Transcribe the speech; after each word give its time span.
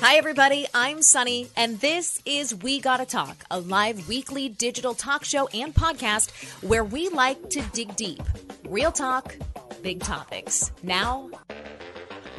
Hi, 0.00 0.16
everybody. 0.16 0.66
I'm 0.74 0.98
Sonni, 0.98 1.48
and 1.56 1.78
this 1.80 2.20
is 2.26 2.52
We 2.52 2.80
Gotta 2.80 3.06
Talk, 3.06 3.36
a 3.48 3.60
live 3.60 4.08
weekly 4.08 4.48
digital 4.48 4.92
talk 4.92 5.24
show 5.24 5.46
and 5.54 5.72
podcast 5.72 6.32
where 6.62 6.82
we 6.82 7.08
like 7.10 7.50
to 7.50 7.62
dig 7.72 7.94
deep. 7.94 8.22
Real 8.68 8.90
talk, 8.90 9.36
big 9.82 10.00
topics. 10.00 10.72
Now, 10.82 11.30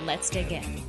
let's 0.06 0.30
dig 0.30 0.52
in. 0.52 0.82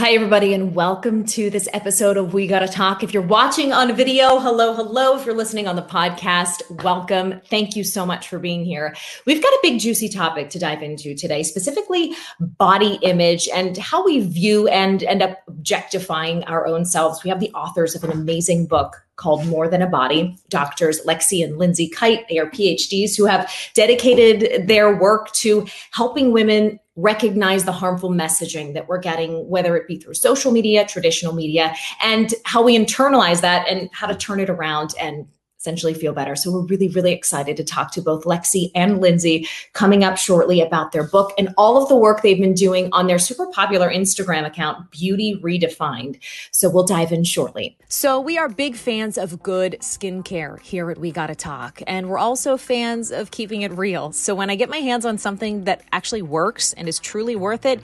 Hi, 0.00 0.12
everybody, 0.12 0.54
and 0.54 0.74
welcome 0.74 1.26
to 1.26 1.50
this 1.50 1.68
episode 1.74 2.16
of 2.16 2.32
We 2.32 2.46
Gotta 2.46 2.66
Talk. 2.66 3.02
If 3.02 3.12
you're 3.12 3.22
watching 3.22 3.70
on 3.70 3.94
video, 3.94 4.38
hello, 4.38 4.72
hello. 4.72 5.18
If 5.18 5.26
you're 5.26 5.34
listening 5.34 5.68
on 5.68 5.76
the 5.76 5.82
podcast, 5.82 6.62
welcome. 6.82 7.38
Thank 7.50 7.76
you 7.76 7.84
so 7.84 8.06
much 8.06 8.26
for 8.26 8.38
being 8.38 8.64
here. 8.64 8.96
We've 9.26 9.42
got 9.42 9.52
a 9.52 9.58
big, 9.60 9.78
juicy 9.78 10.08
topic 10.08 10.48
to 10.50 10.58
dive 10.58 10.82
into 10.82 11.14
today, 11.14 11.42
specifically 11.42 12.14
body 12.40 12.98
image 13.02 13.46
and 13.54 13.76
how 13.76 14.02
we 14.02 14.20
view 14.20 14.68
and 14.68 15.02
end 15.02 15.20
up 15.20 15.36
objectifying 15.48 16.44
our 16.44 16.66
own 16.66 16.86
selves. 16.86 17.22
We 17.22 17.28
have 17.28 17.40
the 17.40 17.52
authors 17.52 17.94
of 17.94 18.02
an 18.02 18.10
amazing 18.10 18.68
book 18.68 18.96
called 19.16 19.44
More 19.44 19.68
Than 19.68 19.82
a 19.82 19.86
Body, 19.86 20.34
doctors 20.48 21.02
Lexie 21.04 21.44
and 21.44 21.58
Lindsay 21.58 21.90
Kite. 21.90 22.26
They 22.30 22.38
are 22.38 22.46
PhDs 22.46 23.18
who 23.18 23.26
have 23.26 23.52
dedicated 23.74 24.66
their 24.66 24.96
work 24.96 25.30
to 25.32 25.66
helping 25.90 26.32
women 26.32 26.80
recognize 27.00 27.64
the 27.64 27.72
harmful 27.72 28.10
messaging 28.10 28.74
that 28.74 28.88
we're 28.88 28.98
getting, 28.98 29.48
whether 29.48 29.76
it 29.76 29.86
be 29.86 29.98
through 29.98 30.14
social 30.14 30.52
media, 30.52 30.86
traditional 30.86 31.34
media, 31.34 31.74
and 32.02 32.34
how 32.44 32.62
we 32.62 32.76
internalize 32.76 33.40
that 33.40 33.66
and 33.68 33.88
how 33.92 34.06
to 34.06 34.14
turn 34.14 34.40
it 34.40 34.50
around 34.50 34.94
and 35.00 35.26
essentially 35.60 35.92
feel 35.92 36.14
better. 36.14 36.34
So 36.34 36.50
we're 36.50 36.62
really, 36.62 36.88
really 36.88 37.12
excited 37.12 37.54
to 37.58 37.64
talk 37.64 37.92
to 37.92 38.00
both 38.00 38.24
Lexie 38.24 38.70
and 38.74 38.98
Lindsay 38.98 39.46
coming 39.74 40.02
up 40.02 40.16
shortly 40.16 40.62
about 40.62 40.92
their 40.92 41.04
book 41.04 41.34
and 41.36 41.52
all 41.58 41.80
of 41.80 41.86
the 41.90 41.96
work 41.96 42.22
they've 42.22 42.40
been 42.40 42.54
doing 42.54 42.88
on 42.92 43.06
their 43.06 43.18
super 43.18 43.46
popular 43.48 43.90
Instagram 43.90 44.46
account, 44.46 44.90
Beauty 44.90 45.38
Redefined. 45.42 46.18
So 46.50 46.70
we'll 46.70 46.86
dive 46.86 47.12
in 47.12 47.24
shortly. 47.24 47.76
So 47.88 48.18
we 48.18 48.38
are 48.38 48.48
big 48.48 48.74
fans 48.74 49.18
of 49.18 49.42
good 49.42 49.76
skincare 49.80 50.58
here 50.62 50.90
at 50.90 50.96
We 50.96 51.12
Gotta 51.12 51.34
Talk. 51.34 51.82
And 51.86 52.08
we're 52.08 52.18
also 52.18 52.56
fans 52.56 53.12
of 53.12 53.30
keeping 53.30 53.60
it 53.60 53.72
real. 53.72 54.12
So 54.12 54.34
when 54.34 54.48
I 54.48 54.54
get 54.54 54.70
my 54.70 54.78
hands 54.78 55.04
on 55.04 55.18
something 55.18 55.64
that 55.64 55.82
actually 55.92 56.22
works 56.22 56.72
and 56.72 56.88
is 56.88 56.98
truly 56.98 57.36
worth 57.36 57.66
it, 57.66 57.80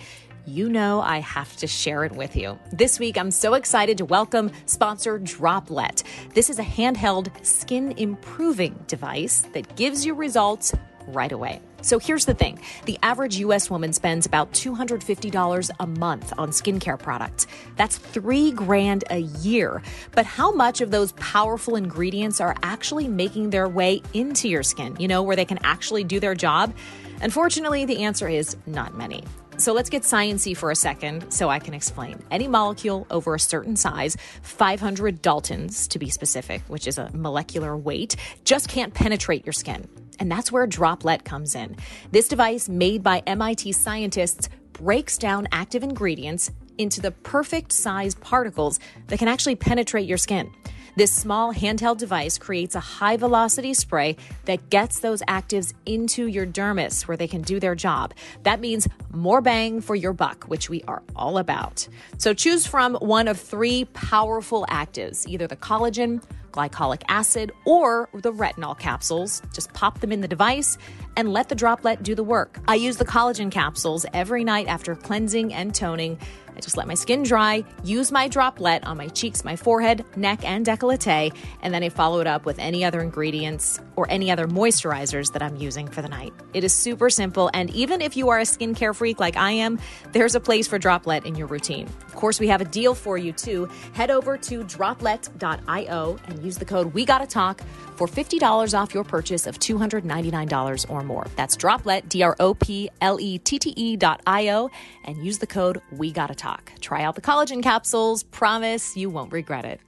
you 0.47 0.69
know 0.69 1.01
I 1.01 1.19
have 1.19 1.57
to 1.57 1.67
share 1.67 2.05
it 2.05 2.13
with 2.13 2.37
you. 2.37 2.59
This 2.73 2.99
week, 2.99 3.19
I'm 3.19 3.31
so 3.31 3.55
excited 3.55 3.99
to 3.99 4.05
welcome 4.05 4.51
sponsor 4.67 5.19
Droplette. 5.19 6.03
This 6.35 6.49
is 6.51 6.59
a 6.59 6.65
handheld 6.65 7.45
skin 7.45 7.93
improving 7.97 8.79
device 8.87 9.43
that 9.53 9.77
gives 9.77 10.07
you 10.07 10.15
results 10.15 10.73
right 11.09 11.33
away. 11.33 11.61
So 11.83 11.99
here's 11.99 12.25
the 12.25 12.35
thing 12.35 12.59
the 12.85 12.99
average 13.03 13.37
US 13.39 13.71
woman 13.71 13.93
spends 13.93 14.27
about 14.27 14.53
$250 14.53 15.71
a 15.79 15.87
month 15.87 16.33
on 16.39 16.51
skincare 16.51 16.99
products. 16.99 17.47
That's 17.77 17.99
three 17.99 18.51
grand 18.51 19.05
a 19.11 19.19
year. 19.19 19.83
But 20.13 20.27
how 20.27 20.53
much 20.53 20.81
of 20.81 20.91
those 20.91 21.13
powerful 21.13 21.77
ingredients 21.77 22.41
are 22.41 22.57
actually 22.63 23.09
making 23.09 23.51
their 23.51 23.69
way 23.69 24.03
into 24.15 24.49
your 24.49 24.63
skin, 24.63 24.97
you 24.99 25.09
know, 25.09 25.23
where 25.23 25.37
they 25.37 25.45
can 25.45 25.59
actually 25.63 26.05
do 26.05 26.19
their 26.19 26.35
job? 26.35 26.75
Unfortunately, 27.21 27.85
the 27.85 28.03
answer 28.05 28.29
is 28.29 28.57
not 28.67 28.97
many. 28.97 29.25
So 29.59 29.73
let's 29.73 29.89
get 29.89 30.03
sciency 30.03 30.55
for 30.55 30.71
a 30.71 30.77
second 30.77 31.33
so 31.33 31.49
I 31.49 31.59
can 31.59 31.73
explain. 31.73 32.23
Any 32.31 32.47
molecule 32.47 33.07
over 33.11 33.35
a 33.35 33.41
certain 33.41 33.75
size, 33.75 34.17
500 34.43 35.23
daltons 35.23 35.89
to 35.89 35.99
be 35.99 36.11
specific, 36.11 36.63
which 36.69 36.87
is 36.87 36.99
a 36.99 37.11
molecular 37.15 37.75
weight, 37.75 38.17
just 38.45 38.69
can't 38.69 38.93
penetrate 38.93 39.47
your 39.47 39.55
skin. 39.55 39.89
And 40.19 40.31
that's 40.31 40.53
where 40.53 40.67
Droplette 40.67 41.25
comes 41.25 41.55
in. 41.55 41.77
This 42.11 42.29
device, 42.29 42.69
made 42.69 43.03
by 43.03 43.23
MIT 43.27 43.73
scientists, 43.73 44.51
breaks 44.75 45.17
down 45.17 45.49
active 45.53 45.83
ingredients 45.83 46.51
into 46.77 47.01
the 47.01 47.11
perfect 47.11 47.73
size 47.73 48.15
particles 48.15 48.79
that 49.07 49.19
can 49.19 49.29
actually 49.29 49.57
penetrate 49.57 50.07
your 50.07 50.19
skin. 50.19 50.53
This 50.97 51.13
small 51.13 51.53
handheld 51.53 51.99
device 51.99 52.39
creates 52.39 52.75
a 52.75 52.81
high 52.81 53.19
velocity 53.19 53.75
spray 53.75 54.17
that 54.47 54.71
gets 54.71 55.01
those 55.01 55.21
actives 55.29 55.75
into 55.85 56.27
your 56.27 56.47
dermis 56.47 57.07
where 57.07 57.19
they 57.19 57.29
can 57.29 57.43
do 57.43 57.61
their 57.61 57.75
job. 57.75 58.15
That 58.45 58.61
means 58.61 58.89
more 59.13 59.43
bang 59.43 59.83
for 59.83 59.95
your 59.95 60.15
buck, 60.15 60.45
which 60.45 60.71
we 60.71 60.83
are 60.89 61.03
all 61.15 61.37
about. 61.37 61.87
So 62.17 62.33
choose 62.33 62.67
from 62.67 62.95
one 62.95 63.29
of 63.29 63.39
three 63.39 63.85
powerful 63.93 64.65
actives 64.71 65.29
either 65.29 65.47
the 65.47 65.57
collagen, 65.57 66.23
glycolic 66.51 67.03
acid, 67.09 67.53
or 67.67 68.09
the 68.15 68.33
retinol 68.33 68.79
capsules. 68.79 69.43
Just 69.53 69.75
pop 69.75 70.01
them 70.01 70.13
in 70.13 70.23
the 70.23 70.29
device 70.29 70.79
and 71.19 71.31
let 71.31 71.51
the 71.51 71.55
Droplette 71.55 72.03
do 72.05 72.15
the 72.15 72.25
work. 72.25 72.59
I 72.67 72.77
use 72.77 72.97
the 72.97 73.05
collagen 73.05 73.51
capsules 73.51 74.07
every 74.15 74.45
night 74.45 74.67
after 74.67 74.95
cleansing 74.95 75.53
and 75.53 75.75
toning. 75.75 76.19
I 76.57 76.61
just 76.61 76.77
let 76.77 76.87
my 76.87 76.95
skin 76.95 77.23
dry, 77.23 77.65
use 77.85 78.11
my 78.11 78.29
Droplette 78.29 78.87
on 78.87 78.97
my 78.97 79.09
cheeks, 79.09 79.45
my 79.45 79.57
forehead, 79.57 80.05
neck, 80.17 80.43
and 80.45 80.65
decollete, 80.65 81.35
and 81.63 81.75
then 81.75 81.83
I 81.83 81.91
follow 81.91 82.21
it 82.21 82.27
up 82.27 82.47
with 82.47 82.59
any 82.59 82.85
other 82.85 83.01
ingredients 83.01 83.81
or 83.97 84.07
any 84.11 84.31
other 84.31 84.47
moisturizers 84.47 85.33
that 85.33 85.43
I'm 85.43 85.57
using 85.57 85.87
for 85.87 86.01
the 86.01 86.09
night. 86.09 86.33
It 86.55 86.65
is 86.65 86.73
super 86.73 87.11
simple, 87.11 87.51
and 87.53 87.69
even 87.71 88.01
if 88.01 88.17
you 88.17 88.31
are 88.31 88.39
a 88.39 88.45
skincare 88.45 88.95
freak 88.95 89.21
like 89.21 89.37
I 89.37 89.51
am, 89.51 89.79
there's 90.13 90.35
a 90.35 90.41
place 90.41 90.67
for 90.67 90.79
Droplette 90.79 91.27
in 91.27 91.35
your 91.35 91.47
routine. 91.47 91.87
Of 92.07 92.15
course, 92.15 92.41
we 92.41 92.49
have 92.49 92.61
a 92.63 92.65
deal 92.65 92.95
for 92.95 93.19
you 93.19 93.33
too. 93.33 93.69
Head 93.93 94.11
over 94.11 94.39
to 94.39 94.65
Droplette.io 94.65 96.19
and 96.27 96.43
use 96.43 96.57
the 96.57 96.65
code 96.65 96.95
We 96.95 97.05
Gotta 97.05 97.27
Talk 97.27 97.61
for 97.97 98.07
$50 98.07 98.79
off 98.79 98.93
your 98.95 99.05
purchase 99.05 99.47
of 99.47 99.59
$299 99.61 100.85
or 100.91 101.03
more. 101.03 101.27
That's 101.37 101.57
Droplette, 101.57 102.09
D 102.09 102.23
R 102.23 102.35
O 102.41 102.55
P 102.55 102.91
L 103.01 103.19
E 103.21 103.39
T 103.39 103.59
T 103.59 103.75
E 103.77 103.97
dot 103.97 104.21
I 104.27 104.49
O, 104.51 104.71
and 105.05 105.17
use 105.25 105.39
the 105.39 105.47
code 105.47 105.81
We 105.93 106.11
Gotta 106.13 106.35
Talk. 106.35 106.73
Try 106.81 107.03
out 107.03 107.15
the 107.15 107.21
collagen 107.23 107.63
capsules. 107.63 108.23
Promise 108.23 108.97
you 108.97 109.11
won't 109.11 109.33
regret 109.33 109.65
it. 109.65 109.81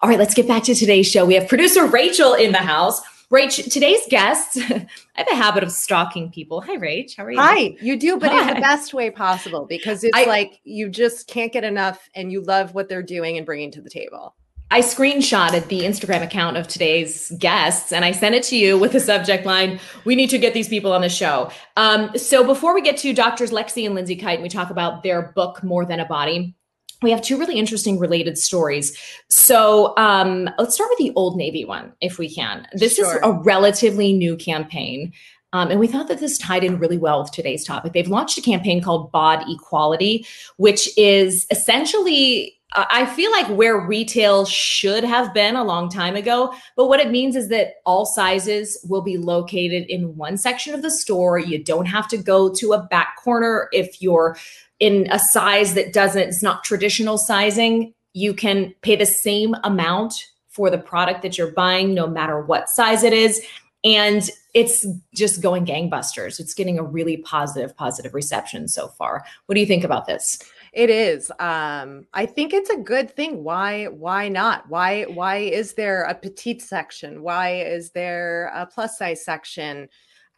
All 0.00 0.08
right, 0.08 0.18
let's 0.18 0.34
get 0.34 0.46
back 0.46 0.62
to 0.64 0.74
today's 0.74 1.10
show. 1.10 1.24
We 1.24 1.34
have 1.34 1.48
producer 1.48 1.84
Rachel 1.86 2.34
in 2.34 2.52
the 2.52 2.58
house. 2.58 3.00
Rach, 3.30 3.70
today's 3.70 4.00
guest, 4.08 4.56
I 4.70 4.86
have 5.14 5.26
a 5.30 5.34
habit 5.34 5.62
of 5.62 5.70
stalking 5.70 6.30
people. 6.30 6.62
Hi, 6.62 6.76
Rach. 6.76 7.14
How 7.14 7.24
are 7.24 7.30
you? 7.30 7.38
Hi, 7.38 7.76
you 7.78 7.98
do, 7.98 8.16
but 8.16 8.30
Hi. 8.30 8.40
in 8.40 8.54
the 8.54 8.60
best 8.62 8.94
way 8.94 9.10
possible 9.10 9.66
because 9.66 10.02
it's 10.02 10.16
I- 10.16 10.24
like 10.24 10.60
you 10.64 10.88
just 10.88 11.26
can't 11.28 11.52
get 11.52 11.62
enough 11.62 12.08
and 12.14 12.32
you 12.32 12.40
love 12.40 12.72
what 12.74 12.88
they're 12.88 13.02
doing 13.02 13.36
and 13.36 13.44
bringing 13.44 13.70
to 13.72 13.82
the 13.82 13.90
table. 13.90 14.34
I 14.70 14.80
screenshotted 14.80 15.68
the 15.68 15.80
Instagram 15.80 16.22
account 16.22 16.58
of 16.58 16.68
today's 16.68 17.30
guests 17.38 17.90
and 17.90 18.04
I 18.04 18.12
sent 18.12 18.34
it 18.34 18.42
to 18.44 18.56
you 18.56 18.78
with 18.78 18.92
the 18.92 19.00
subject 19.00 19.46
line, 19.46 19.80
We 20.04 20.14
need 20.14 20.28
to 20.30 20.38
get 20.38 20.52
these 20.52 20.68
people 20.68 20.92
on 20.92 21.00
the 21.00 21.08
show. 21.08 21.50
Um, 21.76 22.16
so 22.18 22.44
before 22.44 22.74
we 22.74 22.82
get 22.82 22.98
to 22.98 23.14
doctors 23.14 23.50
Lexie 23.50 23.86
and 23.86 23.94
Lindsay 23.94 24.16
Kite 24.16 24.34
and 24.34 24.42
we 24.42 24.50
talk 24.50 24.68
about 24.68 25.02
their 25.02 25.32
book, 25.34 25.62
More 25.62 25.86
Than 25.86 26.00
a 26.00 26.04
Body, 26.04 26.54
we 27.00 27.10
have 27.10 27.22
two 27.22 27.38
really 27.38 27.58
interesting 27.58 27.98
related 27.98 28.36
stories. 28.36 28.96
So 29.28 29.94
um, 29.96 30.50
let's 30.58 30.74
start 30.74 30.90
with 30.90 30.98
the 30.98 31.12
Old 31.14 31.36
Navy 31.36 31.64
one, 31.64 31.92
if 32.00 32.18
we 32.18 32.32
can. 32.32 32.66
This 32.72 32.98
is 32.98 33.08
a 33.22 33.32
relatively 33.32 34.12
new 34.12 34.36
campaign. 34.36 35.12
Um, 35.54 35.70
and 35.70 35.80
we 35.80 35.86
thought 35.86 36.08
that 36.08 36.20
this 36.20 36.36
tied 36.36 36.62
in 36.62 36.78
really 36.78 36.98
well 36.98 37.22
with 37.22 37.32
today's 37.32 37.64
topic. 37.64 37.94
They've 37.94 38.08
launched 38.08 38.36
a 38.36 38.42
campaign 38.42 38.82
called 38.82 39.10
Bod 39.12 39.44
Equality, 39.48 40.26
which 40.56 40.90
is 40.98 41.46
essentially, 41.50 42.57
I 42.74 43.06
feel 43.06 43.30
like 43.30 43.46
where 43.48 43.80
retail 43.80 44.44
should 44.44 45.02
have 45.02 45.32
been 45.32 45.56
a 45.56 45.64
long 45.64 45.88
time 45.88 46.16
ago. 46.16 46.52
But 46.76 46.88
what 46.88 47.00
it 47.00 47.10
means 47.10 47.34
is 47.34 47.48
that 47.48 47.76
all 47.86 48.04
sizes 48.04 48.84
will 48.86 49.00
be 49.00 49.16
located 49.16 49.86
in 49.88 50.16
one 50.16 50.36
section 50.36 50.74
of 50.74 50.82
the 50.82 50.90
store. 50.90 51.38
You 51.38 51.64
don't 51.64 51.86
have 51.86 52.08
to 52.08 52.18
go 52.18 52.52
to 52.54 52.74
a 52.74 52.82
back 52.82 53.16
corner 53.16 53.68
if 53.72 54.02
you're 54.02 54.36
in 54.80 55.08
a 55.10 55.18
size 55.18 55.74
that 55.74 55.94
doesn't, 55.94 56.28
it's 56.28 56.42
not 56.42 56.62
traditional 56.62 57.16
sizing. 57.16 57.94
You 58.12 58.34
can 58.34 58.74
pay 58.82 58.96
the 58.96 59.06
same 59.06 59.54
amount 59.64 60.14
for 60.48 60.68
the 60.68 60.78
product 60.78 61.22
that 61.22 61.38
you're 61.38 61.52
buying, 61.52 61.94
no 61.94 62.06
matter 62.06 62.42
what 62.42 62.68
size 62.68 63.02
it 63.02 63.14
is. 63.14 63.40
And 63.82 64.28
it's 64.54 64.86
just 65.14 65.40
going 65.40 65.64
gangbusters. 65.64 66.38
It's 66.40 66.52
getting 66.52 66.78
a 66.78 66.82
really 66.82 67.16
positive, 67.18 67.76
positive 67.76 68.12
reception 68.12 68.68
so 68.68 68.88
far. 68.88 69.24
What 69.46 69.54
do 69.54 69.60
you 69.60 69.66
think 69.66 69.84
about 69.84 70.06
this? 70.06 70.38
It 70.78 70.90
is. 70.90 71.28
Um, 71.40 72.06
I 72.14 72.24
think 72.24 72.54
it's 72.54 72.70
a 72.70 72.76
good 72.76 73.10
thing. 73.10 73.42
Why? 73.42 73.86
Why 73.86 74.28
not? 74.28 74.68
Why? 74.68 75.02
Why 75.06 75.38
is 75.38 75.74
there 75.74 76.04
a 76.04 76.14
petite 76.14 76.62
section? 76.62 77.20
Why 77.20 77.62
is 77.62 77.90
there 77.90 78.52
a 78.54 78.64
plus 78.64 78.96
size 78.96 79.24
section? 79.24 79.88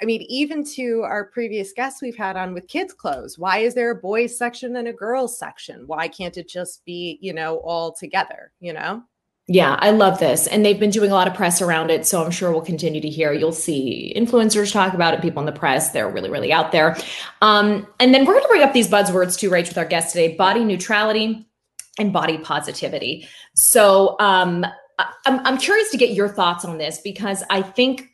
I 0.01 0.07
mean, 0.07 0.23
even 0.31 0.65
to 0.77 1.03
our 1.03 1.27
previous 1.27 1.75
guests 1.75 2.01
we've 2.01 2.17
had 2.17 2.39
on 2.39 2.55
with 2.55 2.69
kids' 2.69 2.95
clothes, 2.95 3.39
why 3.39 3.59
is 3.59 3.75
there 3.75 3.91
a 3.91 4.01
boys 4.01 4.39
section 4.39 4.77
and 4.77 4.89
a 4.89 4.95
girls 4.95 5.39
section? 5.39 5.87
Why 5.87 6.09
can't 6.09 6.39
it 6.39 6.49
just 6.49 6.87
be, 6.87 7.19
you 7.21 7.35
know, 7.35 7.57
all 7.59 7.93
together? 7.93 8.53
You 8.61 8.73
know? 8.73 9.03
Yeah, 9.53 9.77
I 9.81 9.91
love 9.91 10.21
this. 10.21 10.47
And 10.47 10.65
they've 10.65 10.79
been 10.79 10.91
doing 10.91 11.11
a 11.11 11.15
lot 11.15 11.27
of 11.27 11.35
press 11.35 11.61
around 11.61 11.91
it. 11.91 12.07
So 12.07 12.25
I'm 12.25 12.31
sure 12.31 12.53
we'll 12.53 12.61
continue 12.61 13.01
to 13.01 13.09
hear. 13.09 13.33
You'll 13.33 13.51
see 13.51 14.13
influencers 14.17 14.73
talk 14.73 14.95
about 14.95 15.13
it, 15.13 15.23
people 15.23 15.41
in 15.41 15.47
the 15.47 15.51
press. 15.51 15.91
They're 15.91 16.09
really, 16.09 16.31
really 16.31 16.53
out 16.53 16.71
there. 16.71 16.97
Um, 17.43 17.85
and 17.99 18.15
then 18.15 18.25
we're 18.27 18.35
going 18.35 18.45
to 18.45 18.49
bring 18.49 18.63
up 18.63 18.73
these 18.73 18.87
buzzwords 18.87 19.37
too, 19.37 19.51
Rach, 19.51 19.67
with 19.67 19.77
our 19.77 19.85
guest 19.85 20.13
today 20.13 20.37
body 20.37 20.65
neutrality 20.65 21.45
and 21.99 22.13
body 22.13 22.39
positivity. 22.39 23.27
So 23.57 24.15
um, 24.21 24.65
I'm, 25.27 25.45
I'm 25.45 25.59
curious 25.59 25.91
to 25.91 25.97
get 25.97 26.11
your 26.11 26.29
thoughts 26.29 26.65
on 26.65 26.79
this 26.79 27.01
because 27.01 27.43
I 27.51 27.63
think 27.63 28.09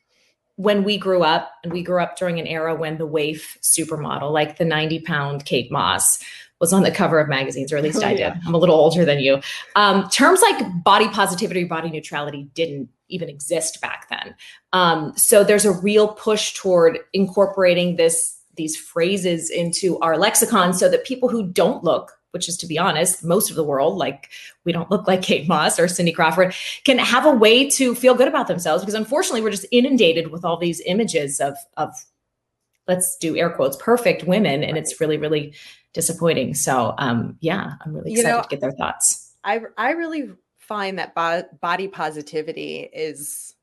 when 0.55 0.85
we 0.85 0.97
grew 0.97 1.23
up, 1.23 1.53
and 1.63 1.71
we 1.71 1.83
grew 1.83 2.03
up 2.03 2.17
during 2.17 2.41
an 2.41 2.47
era 2.47 2.75
when 2.75 2.97
the 2.97 3.07
waif 3.07 3.59
supermodel, 3.61 4.33
like 4.33 4.57
the 4.57 4.65
90 4.65 5.01
pound 5.01 5.45
Kate 5.45 5.71
Moss, 5.71 6.19
was 6.61 6.73
on 6.73 6.83
the 6.83 6.91
cover 6.91 7.19
of 7.19 7.29
magazines, 7.29 7.73
or 7.73 7.77
at 7.77 7.83
least 7.83 8.03
oh, 8.03 8.07
I 8.07 8.11
did. 8.11 8.21
Yeah. 8.21 8.37
I'm 8.47 8.55
a 8.55 8.59
little 8.59 8.75
older 8.75 9.05
than 9.05 9.21
you. 9.21 9.41
Um, 9.75 10.09
terms 10.09 10.41
like 10.41 10.83
body 10.83 11.09
positivity, 11.09 11.65
body 11.65 11.91
neutrality 11.91 12.49
didn't 12.55 12.89
even 13.09 13.29
exist 13.29 13.81
back 13.81 14.09
then. 14.09 14.35
Um, 14.73 15.13
so 15.17 15.45
there's 15.45 15.65
a 15.65 15.73
real 15.73 16.09
push 16.09 16.55
toward 16.55 16.99
incorporating 17.13 17.97
this 17.97 18.35
these 18.57 18.77
phrases 18.77 19.51
into 19.51 19.99
our 19.99 20.17
lexicon 20.17 20.73
so 20.73 20.89
that 20.89 21.05
people 21.05 21.29
who 21.29 21.47
don't 21.47 21.85
look 21.85 22.17
which 22.37 22.51
is 22.51 22.57
to 22.59 22.67
be 22.67 22.79
honest, 22.79 23.25
most 23.25 23.49
of 23.49 23.57
the 23.57 23.65
world, 23.65 23.97
like 23.97 24.29
we 24.65 24.73
don't 24.73 24.91
look 24.91 25.09
like 25.09 25.23
Kate 25.23 25.49
Moss 25.49 25.81
or 25.81 25.89
Cindy 25.89 26.13
Crawford, 26.13 26.55
can 26.85 26.99
have 26.99 27.25
a 27.25 27.31
way 27.31 27.67
to 27.71 27.95
feel 27.95 28.15
good 28.15 28.29
about 28.29 28.47
themselves 28.47 28.83
because 28.83 28.95
unfortunately 28.95 29.41
we're 29.41 29.51
just 29.51 29.65
inundated 29.73 30.31
with 30.31 30.45
all 30.45 30.59
these 30.59 30.83
images 30.85 31.41
of 31.41 31.57
of 31.79 31.95
let's 32.87 33.17
do 33.17 33.37
air 33.39 33.49
quotes 33.49 33.77
perfect 33.79 34.25
women 34.25 34.63
and 34.63 34.77
it's 34.77 35.01
really 35.01 35.17
really 35.17 35.55
disappointing. 35.97 36.55
So 36.55 36.95
um 36.99 37.39
yeah, 37.41 37.73
I'm 37.85 37.95
really 37.95 38.13
excited 38.13 38.29
you 38.29 38.37
know, 38.37 38.43
to 38.43 38.49
get 38.49 38.61
their 38.61 38.73
thoughts. 38.73 39.33
I 39.43 39.63
I 39.77 39.93
really 39.93 40.31
find 40.59 40.99
that 40.99 41.15
bo- 41.15 41.49
body 41.61 41.89
positivity 41.89 42.89
is 42.93 43.55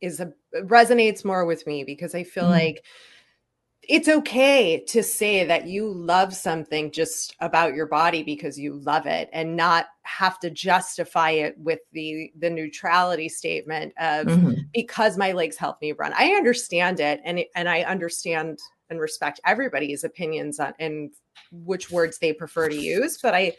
is 0.00 0.20
a 0.20 0.32
resonates 0.62 1.24
more 1.24 1.44
with 1.44 1.66
me 1.66 1.84
because 1.84 2.14
I 2.14 2.24
feel 2.24 2.44
mm. 2.44 2.50
like 2.50 2.84
it's 3.82 4.08
okay 4.08 4.82
to 4.88 5.02
say 5.02 5.44
that 5.44 5.66
you 5.66 5.88
love 5.88 6.34
something 6.34 6.90
just 6.90 7.36
about 7.40 7.74
your 7.74 7.86
body 7.86 8.22
because 8.22 8.58
you 8.58 8.74
love 8.74 9.06
it 9.06 9.28
and 9.32 9.54
not 9.54 9.86
have 10.02 10.40
to 10.40 10.50
justify 10.50 11.30
it 11.30 11.56
with 11.58 11.80
the 11.92 12.32
the 12.38 12.50
neutrality 12.50 13.28
statement 13.28 13.92
of 14.00 14.26
mm-hmm. 14.26 14.52
because 14.72 15.18
my 15.18 15.32
legs 15.32 15.56
help 15.56 15.80
me 15.80 15.92
run 15.92 16.12
i 16.16 16.30
understand 16.30 17.00
it 17.00 17.20
and 17.24 17.44
and 17.54 17.68
i 17.68 17.82
understand 17.82 18.58
and 18.90 19.00
respect 19.00 19.40
everybody's 19.44 20.04
opinions 20.04 20.60
on 20.60 20.72
and 20.78 21.12
which 21.50 21.90
words 21.90 22.18
they 22.18 22.32
prefer 22.32 22.68
to 22.68 22.76
use 22.76 23.18
but 23.22 23.34
i 23.34 23.52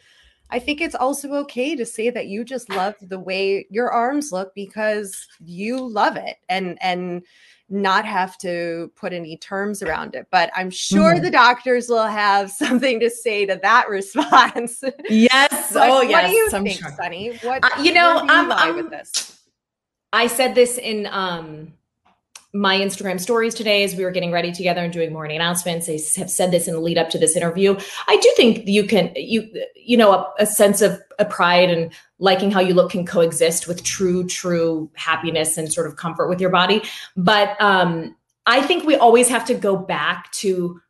i 0.49 0.59
think 0.59 0.81
it's 0.81 0.95
also 0.95 1.33
okay 1.33 1.75
to 1.75 1.85
say 1.85 2.09
that 2.09 2.27
you 2.27 2.43
just 2.43 2.69
love 2.69 2.95
the 3.01 3.19
way 3.19 3.65
your 3.69 3.91
arms 3.91 4.31
look 4.31 4.53
because 4.55 5.27
you 5.43 5.87
love 5.87 6.15
it 6.15 6.37
and 6.49 6.77
and 6.81 7.23
not 7.69 8.05
have 8.05 8.37
to 8.37 8.91
put 8.95 9.13
any 9.13 9.37
terms 9.37 9.83
around 9.83 10.15
it. 10.15 10.27
But 10.31 10.51
I'm 10.55 10.69
sure 10.69 11.13
mm-hmm. 11.13 11.23
the 11.23 11.31
doctors 11.31 11.89
will 11.89 12.07
have 12.07 12.51
something 12.63 12.99
to 12.99 13.09
say 13.09 13.45
to 13.45 13.59
that 13.61 13.89
response. 13.89 14.83
Yes. 15.09 15.71
oh, 15.75 16.01
yes. 16.01 16.23
What 16.23 16.29
do 16.29 16.35
you 16.35 16.49
I'm 16.53 16.63
think, 16.63 16.79
sure. 16.79 16.91
Sonni? 16.91 17.43
What 17.43 17.63
uh, 17.63 17.81
you 17.81 17.93
know? 17.93 18.23
You 18.23 18.29
I'm, 18.29 18.51
I'm, 18.51 18.75
with 18.75 18.89
this. 18.89 19.41
I 20.13 20.27
said 20.27 20.55
this 20.55 20.77
in 20.77 21.07
um 21.11 21.73
my 22.53 22.77
Instagram 22.77 23.19
stories 23.19 23.53
today 23.53 23.83
as 23.83 23.95
we 23.95 24.03
were 24.03 24.11
getting 24.11 24.31
ready 24.31 24.51
together 24.51 24.81
and 24.81 24.93
doing 24.93 25.11
morning 25.11 25.35
announcements. 25.35 25.89
I 25.89 25.99
have 26.19 26.31
said 26.31 26.51
this 26.51 26.67
in 26.67 26.73
the 26.73 26.79
lead 26.79 26.97
up 26.97 27.09
to 27.11 27.19
this 27.19 27.35
interview. 27.35 27.77
I 28.07 28.17
do 28.17 28.33
think 28.35 28.67
you 28.67 28.85
can 28.85 29.11
you 29.15 29.49
you 29.75 29.97
know 29.97 30.13
a, 30.13 30.33
a, 30.39 30.45
sense 30.45 30.81
of 30.81 30.99
a 31.19 31.25
pride 31.25 31.69
and 31.69 31.91
liking 32.19 32.49
how 32.51 32.61
you 32.61 32.73
look 32.73 32.91
can 32.91 33.05
coexist 33.05 33.67
with 33.67 33.83
true 33.83 34.25
true 34.25 34.89
happiness 34.95 35.57
and 35.57 35.71
sort 35.71 35.87
of 35.87 35.97
comfort 35.97 36.29
with 36.29 36.39
your 36.39 36.49
body. 36.49 36.81
But 37.15 37.61
um, 37.61 38.15
I 38.45 38.61
think 38.61 38.85
we 38.85 38.95
always 38.95 39.27
have 39.27 39.45
to 39.45 39.53
go 39.53 39.75
back 39.75 40.31
to 40.33 40.81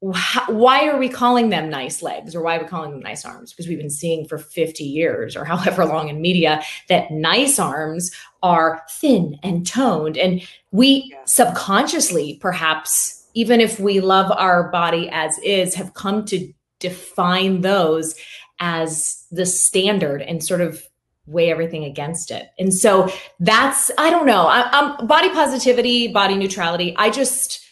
why 0.00 0.86
are 0.88 0.98
we 0.98 1.08
calling 1.08 1.48
them 1.48 1.70
nice 1.70 2.02
legs 2.02 2.34
or 2.34 2.42
why 2.42 2.56
are 2.56 2.62
we 2.62 2.68
calling 2.68 2.90
them 2.90 3.00
nice 3.00 3.24
arms? 3.24 3.52
Because 3.52 3.66
we've 3.66 3.78
been 3.78 3.90
seeing 3.90 4.26
for 4.26 4.38
50 4.38 4.84
years 4.84 5.36
or 5.36 5.44
however 5.46 5.84
long 5.84 6.08
in 6.08 6.20
media 6.20 6.62
that 6.88 7.10
nice 7.10 7.58
arms 7.58 8.10
are 8.42 8.82
thin 8.90 9.38
and 9.42 9.66
toned. 9.66 10.18
And 10.18 10.42
we 10.70 11.16
subconsciously, 11.24 12.38
perhaps, 12.40 13.26
even 13.34 13.60
if 13.60 13.80
we 13.80 14.00
love 14.00 14.30
our 14.32 14.70
body 14.70 15.08
as 15.10 15.38
is, 15.38 15.74
have 15.74 15.94
come 15.94 16.24
to 16.26 16.52
define 16.78 17.62
those 17.62 18.14
as 18.60 19.26
the 19.30 19.46
standard 19.46 20.22
and 20.22 20.44
sort 20.44 20.60
of 20.60 20.86
weigh 21.26 21.50
everything 21.50 21.84
against 21.84 22.30
it. 22.30 22.50
And 22.58 22.72
so 22.72 23.10
that's, 23.40 23.90
I 23.98 24.10
don't 24.10 24.26
know, 24.26 24.46
I, 24.46 24.68
I'm 24.70 25.06
body 25.06 25.30
positivity, 25.30 26.08
body 26.08 26.36
neutrality. 26.36 26.94
I 26.96 27.10
just, 27.10 27.65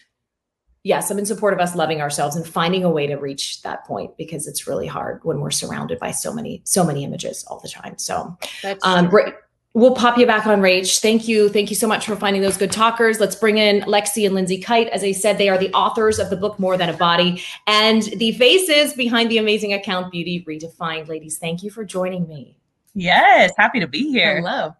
yes, 0.84 1.10
I'm 1.10 1.18
in 1.18 1.26
support 1.26 1.54
of 1.54 1.60
us 1.60 1.74
loving 1.74 2.00
ourselves 2.00 2.36
and 2.36 2.46
finding 2.46 2.84
a 2.84 2.90
way 2.90 3.06
to 3.08 3.16
reach 3.16 3.62
that 3.62 3.84
point 3.84 4.16
because 4.16 4.46
it's 4.46 4.66
really 4.68 4.86
hard 4.86 5.20
when 5.24 5.40
we're 5.40 5.50
surrounded 5.50 5.98
by 5.98 6.12
so 6.12 6.32
many, 6.32 6.62
so 6.64 6.84
many 6.84 7.02
images 7.02 7.42
all 7.48 7.58
the 7.58 7.68
time. 7.68 7.98
So, 7.98 8.38
um, 8.82 9.08
great. 9.08 9.34
We'll 9.72 9.96
pop 9.96 10.18
you 10.18 10.26
back 10.26 10.46
on 10.46 10.60
Rach. 10.60 11.00
Thank 11.00 11.26
you. 11.26 11.48
Thank 11.48 11.68
you 11.68 11.74
so 11.74 11.88
much 11.88 12.06
for 12.06 12.14
finding 12.14 12.42
those 12.42 12.56
good 12.56 12.70
talkers. 12.70 13.18
Let's 13.18 13.34
bring 13.34 13.58
in 13.58 13.80
Lexie 13.80 14.24
and 14.24 14.32
Lindsay 14.32 14.58
Kite. 14.58 14.86
As 14.90 15.02
I 15.02 15.10
said, 15.10 15.36
they 15.36 15.48
are 15.48 15.58
the 15.58 15.72
authors 15.72 16.20
of 16.20 16.30
the 16.30 16.36
book 16.36 16.60
More 16.60 16.76
Than 16.76 16.90
a 16.90 16.96
Body 16.96 17.42
and 17.66 18.02
the 18.02 18.30
faces 18.32 18.92
behind 18.92 19.32
the 19.32 19.38
amazing 19.38 19.72
account 19.72 20.12
Beauty 20.12 20.44
Redefined. 20.46 21.08
Ladies, 21.08 21.38
thank 21.38 21.64
you 21.64 21.70
for 21.70 21.84
joining 21.84 22.28
me. 22.28 22.56
Yes, 22.94 23.52
happy 23.56 23.80
to 23.80 23.88
be 23.88 24.10
here. 24.12 24.36
Hello. 24.36 24.76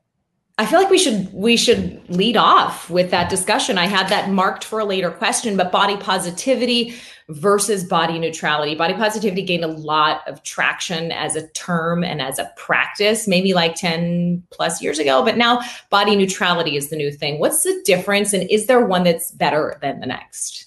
I 0.57 0.67
feel 0.67 0.79
like 0.79 0.91
we 0.91 0.99
should 0.99 1.33
we 1.33 1.57
should 1.57 2.09
lead 2.09 2.37
off 2.37 2.89
with 2.89 3.11
that 3.11 3.29
discussion. 3.29 3.77
I 3.77 3.87
had 3.87 4.09
that 4.11 4.31
marked 4.31 4.63
for 4.63 4.79
a 4.79 4.85
later 4.85 5.11
question, 5.11 5.57
but 5.57 5.73
body 5.73 5.97
positivity 5.97 6.95
versus 7.29 7.83
body 7.83 8.21
neutrality. 8.21 8.77
Body 8.77 8.95
positivity 8.95 9.43
gained 9.43 9.65
a 9.65 9.69
lot 9.69 10.21
of 10.29 10.45
traction 10.45 11.11
as 11.11 11.35
a 11.35 11.49
term 11.49 12.05
and 12.05 12.23
as 12.23 12.39
a 12.39 12.53
practice, 12.57 13.27
maybe 13.27 13.53
like 13.53 13.75
10 13.75 14.45
plus 14.53 14.81
years 14.81 15.01
ago, 15.01 15.25
but 15.25 15.37
now 15.37 15.61
body 15.91 16.15
neutrality 16.15 16.77
is 16.77 16.89
the 16.89 16.97
new 16.97 17.11
thing. 17.11 17.41
What's 17.41 17.65
the 17.65 17.83
difference 17.85 18.33
and 18.33 18.49
is 18.49 18.67
there 18.67 18.85
one 18.85 19.03
that's 19.03 19.33
better 19.33 19.77
than 19.81 19.99
the 19.99 20.07
next? 20.07 20.67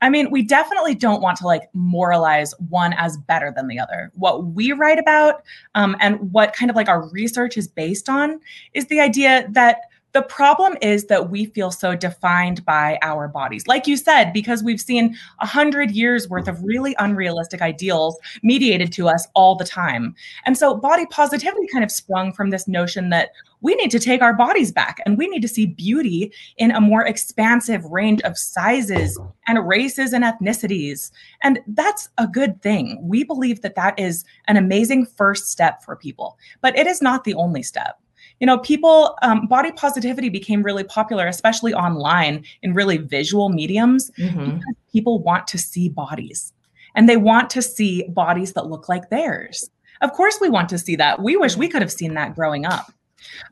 I 0.00 0.10
mean, 0.10 0.30
we 0.30 0.42
definitely 0.42 0.94
don't 0.94 1.20
want 1.20 1.38
to 1.38 1.46
like 1.46 1.68
moralize 1.74 2.54
one 2.68 2.92
as 2.94 3.16
better 3.16 3.52
than 3.54 3.66
the 3.66 3.80
other. 3.80 4.12
What 4.14 4.46
we 4.46 4.72
write 4.72 4.98
about 4.98 5.42
um, 5.74 5.96
and 6.00 6.32
what 6.32 6.52
kind 6.54 6.70
of 6.70 6.76
like 6.76 6.88
our 6.88 7.08
research 7.08 7.56
is 7.56 7.66
based 7.66 8.08
on 8.08 8.40
is 8.74 8.86
the 8.86 9.00
idea 9.00 9.48
that 9.50 9.82
the 10.12 10.22
problem 10.22 10.76
is 10.80 11.04
that 11.06 11.30
we 11.30 11.46
feel 11.46 11.70
so 11.70 11.94
defined 11.94 12.64
by 12.64 12.98
our 13.02 13.28
bodies. 13.28 13.66
Like 13.66 13.86
you 13.86 13.96
said, 13.96 14.32
because 14.32 14.62
we've 14.62 14.80
seen 14.80 15.16
a 15.40 15.46
hundred 15.46 15.90
years 15.90 16.28
worth 16.28 16.48
of 16.48 16.62
really 16.62 16.94
unrealistic 16.98 17.60
ideals 17.60 18.16
mediated 18.42 18.92
to 18.94 19.08
us 19.08 19.26
all 19.34 19.54
the 19.54 19.64
time. 19.64 20.14
And 20.46 20.56
so 20.56 20.74
body 20.74 21.06
positivity 21.06 21.66
kind 21.68 21.84
of 21.84 21.90
sprung 21.90 22.32
from 22.32 22.50
this 22.50 22.66
notion 22.66 23.10
that 23.10 23.30
we 23.60 23.74
need 23.74 23.90
to 23.90 23.98
take 23.98 24.22
our 24.22 24.32
bodies 24.32 24.72
back 24.72 25.00
and 25.04 25.18
we 25.18 25.28
need 25.28 25.42
to 25.42 25.48
see 25.48 25.66
beauty 25.66 26.32
in 26.56 26.70
a 26.70 26.80
more 26.80 27.04
expansive 27.04 27.84
range 27.84 28.20
of 28.22 28.38
sizes 28.38 29.18
and 29.46 29.66
races 29.66 30.12
and 30.12 30.24
ethnicities. 30.24 31.10
And 31.42 31.58
that's 31.66 32.08
a 32.18 32.26
good 32.26 32.62
thing. 32.62 32.98
We 33.02 33.24
believe 33.24 33.62
that 33.62 33.74
that 33.74 33.98
is 33.98 34.24
an 34.46 34.56
amazing 34.56 35.06
first 35.06 35.50
step 35.50 35.82
for 35.82 35.96
people, 35.96 36.38
but 36.60 36.76
it 36.78 36.86
is 36.86 37.02
not 37.02 37.24
the 37.24 37.34
only 37.34 37.62
step 37.62 37.98
you 38.40 38.46
know 38.46 38.58
people 38.58 39.16
um, 39.22 39.46
body 39.46 39.72
positivity 39.72 40.28
became 40.28 40.62
really 40.62 40.84
popular 40.84 41.26
especially 41.26 41.74
online 41.74 42.44
in 42.62 42.74
really 42.74 42.98
visual 42.98 43.48
mediums 43.48 44.10
mm-hmm. 44.18 44.58
people 44.92 45.18
want 45.20 45.46
to 45.46 45.58
see 45.58 45.88
bodies 45.88 46.52
and 46.94 47.08
they 47.08 47.16
want 47.16 47.50
to 47.50 47.62
see 47.62 48.04
bodies 48.08 48.52
that 48.52 48.66
look 48.66 48.88
like 48.88 49.10
theirs 49.10 49.70
of 50.00 50.12
course 50.12 50.38
we 50.40 50.48
want 50.48 50.68
to 50.68 50.78
see 50.78 50.96
that 50.96 51.20
we 51.22 51.36
wish 51.36 51.56
we 51.56 51.68
could 51.68 51.82
have 51.82 51.92
seen 51.92 52.14
that 52.14 52.34
growing 52.34 52.64
up 52.64 52.92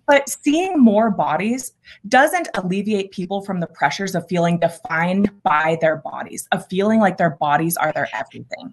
but 0.07 0.29
seeing 0.29 0.79
more 0.79 1.11
bodies 1.11 1.73
doesn't 2.09 2.49
alleviate 2.55 3.11
people 3.11 3.43
from 3.43 3.59
the 3.59 3.67
pressures 3.67 4.15
of 4.15 4.27
feeling 4.29 4.59
defined 4.59 5.31
by 5.43 5.77
their 5.81 5.97
bodies 5.97 6.47
of 6.53 6.67
feeling 6.69 7.01
like 7.01 7.17
their 7.17 7.31
bodies 7.31 7.77
are 7.77 7.93
their 7.93 8.09
everything 8.15 8.73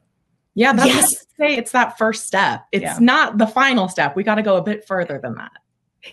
yeah, 0.55 0.73
that's 0.73 0.87
yes. 0.87 1.25
say 1.39 1.55
it's 1.55 1.71
that 1.71 1.97
first 1.97 2.27
step. 2.27 2.65
It's 2.71 2.83
yeah. 2.83 2.97
not 2.99 3.37
the 3.37 3.47
final 3.47 3.87
step. 3.87 4.15
We 4.15 4.23
got 4.23 4.35
to 4.35 4.43
go 4.43 4.57
a 4.57 4.61
bit 4.61 4.85
further 4.85 5.19
than 5.21 5.35
that. 5.35 5.51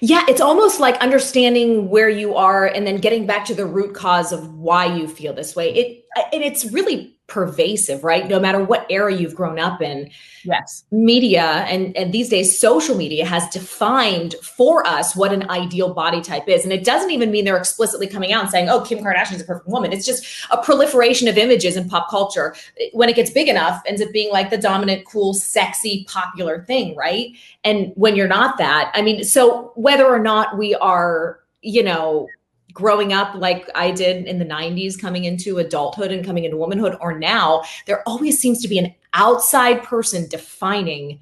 Yeah, 0.00 0.24
it's 0.28 0.40
almost 0.40 0.78
like 0.78 0.96
understanding 0.96 1.88
where 1.88 2.08
you 2.08 2.36
are 2.36 2.66
and 2.66 2.86
then 2.86 2.98
getting 2.98 3.26
back 3.26 3.44
to 3.46 3.54
the 3.54 3.66
root 3.66 3.94
cause 3.94 4.30
of 4.32 4.54
why 4.54 4.94
you 4.94 5.08
feel 5.08 5.32
this 5.32 5.56
way. 5.56 5.74
It 5.74 6.04
and 6.32 6.42
it's 6.42 6.64
really 6.66 7.16
pervasive, 7.30 8.04
right? 8.04 8.28
No 8.28 8.38
matter 8.38 8.62
what 8.62 8.86
era 8.90 9.14
you've 9.14 9.34
grown 9.34 9.58
up 9.58 9.80
in. 9.80 10.10
Yes. 10.44 10.84
Media 10.90 11.64
and, 11.68 11.96
and 11.96 12.12
these 12.12 12.28
days, 12.28 12.58
social 12.58 12.96
media 12.96 13.24
has 13.24 13.48
defined 13.48 14.34
for 14.42 14.86
us 14.86 15.14
what 15.14 15.32
an 15.32 15.48
ideal 15.48 15.94
body 15.94 16.20
type 16.20 16.48
is. 16.48 16.64
And 16.64 16.72
it 16.72 16.84
doesn't 16.84 17.10
even 17.10 17.30
mean 17.30 17.44
they're 17.44 17.56
explicitly 17.56 18.06
coming 18.06 18.32
out 18.32 18.42
and 18.42 18.50
saying, 18.50 18.68
oh, 18.68 18.80
Kim 18.80 18.98
Kardashian 18.98 19.34
is 19.34 19.42
a 19.42 19.44
perfect 19.44 19.68
woman. 19.68 19.92
It's 19.92 20.04
just 20.04 20.26
a 20.50 20.62
proliferation 20.62 21.28
of 21.28 21.38
images 21.38 21.76
in 21.76 21.88
pop 21.88 22.10
culture. 22.10 22.54
When 22.92 23.08
it 23.08 23.16
gets 23.16 23.30
big 23.30 23.48
enough, 23.48 23.82
ends 23.86 24.02
up 24.02 24.12
being 24.12 24.32
like 24.32 24.50
the 24.50 24.58
dominant, 24.58 25.06
cool, 25.06 25.32
sexy, 25.34 26.04
popular 26.08 26.64
thing, 26.64 26.96
right? 26.96 27.30
And 27.64 27.92
when 27.94 28.16
you're 28.16 28.28
not 28.28 28.58
that, 28.58 28.90
I 28.94 29.02
mean, 29.02 29.24
so 29.24 29.72
whether 29.76 30.06
or 30.06 30.18
not 30.18 30.58
we 30.58 30.74
are, 30.74 31.40
you 31.62 31.82
know, 31.82 32.26
growing 32.72 33.12
up 33.12 33.34
like 33.34 33.68
I 33.74 33.90
did 33.90 34.26
in 34.26 34.38
the 34.38 34.44
90s, 34.44 34.98
coming 34.98 35.24
into 35.24 35.58
adulthood 35.58 36.12
and 36.12 36.24
coming 36.24 36.44
into 36.44 36.56
womanhood, 36.56 36.96
or 37.00 37.18
now, 37.18 37.62
there 37.86 38.06
always 38.08 38.38
seems 38.38 38.60
to 38.62 38.68
be 38.68 38.78
an 38.78 38.94
outside 39.12 39.82
person 39.82 40.28
defining 40.28 41.20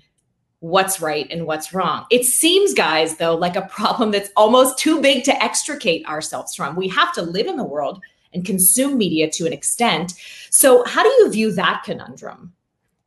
what's 0.61 1.01
right 1.01 1.27
and 1.31 1.47
what's 1.47 1.73
wrong. 1.73 2.05
It 2.11 2.25
seems, 2.25 2.75
guys, 2.75 3.17
though, 3.17 3.37
like 3.37 3.57
a 3.57 3.63
problem 3.63 4.11
that's 4.11 4.31
almost 4.37 4.79
too 4.79 5.01
big 5.01 5.25
to 5.25 5.43
extricate 5.43 6.05
ourselves 6.07 6.55
from. 6.55 6.75
We 6.77 6.89
have 6.89 7.13
to 7.15 7.23
live 7.23 7.47
in 7.47 7.57
the 7.57 7.65
world 7.65 8.03
and 8.33 8.45
consume 8.45 8.99
media 8.99 9.31
to 9.31 9.47
an 9.47 9.53
extent. 9.53 10.15
So, 10.51 10.85
how 10.85 11.03
do 11.03 11.09
you 11.09 11.31
view 11.31 11.53
that 11.53 11.83
conundrum? 11.85 12.53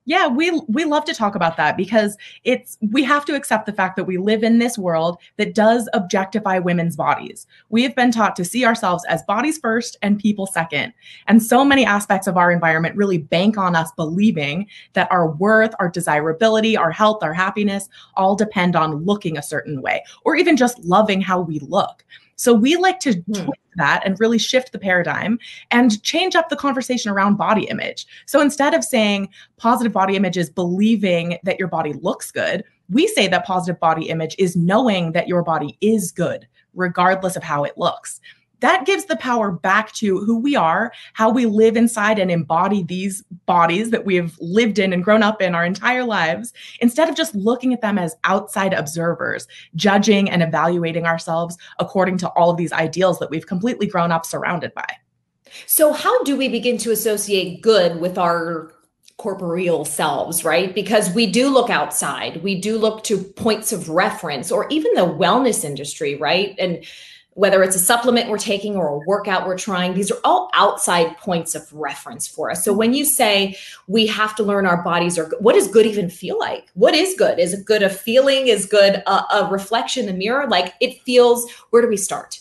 Yeah, 0.05 0.27
we 0.27 0.49
we 0.67 0.83
love 0.85 1.05
to 1.05 1.13
talk 1.13 1.35
about 1.35 1.57
that 1.57 1.77
because 1.77 2.17
it's 2.43 2.79
we 2.81 3.03
have 3.03 3.23
to 3.25 3.35
accept 3.35 3.67
the 3.67 3.73
fact 3.73 3.95
that 3.97 4.05
we 4.05 4.17
live 4.17 4.41
in 4.41 4.57
this 4.57 4.75
world 4.75 5.19
that 5.37 5.53
does 5.53 5.87
objectify 5.93 6.57
women's 6.57 6.95
bodies. 6.95 7.45
We 7.69 7.83
have 7.83 7.95
been 7.95 8.11
taught 8.11 8.35
to 8.37 8.45
see 8.45 8.65
ourselves 8.65 9.05
as 9.07 9.21
bodies 9.23 9.59
first 9.59 9.97
and 10.01 10.17
people 10.17 10.47
second. 10.47 10.93
And 11.27 11.41
so 11.43 11.63
many 11.63 11.85
aspects 11.85 12.25
of 12.25 12.35
our 12.35 12.51
environment 12.51 12.95
really 12.95 13.19
bank 13.19 13.59
on 13.59 13.75
us 13.75 13.91
believing 13.91 14.65
that 14.93 15.11
our 15.11 15.29
worth, 15.29 15.75
our 15.77 15.89
desirability, 15.89 16.75
our 16.75 16.91
health, 16.91 17.21
our 17.21 17.33
happiness 17.33 17.87
all 18.15 18.35
depend 18.35 18.75
on 18.75 19.05
looking 19.05 19.37
a 19.37 19.43
certain 19.43 19.83
way 19.83 20.03
or 20.25 20.35
even 20.35 20.57
just 20.57 20.79
loving 20.79 21.21
how 21.21 21.39
we 21.39 21.59
look. 21.59 22.03
So 22.35 22.53
we 22.53 22.75
like 22.75 22.99
to 23.01 23.13
hmm. 23.13 23.33
twist 23.33 23.61
that 23.75 24.01
and 24.05 24.19
really 24.19 24.37
shift 24.37 24.71
the 24.71 24.79
paradigm 24.79 25.39
and 25.69 26.01
change 26.03 26.35
up 26.35 26.49
the 26.49 26.55
conversation 26.55 27.11
around 27.11 27.37
body 27.37 27.63
image. 27.63 28.05
So 28.25 28.41
instead 28.41 28.73
of 28.73 28.83
saying 28.83 29.29
positive 29.57 29.93
body 29.93 30.15
image 30.15 30.37
is 30.37 30.49
believing 30.49 31.37
that 31.43 31.59
your 31.59 31.67
body 31.67 31.93
looks 31.93 32.31
good, 32.31 32.63
we 32.89 33.07
say 33.07 33.27
that 33.27 33.45
positive 33.45 33.79
body 33.79 34.09
image 34.09 34.35
is 34.37 34.55
knowing 34.55 35.13
that 35.13 35.27
your 35.27 35.43
body 35.43 35.77
is 35.79 36.11
good, 36.11 36.47
regardless 36.73 37.35
of 37.35 37.43
how 37.43 37.63
it 37.63 37.77
looks 37.77 38.19
that 38.61 38.85
gives 38.85 39.05
the 39.05 39.17
power 39.17 39.51
back 39.51 39.91
to 39.93 40.19
who 40.19 40.39
we 40.39 40.55
are, 40.55 40.91
how 41.13 41.29
we 41.29 41.45
live 41.45 41.75
inside 41.75 42.17
and 42.17 42.31
embody 42.31 42.83
these 42.83 43.23
bodies 43.45 43.89
that 43.91 44.05
we 44.05 44.15
have 44.15 44.35
lived 44.39 44.79
in 44.79 44.93
and 44.93 45.03
grown 45.03 45.21
up 45.21 45.41
in 45.41 45.53
our 45.53 45.65
entire 45.65 46.03
lives, 46.03 46.53
instead 46.79 47.09
of 47.09 47.15
just 47.15 47.35
looking 47.35 47.73
at 47.73 47.81
them 47.81 47.97
as 47.97 48.15
outside 48.23 48.73
observers, 48.73 49.47
judging 49.75 50.29
and 50.29 50.41
evaluating 50.41 51.05
ourselves 51.05 51.57
according 51.79 52.17
to 52.17 52.29
all 52.29 52.49
of 52.49 52.57
these 52.57 52.71
ideals 52.71 53.19
that 53.19 53.29
we've 53.29 53.47
completely 53.47 53.87
grown 53.87 54.11
up 54.11 54.25
surrounded 54.25 54.73
by. 54.73 54.87
So, 55.65 55.91
how 55.91 56.23
do 56.23 56.37
we 56.37 56.47
begin 56.47 56.77
to 56.79 56.91
associate 56.91 57.61
good 57.61 57.99
with 57.99 58.17
our 58.17 58.71
corporeal 59.17 59.85
selves, 59.85 60.43
right? 60.43 60.73
Because 60.73 61.13
we 61.13 61.27
do 61.27 61.49
look 61.49 61.69
outside, 61.69 62.41
we 62.41 62.59
do 62.59 62.77
look 62.77 63.03
to 63.03 63.19
points 63.19 63.71
of 63.71 63.89
reference, 63.89 64.51
or 64.51 64.67
even 64.69 64.93
the 64.95 65.01
wellness 65.01 65.63
industry, 65.63 66.15
right? 66.15 66.55
And 66.57 66.83
whether 67.33 67.63
it's 67.63 67.75
a 67.75 67.79
supplement 67.79 68.29
we're 68.29 68.37
taking 68.37 68.75
or 68.75 68.89
a 68.89 68.97
workout 69.07 69.47
we're 69.47 69.57
trying, 69.57 69.93
these 69.93 70.11
are 70.11 70.19
all 70.23 70.49
outside 70.53 71.17
points 71.17 71.55
of 71.55 71.71
reference 71.71 72.27
for 72.27 72.51
us. 72.51 72.63
So 72.65 72.71
mm-hmm. 72.71 72.79
when 72.79 72.93
you 72.93 73.05
say 73.05 73.57
we 73.87 74.05
have 74.07 74.35
to 74.35 74.43
learn 74.43 74.65
our 74.65 74.83
bodies 74.83 75.17
are 75.17 75.31
what 75.39 75.53
does 75.53 75.69
good 75.69 75.85
even 75.85 76.09
feel 76.09 76.37
like? 76.37 76.67
What 76.73 76.93
is 76.93 77.15
good? 77.17 77.39
Is 77.39 77.53
it 77.53 77.65
good 77.65 77.83
a 77.83 77.89
feeling? 77.89 78.47
Is 78.47 78.65
good 78.65 78.95
a, 79.07 79.35
a 79.35 79.49
reflection 79.49 80.07
in 80.07 80.13
the 80.13 80.19
mirror? 80.19 80.47
Like 80.47 80.73
it 80.81 81.01
feels, 81.03 81.49
where 81.69 81.81
do 81.81 81.87
we 81.87 81.97
start? 81.97 82.40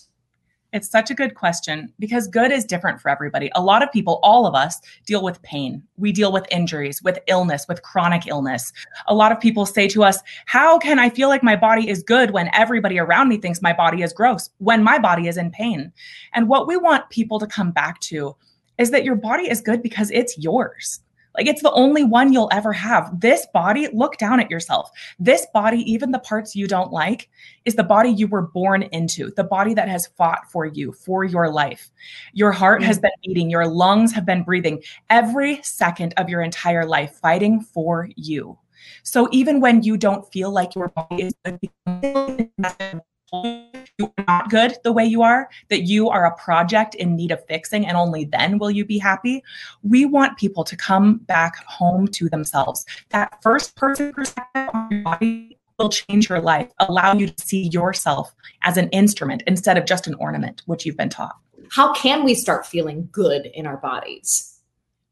It's 0.72 0.88
such 0.88 1.10
a 1.10 1.14
good 1.14 1.34
question 1.34 1.92
because 1.98 2.28
good 2.28 2.52
is 2.52 2.64
different 2.64 3.00
for 3.00 3.08
everybody. 3.08 3.50
A 3.54 3.62
lot 3.62 3.82
of 3.82 3.90
people, 3.90 4.20
all 4.22 4.46
of 4.46 4.54
us, 4.54 4.80
deal 5.04 5.22
with 5.22 5.42
pain. 5.42 5.82
We 5.96 6.12
deal 6.12 6.32
with 6.32 6.46
injuries, 6.50 7.02
with 7.02 7.18
illness, 7.26 7.66
with 7.68 7.82
chronic 7.82 8.26
illness. 8.28 8.72
A 9.08 9.14
lot 9.14 9.32
of 9.32 9.40
people 9.40 9.66
say 9.66 9.88
to 9.88 10.04
us, 10.04 10.20
How 10.46 10.78
can 10.78 10.98
I 10.98 11.10
feel 11.10 11.28
like 11.28 11.42
my 11.42 11.56
body 11.56 11.88
is 11.88 12.02
good 12.02 12.30
when 12.30 12.50
everybody 12.54 12.98
around 12.98 13.28
me 13.28 13.38
thinks 13.38 13.60
my 13.60 13.72
body 13.72 14.02
is 14.02 14.12
gross, 14.12 14.48
when 14.58 14.84
my 14.84 14.98
body 14.98 15.26
is 15.26 15.36
in 15.36 15.50
pain? 15.50 15.92
And 16.34 16.48
what 16.48 16.68
we 16.68 16.76
want 16.76 17.10
people 17.10 17.40
to 17.40 17.46
come 17.46 17.72
back 17.72 18.00
to 18.00 18.36
is 18.78 18.90
that 18.92 19.04
your 19.04 19.16
body 19.16 19.50
is 19.50 19.60
good 19.60 19.82
because 19.82 20.10
it's 20.12 20.38
yours. 20.38 21.00
Like 21.36 21.46
it's 21.46 21.62
the 21.62 21.72
only 21.72 22.04
one 22.04 22.32
you'll 22.32 22.48
ever 22.52 22.72
have. 22.72 23.20
This 23.20 23.46
body, 23.52 23.88
look 23.92 24.16
down 24.18 24.40
at 24.40 24.50
yourself. 24.50 24.90
This 25.18 25.46
body, 25.52 25.78
even 25.90 26.10
the 26.10 26.18
parts 26.18 26.56
you 26.56 26.66
don't 26.66 26.92
like, 26.92 27.28
is 27.64 27.74
the 27.74 27.84
body 27.84 28.10
you 28.10 28.26
were 28.26 28.42
born 28.42 28.82
into, 28.84 29.30
the 29.36 29.44
body 29.44 29.74
that 29.74 29.88
has 29.88 30.08
fought 30.18 30.50
for 30.50 30.66
you, 30.66 30.92
for 30.92 31.24
your 31.24 31.50
life. 31.50 31.90
Your 32.32 32.52
heart 32.52 32.82
has 32.82 32.98
mm. 32.98 33.02
been 33.02 33.10
beating, 33.24 33.50
your 33.50 33.66
lungs 33.66 34.12
have 34.12 34.26
been 34.26 34.42
breathing 34.42 34.82
every 35.08 35.62
second 35.62 36.14
of 36.16 36.28
your 36.28 36.42
entire 36.42 36.84
life, 36.84 37.18
fighting 37.22 37.60
for 37.60 38.08
you. 38.16 38.58
So 39.02 39.28
even 39.30 39.60
when 39.60 39.82
you 39.82 39.96
don't 39.96 40.30
feel 40.32 40.50
like 40.50 40.74
your 40.74 40.88
body 40.88 41.24
is 41.24 41.34
good, 41.44 42.50
you 43.32 44.12
are 44.18 44.24
not 44.26 44.50
good 44.50 44.76
the 44.84 44.92
way 44.92 45.04
you 45.04 45.22
are, 45.22 45.48
that 45.68 45.82
you 45.82 46.08
are 46.08 46.26
a 46.26 46.36
project 46.36 46.94
in 46.94 47.16
need 47.16 47.30
of 47.30 47.44
fixing, 47.46 47.86
and 47.86 47.96
only 47.96 48.24
then 48.24 48.58
will 48.58 48.70
you 48.70 48.84
be 48.84 48.98
happy. 48.98 49.42
We 49.82 50.04
want 50.04 50.38
people 50.38 50.64
to 50.64 50.76
come 50.76 51.18
back 51.18 51.64
home 51.64 52.08
to 52.08 52.28
themselves. 52.28 52.84
That 53.10 53.42
first 53.42 53.76
person 53.76 54.12
perspective 54.12 54.70
on 54.74 54.88
your 54.90 55.02
body 55.02 55.58
will 55.78 55.90
change 55.90 56.28
your 56.28 56.40
life, 56.40 56.70
allow 56.78 57.14
you 57.14 57.28
to 57.28 57.44
see 57.44 57.68
yourself 57.68 58.34
as 58.62 58.76
an 58.76 58.88
instrument 58.90 59.42
instead 59.46 59.78
of 59.78 59.86
just 59.86 60.06
an 60.06 60.14
ornament, 60.14 60.62
which 60.66 60.84
you've 60.84 60.96
been 60.96 61.08
taught. 61.08 61.36
How 61.70 61.92
can 61.94 62.24
we 62.24 62.34
start 62.34 62.66
feeling 62.66 63.08
good 63.12 63.46
in 63.46 63.66
our 63.66 63.76
bodies? 63.76 64.49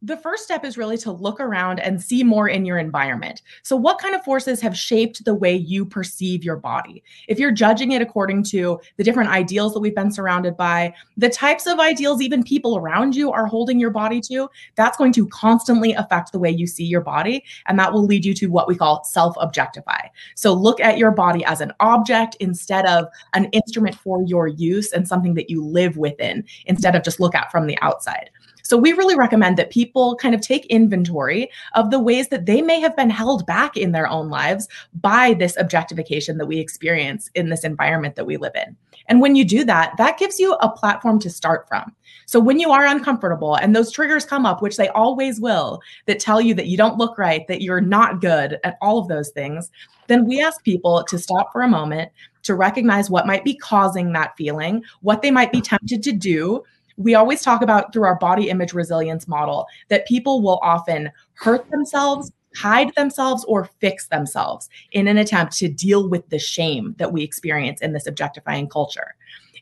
The 0.02 0.17
first 0.17 0.45
step 0.45 0.64
is 0.64 0.78
really 0.78 0.97
to 0.99 1.11
look 1.11 1.40
around 1.40 1.81
and 1.81 2.00
see 2.00 2.23
more 2.23 2.49
in 2.49 2.64
your 2.64 2.78
environment. 2.78 3.43
So, 3.64 3.76
what 3.76 3.99
kind 3.99 4.14
of 4.14 4.23
forces 4.23 4.61
have 4.61 4.76
shaped 4.76 5.25
the 5.25 5.35
way 5.35 5.57
you 5.57 5.85
perceive 5.85 6.45
your 6.45 6.57
body? 6.57 7.02
If 7.26 7.38
you're 7.40 7.50
judging 7.50 7.93
it 7.93 8.00
according 8.00 8.45
to 8.45 8.81
the 8.97 9.02
different 9.02 9.31
ideals 9.31 9.75
that 9.75 9.81
we've 9.81 9.95
been 9.95 10.12
surrounded 10.12 10.57
by, 10.57 10.95
the 11.17 11.28
types 11.28 11.67
of 11.67 11.81
ideals 11.81 12.23
even 12.23 12.45
people 12.45 12.76
around 12.76 13.17
you 13.17 13.33
are 13.33 13.47
holding 13.47 13.81
your 13.81 13.90
body 13.90 14.21
to, 14.23 14.49
that's 14.76 14.97
going 14.97 15.12
to 15.14 15.26
constantly 15.28 15.95
affect 15.95 16.31
the 16.31 16.38
way 16.38 16.50
you 16.50 16.69
see 16.69 16.85
your 16.85 17.00
body. 17.00 17.45
And 17.67 17.76
that 17.81 17.93
will 17.93 18.05
lead 18.05 18.25
you 18.25 18.35
to 18.35 18.47
what 18.47 18.69
we 18.69 18.76
call 18.76 19.02
self 19.02 19.35
objectify. 19.40 20.07
So, 20.37 20.55
look 20.55 20.81
at 20.81 20.99
your 20.99 21.11
body 21.11 21.45
as 21.45 21.61
an 21.61 21.73
object 21.81 22.37
instead 22.38 22.87
of 22.87 23.07
an 23.35 23.47
instrument 23.47 23.97
for 23.97 24.23
your 24.23 24.47
use 24.47 24.93
and 24.93 25.09
something 25.09 25.35
that 25.35 25.50
you 25.50 25.64
live 25.64 25.97
within, 25.97 26.45
instead 26.67 26.95
of 26.95 27.02
just 27.02 27.19
look 27.19 27.35
at 27.35 27.50
from 27.50 27.67
the 27.67 27.76
outside. 27.83 28.31
So 28.69 28.77
we 28.77 28.93
really 28.93 29.17
recommend 29.17 29.57
that 29.57 29.71
people 29.71 30.15
kind 30.17 30.35
of 30.35 30.43
take 30.43 30.67
inventory 30.67 31.51
of 31.75 31.91
the 31.91 31.99
ways 31.99 32.29
that 32.29 32.45
they 32.45 32.61
may 32.61 32.81
have 32.81 32.95
been 32.95 33.09
held 33.09 33.47
back 33.47 33.79
in 33.79 33.93
their 33.93 34.07
own 34.07 34.29
lives 34.29 34.69
by 35.01 35.33
this 35.33 35.57
objectification 35.57 36.37
that 36.37 36.45
we 36.45 36.59
experience 36.59 37.31
in 37.35 37.49
this 37.49 37.65
environment 37.65 38.15
that 38.17 38.27
we 38.27 38.37
live 38.37 38.53
in. 38.55 38.77
And 39.07 39.23
when 39.23 39.37
you 39.37 39.47
do 39.47 39.65
that, 39.65 39.95
that 39.97 40.19
gives 40.19 40.39
you 40.39 40.53
a 40.61 40.71
platform 40.71 41.19
to 41.21 41.31
start 41.31 41.67
from. 41.67 41.95
So 42.27 42.39
when 42.39 42.59
you 42.59 42.71
are 42.71 42.85
uncomfortable 42.85 43.55
and 43.55 43.75
those 43.75 43.91
triggers 43.91 44.27
come 44.27 44.45
up, 44.45 44.61
which 44.61 44.77
they 44.77 44.89
always 44.89 45.41
will, 45.41 45.81
that 46.05 46.21
tell 46.21 46.39
you 46.39 46.53
that 46.53 46.67
you 46.67 46.77
don't 46.77 46.99
look 46.99 47.17
right, 47.17 47.49
that 47.49 47.63
you're 47.63 47.81
not 47.81 48.21
good 48.21 48.59
at 48.65 48.77
all 48.83 48.99
of 48.99 49.09
those 49.09 49.31
things, 49.31 49.71
then 50.09 50.27
we 50.27 50.43
ask 50.43 50.63
people 50.63 51.03
to 51.05 51.19
stop 51.19 51.53
for 51.53 51.63
a 51.63 51.69
moment 51.69 52.13
to 52.43 52.55
recognize 52.55 53.09
what 53.09 53.27
might 53.27 53.45
be 53.45 53.57
causing 53.57 54.13
that 54.13 54.37
feeling, 54.37 54.83
what 55.01 55.23
they 55.23 55.31
might 55.31 55.53
be 55.53 55.63
tempted 55.63 56.03
to 56.03 56.13
do 56.13 56.63
we 56.99 57.14
always 57.14 57.40
talk 57.40 57.62
about 57.62 57.93
through 57.93 58.05
our 58.05 58.19
body 58.19 58.50
image 58.50 58.75
resilience 58.75 59.26
model 59.26 59.67
that 59.88 60.07
people 60.07 60.43
will 60.43 60.59
often 60.62 61.11
hurt 61.35 61.71
themselves 61.71 62.33
hide 62.57 62.93
themselves 62.95 63.45
or 63.45 63.67
fix 63.81 64.09
themselves 64.09 64.69
in 64.93 65.07
an 65.07 65.19
attempt 65.19 65.57
to 65.57 65.69
deal 65.69 66.09
with 66.09 66.28
the 66.31 66.38
shame 66.38 66.95
that 66.99 67.12
we 67.12 67.23
experience 67.23 67.81
in 67.81 67.93
this 67.93 68.07
objectifying 68.07 68.69
culture. 68.69 69.14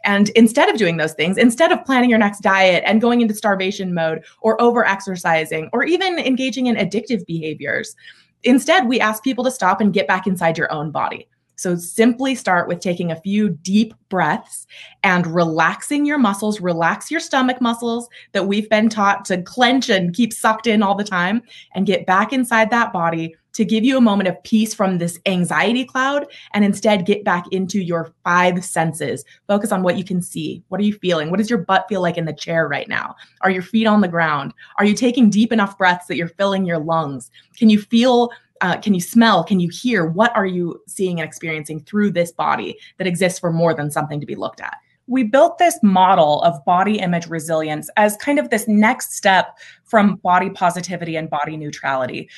And 0.04 0.28
instead 0.30 0.68
of 0.68 0.78
doing 0.78 0.96
those 0.96 1.12
things, 1.12 1.36
instead 1.36 1.72
of 1.72 1.84
planning 1.84 2.08
your 2.08 2.18
next 2.18 2.40
diet 2.40 2.84
and 2.86 3.00
going 3.00 3.20
into 3.20 3.34
starvation 3.34 3.92
mode 3.92 4.24
or 4.40 4.60
over 4.62 4.86
exercising 4.86 5.68
or 5.72 5.84
even 5.84 6.18
engaging 6.18 6.66
in 6.66 6.76
addictive 6.76 7.26
behaviors, 7.26 7.96
instead 8.44 8.86
we 8.86 9.00
ask 9.00 9.22
people 9.24 9.42
to 9.44 9.50
stop 9.50 9.80
and 9.80 9.92
get 9.92 10.06
back 10.06 10.26
inside 10.26 10.56
your 10.56 10.72
own 10.72 10.90
body. 10.90 11.28
So 11.56 11.76
simply 11.76 12.34
start 12.34 12.68
with 12.68 12.80
taking 12.80 13.10
a 13.10 13.20
few 13.20 13.50
deep 13.50 13.94
breaths 14.08 14.66
and 15.02 15.26
relaxing 15.26 16.06
your 16.06 16.18
muscles, 16.18 16.60
relax 16.60 17.10
your 17.10 17.20
stomach 17.20 17.60
muscles 17.60 18.08
that 18.32 18.46
we've 18.46 18.68
been 18.68 18.88
taught 18.88 19.24
to 19.26 19.42
clench 19.42 19.88
and 19.88 20.14
keep 20.14 20.32
sucked 20.32 20.66
in 20.66 20.82
all 20.82 20.94
the 20.94 21.04
time, 21.04 21.42
and 21.74 21.86
get 21.86 22.06
back 22.06 22.32
inside 22.32 22.70
that 22.70 22.92
body 22.92 23.34
to 23.56 23.64
give 23.64 23.84
you 23.84 23.96
a 23.96 24.02
moment 24.02 24.28
of 24.28 24.42
peace 24.42 24.74
from 24.74 24.98
this 24.98 25.18
anxiety 25.24 25.82
cloud 25.82 26.26
and 26.52 26.62
instead 26.62 27.06
get 27.06 27.24
back 27.24 27.46
into 27.52 27.80
your 27.80 28.12
five 28.22 28.62
senses. 28.62 29.24
Focus 29.46 29.72
on 29.72 29.82
what 29.82 29.96
you 29.96 30.04
can 30.04 30.20
see. 30.20 30.62
What 30.68 30.78
are 30.78 30.84
you 30.84 30.92
feeling? 30.92 31.30
What 31.30 31.38
does 31.38 31.48
your 31.48 31.60
butt 31.60 31.86
feel 31.88 32.02
like 32.02 32.18
in 32.18 32.26
the 32.26 32.34
chair 32.34 32.68
right 32.68 32.86
now? 32.86 33.16
Are 33.40 33.50
your 33.50 33.62
feet 33.62 33.86
on 33.86 34.02
the 34.02 34.08
ground? 34.08 34.52
Are 34.76 34.84
you 34.84 34.92
taking 34.94 35.30
deep 35.30 35.54
enough 35.54 35.78
breaths 35.78 36.06
that 36.08 36.16
you're 36.16 36.28
filling 36.28 36.66
your 36.66 36.78
lungs? 36.78 37.30
Can 37.56 37.70
you 37.70 37.80
feel 37.80 38.30
uh, 38.60 38.78
can 38.78 38.94
you 38.94 39.00
smell? 39.00 39.44
Can 39.44 39.60
you 39.60 39.68
hear? 39.68 40.06
What 40.06 40.34
are 40.36 40.46
you 40.46 40.80
seeing 40.86 41.20
and 41.20 41.26
experiencing 41.26 41.80
through 41.80 42.12
this 42.12 42.32
body 42.32 42.78
that 42.98 43.06
exists 43.06 43.38
for 43.38 43.52
more 43.52 43.74
than 43.74 43.90
something 43.90 44.20
to 44.20 44.26
be 44.26 44.34
looked 44.34 44.60
at? 44.60 44.76
We 45.08 45.22
built 45.22 45.58
this 45.58 45.78
model 45.82 46.42
of 46.42 46.64
body 46.64 46.98
image 46.98 47.28
resilience 47.28 47.88
as 47.96 48.16
kind 48.16 48.38
of 48.38 48.50
this 48.50 48.66
next 48.66 49.12
step 49.12 49.58
from 49.86 50.16
body 50.16 50.50
positivity 50.50 51.16
and 51.16 51.30
body 51.30 51.56
neutrality. 51.56 52.28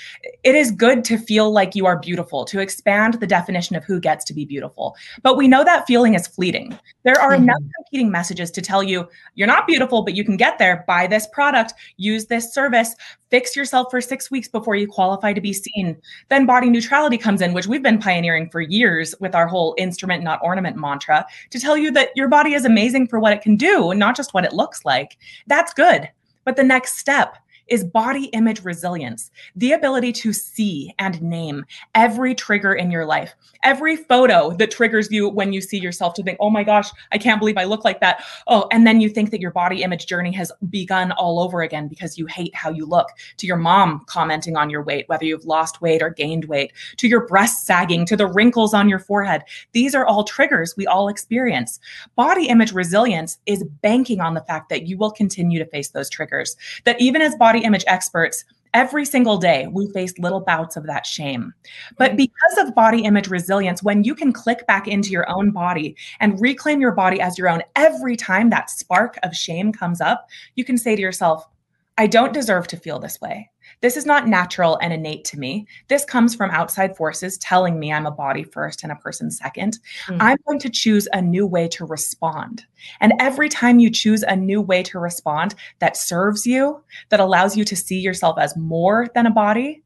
It 0.44 0.54
is 0.54 0.70
good 0.70 1.04
to 1.06 1.18
feel 1.18 1.50
like 1.50 1.74
you 1.74 1.86
are 1.86 1.98
beautiful, 1.98 2.44
to 2.44 2.60
expand 2.60 3.14
the 3.14 3.26
definition 3.26 3.74
of 3.74 3.84
who 3.84 3.98
gets 4.00 4.24
to 4.26 4.34
be 4.34 4.44
beautiful. 4.44 4.96
But 5.22 5.36
we 5.36 5.48
know 5.48 5.64
that 5.64 5.86
feeling 5.86 6.14
is 6.14 6.26
fleeting. 6.26 6.78
There 7.04 7.18
are 7.20 7.32
mm-hmm. 7.32 7.44
enough 7.44 7.62
competing 7.76 8.10
messages 8.10 8.50
to 8.52 8.62
tell 8.62 8.82
you 8.82 9.08
you're 9.34 9.46
not 9.46 9.66
beautiful, 9.66 10.02
but 10.02 10.14
you 10.14 10.24
can 10.24 10.36
get 10.36 10.58
there. 10.58 10.84
Buy 10.86 11.06
this 11.06 11.26
product, 11.28 11.74
use 11.96 12.26
this 12.26 12.52
service, 12.52 12.94
fix 13.30 13.56
yourself 13.56 13.88
for 13.90 14.00
six 14.00 14.30
weeks 14.30 14.48
before 14.48 14.76
you 14.76 14.86
qualify 14.86 15.32
to 15.32 15.40
be 15.40 15.52
seen. 15.52 15.96
Then 16.28 16.46
body 16.46 16.68
neutrality 16.68 17.18
comes 17.18 17.40
in, 17.40 17.54
which 17.54 17.66
we've 17.66 17.82
been 17.82 17.98
pioneering 17.98 18.50
for 18.50 18.60
years 18.60 19.14
with 19.20 19.34
our 19.34 19.46
whole 19.46 19.74
instrument, 19.78 20.22
not 20.22 20.40
ornament 20.42 20.76
mantra 20.76 21.26
to 21.50 21.60
tell 21.60 21.76
you 21.76 21.90
that 21.92 22.10
your 22.14 22.28
body 22.28 22.54
is 22.54 22.64
amazing 22.64 23.08
for 23.08 23.20
what 23.20 23.32
it 23.32 23.42
can 23.42 23.56
do 23.56 23.90
and 23.90 23.98
not 23.98 24.16
just 24.16 24.34
what 24.34 24.44
it 24.44 24.52
looks 24.52 24.84
like. 24.84 25.16
That's 25.46 25.72
good. 25.72 26.10
But 26.48 26.56
the 26.56 26.64
next 26.64 26.96
step 26.96 27.36
is 27.68 27.84
body 27.84 28.26
image 28.26 28.64
resilience, 28.64 29.30
the 29.56 29.72
ability 29.72 30.12
to 30.12 30.32
see 30.32 30.94
and 30.98 31.20
name 31.22 31.64
every 31.94 32.34
trigger 32.34 32.74
in 32.74 32.90
your 32.90 33.04
life, 33.04 33.34
every 33.62 33.96
photo 33.96 34.50
that 34.52 34.70
triggers 34.70 35.10
you 35.10 35.28
when 35.28 35.52
you 35.52 35.60
see 35.60 35.78
yourself 35.78 36.14
to 36.14 36.22
think, 36.22 36.38
oh 36.40 36.50
my 36.50 36.64
gosh, 36.64 36.90
I 37.12 37.18
can't 37.18 37.40
believe 37.40 37.58
I 37.58 37.64
look 37.64 37.84
like 37.84 38.00
that. 38.00 38.24
Oh, 38.46 38.68
and 38.70 38.86
then 38.86 39.00
you 39.00 39.08
think 39.08 39.30
that 39.30 39.40
your 39.40 39.50
body 39.50 39.82
image 39.82 40.06
journey 40.06 40.32
has 40.32 40.52
begun 40.70 41.12
all 41.12 41.40
over 41.40 41.62
again 41.62 41.88
because 41.88 42.18
you 42.18 42.26
hate 42.26 42.54
how 42.54 42.70
you 42.70 42.86
look, 42.86 43.08
to 43.36 43.46
your 43.46 43.56
mom 43.56 44.04
commenting 44.06 44.56
on 44.56 44.70
your 44.70 44.82
weight, 44.82 45.08
whether 45.08 45.24
you've 45.24 45.44
lost 45.44 45.80
weight 45.80 46.02
or 46.02 46.10
gained 46.10 46.46
weight, 46.46 46.72
to 46.96 47.08
your 47.08 47.26
breasts 47.26 47.66
sagging, 47.66 48.06
to 48.06 48.16
the 48.16 48.26
wrinkles 48.26 48.74
on 48.74 48.88
your 48.88 48.98
forehead. 48.98 49.42
These 49.72 49.94
are 49.94 50.06
all 50.06 50.24
triggers 50.24 50.74
we 50.76 50.86
all 50.86 51.08
experience. 51.08 51.80
Body 52.16 52.46
image 52.46 52.72
resilience 52.72 53.38
is 53.46 53.64
banking 53.82 54.20
on 54.20 54.34
the 54.34 54.40
fact 54.42 54.68
that 54.68 54.86
you 54.86 54.96
will 54.96 55.10
continue 55.10 55.58
to 55.58 55.66
face 55.66 55.90
those 55.90 56.10
triggers, 56.10 56.56
that 56.84 57.00
even 57.00 57.22
as 57.22 57.34
body 57.36 57.57
body 57.58 57.66
image 57.66 57.84
experts, 57.86 58.44
every 58.74 59.04
single 59.04 59.38
day 59.38 59.66
we 59.72 59.90
face 59.92 60.18
little 60.18 60.40
bouts 60.40 60.76
of 60.76 60.86
that 60.86 61.06
shame. 61.06 61.52
But 61.96 62.12
mm. 62.12 62.16
because 62.18 62.58
of 62.58 62.74
body 62.74 63.02
image 63.02 63.28
resilience, 63.28 63.82
when 63.82 64.04
you 64.04 64.14
can 64.14 64.32
click 64.32 64.66
back 64.66 64.86
into 64.86 65.10
your 65.10 65.28
own 65.28 65.50
body 65.50 65.96
and 66.20 66.40
reclaim 66.40 66.80
your 66.80 66.92
body 66.92 67.20
as 67.20 67.38
your 67.38 67.48
own 67.48 67.62
every 67.76 68.16
time 68.16 68.50
that 68.50 68.70
spark 68.70 69.18
of 69.22 69.34
shame 69.34 69.72
comes 69.72 70.00
up, 70.00 70.28
you 70.54 70.64
can 70.64 70.78
say 70.78 70.94
to 70.94 71.02
yourself, 71.02 71.48
I 71.96 72.06
don't 72.06 72.32
deserve 72.32 72.68
to 72.68 72.76
feel 72.76 73.00
this 73.00 73.20
way. 73.20 73.50
This 73.80 73.96
is 73.96 74.06
not 74.06 74.26
natural 74.26 74.78
and 74.82 74.92
innate 74.92 75.24
to 75.26 75.38
me. 75.38 75.66
This 75.88 76.04
comes 76.04 76.34
from 76.34 76.50
outside 76.50 76.96
forces 76.96 77.38
telling 77.38 77.78
me 77.78 77.92
I'm 77.92 78.06
a 78.06 78.10
body 78.10 78.42
first 78.42 78.82
and 78.82 78.90
a 78.90 78.96
person 78.96 79.28
2nd 79.28 79.78
mm-hmm. 79.78 80.16
I'm 80.20 80.38
going 80.46 80.58
to 80.60 80.70
choose 80.70 81.06
a 81.12 81.22
new 81.22 81.46
way 81.46 81.68
to 81.68 81.84
respond. 81.84 82.64
And 83.00 83.12
every 83.20 83.48
time 83.48 83.78
you 83.78 83.90
choose 83.90 84.22
a 84.22 84.34
new 84.34 84.60
way 84.60 84.82
to 84.84 84.98
respond 84.98 85.54
that 85.78 85.96
serves 85.96 86.46
you, 86.46 86.82
that 87.10 87.20
allows 87.20 87.56
you 87.56 87.64
to 87.64 87.76
see 87.76 87.98
yourself 87.98 88.38
as 88.38 88.56
more 88.56 89.08
than 89.14 89.26
a 89.26 89.30
body, 89.30 89.82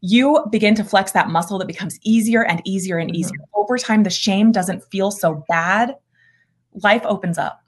you 0.00 0.44
begin 0.50 0.74
to 0.76 0.84
flex 0.84 1.12
that 1.12 1.28
muscle 1.28 1.58
that 1.58 1.66
becomes 1.66 1.98
easier 2.02 2.44
and 2.44 2.62
easier 2.64 2.98
and 2.98 3.10
mm-hmm. 3.10 3.20
easier. 3.20 3.38
Over 3.54 3.76
time, 3.78 4.02
the 4.02 4.10
shame 4.10 4.52
doesn't 4.52 4.84
feel 4.90 5.10
so 5.10 5.44
bad. 5.48 5.96
Life 6.82 7.02
opens 7.04 7.38
up. 7.38 7.60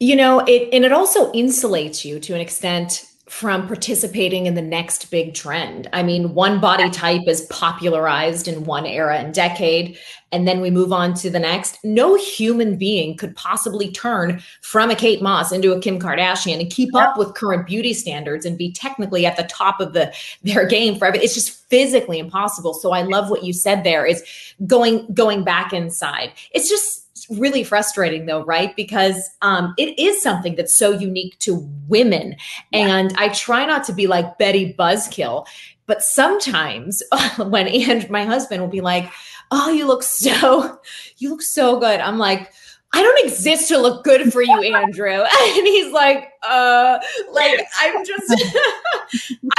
You 0.00 0.14
know, 0.14 0.40
it 0.40 0.68
and 0.72 0.84
it 0.84 0.92
also 0.92 1.32
insulates 1.32 2.04
you 2.04 2.20
to 2.20 2.34
an 2.34 2.40
extent 2.40 3.04
from 3.28 3.66
participating 3.66 4.46
in 4.46 4.54
the 4.54 4.62
next 4.62 5.10
big 5.10 5.34
trend. 5.34 5.88
I 5.92 6.02
mean, 6.02 6.34
one 6.34 6.60
body 6.60 6.88
type 6.88 7.28
is 7.28 7.42
popularized 7.50 8.48
in 8.48 8.64
one 8.64 8.86
era 8.86 9.18
and 9.18 9.34
decade, 9.34 9.98
and 10.32 10.48
then 10.48 10.62
we 10.62 10.70
move 10.70 10.92
on 10.92 11.12
to 11.14 11.28
the 11.28 11.38
next. 11.38 11.78
No 11.84 12.14
human 12.16 12.76
being 12.76 13.16
could 13.16 13.36
possibly 13.36 13.92
turn 13.92 14.42
from 14.62 14.90
a 14.90 14.96
Kate 14.96 15.20
Moss 15.20 15.52
into 15.52 15.72
a 15.72 15.80
Kim 15.80 15.98
Kardashian 15.98 16.58
and 16.58 16.70
keep 16.70 16.94
up 16.94 17.18
with 17.18 17.34
current 17.34 17.66
beauty 17.66 17.92
standards 17.92 18.46
and 18.46 18.56
be 18.56 18.72
technically 18.72 19.26
at 19.26 19.36
the 19.36 19.44
top 19.44 19.78
of 19.80 19.92
the 19.92 20.12
their 20.42 20.66
game 20.66 20.98
forever. 20.98 21.16
It's 21.16 21.34
just 21.34 21.68
physically 21.68 22.18
impossible. 22.18 22.72
So 22.72 22.92
I 22.92 23.02
love 23.02 23.30
what 23.30 23.44
you 23.44 23.52
said 23.52 23.84
there 23.84 24.06
is 24.06 24.24
going 24.66 25.06
going 25.12 25.44
back 25.44 25.74
inside. 25.74 26.32
It's 26.52 26.68
just 26.68 27.07
really 27.30 27.64
frustrating 27.64 28.26
though, 28.26 28.44
right? 28.44 28.74
Because 28.76 29.30
um, 29.42 29.74
it 29.78 29.98
is 29.98 30.22
something 30.22 30.54
that's 30.54 30.74
so 30.74 30.90
unique 30.90 31.38
to 31.40 31.68
women. 31.88 32.36
Yeah. 32.72 32.98
And 32.98 33.14
I 33.16 33.28
try 33.28 33.66
not 33.66 33.84
to 33.84 33.92
be 33.92 34.06
like 34.06 34.38
Betty 34.38 34.74
Buzzkill, 34.78 35.46
but 35.86 36.02
sometimes 36.02 37.02
when 37.38 37.68
and 37.68 38.08
my 38.10 38.24
husband 38.24 38.62
will 38.62 38.68
be 38.68 38.80
like, 38.80 39.10
"Oh, 39.50 39.70
you 39.70 39.86
look 39.86 40.02
so, 40.02 40.80
you 41.18 41.30
look 41.30 41.42
so 41.42 41.78
good," 41.78 42.00
I'm 42.00 42.18
like. 42.18 42.52
I 42.90 43.02
don't 43.02 43.22
exist 43.22 43.68
to 43.68 43.76
look 43.76 44.02
good 44.02 44.32
for 44.32 44.40
you, 44.40 44.62
Andrew. 44.74 45.10
And 45.22 45.66
he's 45.66 45.92
like, 45.92 46.32
uh, 46.42 46.98
like 47.30 47.60
I'm 47.78 48.02
just 48.02 48.34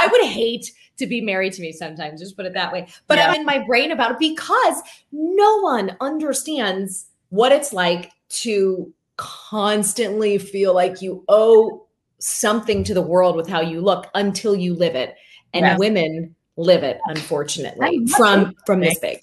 I 0.00 0.08
would 0.08 0.24
hate 0.24 0.72
to 0.96 1.06
be 1.06 1.20
married 1.20 1.52
to 1.54 1.62
me 1.62 1.70
sometimes, 1.70 2.20
just 2.20 2.36
put 2.36 2.46
it 2.46 2.54
that 2.54 2.72
way. 2.72 2.88
But 3.06 3.18
yeah. 3.18 3.28
I'm 3.28 3.40
in 3.40 3.46
my 3.46 3.64
brain 3.64 3.92
about 3.92 4.12
it 4.12 4.18
because 4.18 4.82
no 5.12 5.60
one 5.60 5.96
understands 6.00 7.06
what 7.30 7.52
it's 7.52 7.72
like 7.72 8.12
to 8.28 8.92
constantly 9.16 10.38
feel 10.38 10.74
like 10.74 11.02
you 11.02 11.24
owe 11.28 11.86
something 12.18 12.84
to 12.84 12.94
the 12.94 13.02
world 13.02 13.34
with 13.36 13.48
how 13.48 13.60
you 13.60 13.80
look 13.80 14.06
until 14.14 14.54
you 14.54 14.74
live 14.74 14.94
it. 14.94 15.16
And 15.52 15.64
yes. 15.64 15.78
women 15.78 16.34
live 16.56 16.82
it 16.82 17.00
unfortunately 17.06 18.06
from 18.08 18.54
from 18.66 18.80
this 18.80 18.98
big 18.98 19.20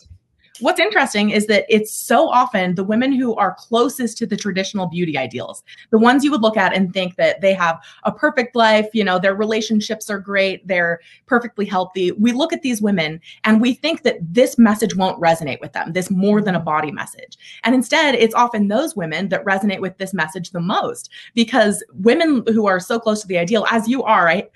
what's 0.60 0.80
interesting 0.80 1.30
is 1.30 1.48
that 1.48 1.66
it's 1.70 1.94
so 1.94 2.30
often 2.30 2.76
the 2.76 2.84
women 2.84 3.12
who 3.12 3.36
are 3.36 3.56
closest 3.56 4.18
to 4.18 4.26
the 4.26 4.38
traditional 4.38 4.88
beauty 4.88 5.18
ideals, 5.18 5.64
the 5.92 5.98
ones 5.98 6.24
you 6.24 6.32
would 6.32 6.42
look 6.42 6.58
at 6.58 6.74
and 6.74 6.94
think 6.94 7.16
that 7.16 7.42
they 7.42 7.54
have 7.54 7.80
a 8.04 8.12
perfect 8.12 8.56
life, 8.56 8.88
you 8.94 9.04
know, 9.04 9.20
their 9.20 9.36
relationships 9.36 10.10
are 10.10 10.20
great, 10.20 10.68
they're 10.68 11.00
perfectly 11.26 11.66
healthy. 11.66 12.12
We 12.12 12.32
look 12.32 12.54
at 12.54 12.62
these 12.62 12.82
women 12.82 13.20
and 13.44 13.62
we 13.62 13.74
think 13.74 14.04
that 14.04 14.18
this 14.22 14.58
message 14.58 14.96
won't 14.96 15.22
resonate 15.22 15.62
with 15.62 15.74
them, 15.74 15.94
this 15.94 16.10
more 16.10 16.42
than 16.42 16.56
a 16.56 16.60
body 16.60 16.92
message. 16.92 17.38
And 17.64 17.76
instead, 17.76 18.16
it's 18.16 18.36
often 18.36 18.68
those 18.68 18.96
women 18.96 19.30
that 19.30 19.46
resonate 19.46 19.82
with 19.82 19.98
this 19.98 20.14
message 20.14 20.52
the 20.52 20.60
most 20.60 21.10
because 21.34 21.84
women 21.94 22.44
who 22.48 22.68
are 22.68 22.80
so 22.80 23.00
close 23.00 23.22
to 23.22 23.28
the 23.28 23.38
ideal, 23.38 23.66
as 23.72 23.88
you 23.88 24.04
are, 24.04 24.28
I, 24.28 24.48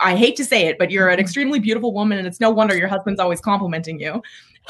I 0.00 0.16
hate 0.16 0.36
to 0.36 0.44
say 0.44 0.66
it, 0.66 0.78
but 0.78 0.90
you're 0.90 1.08
an 1.08 1.14
mm-hmm. 1.14 1.20
extremely 1.20 1.58
beautiful 1.58 1.92
woman 1.92 2.18
and 2.18 2.26
it's 2.26 2.40
no 2.40 2.50
wonder 2.50 2.76
your 2.76 2.88
husband's 2.88 3.20
always 3.20 3.40
complimenting 3.40 3.98
you 4.00 4.22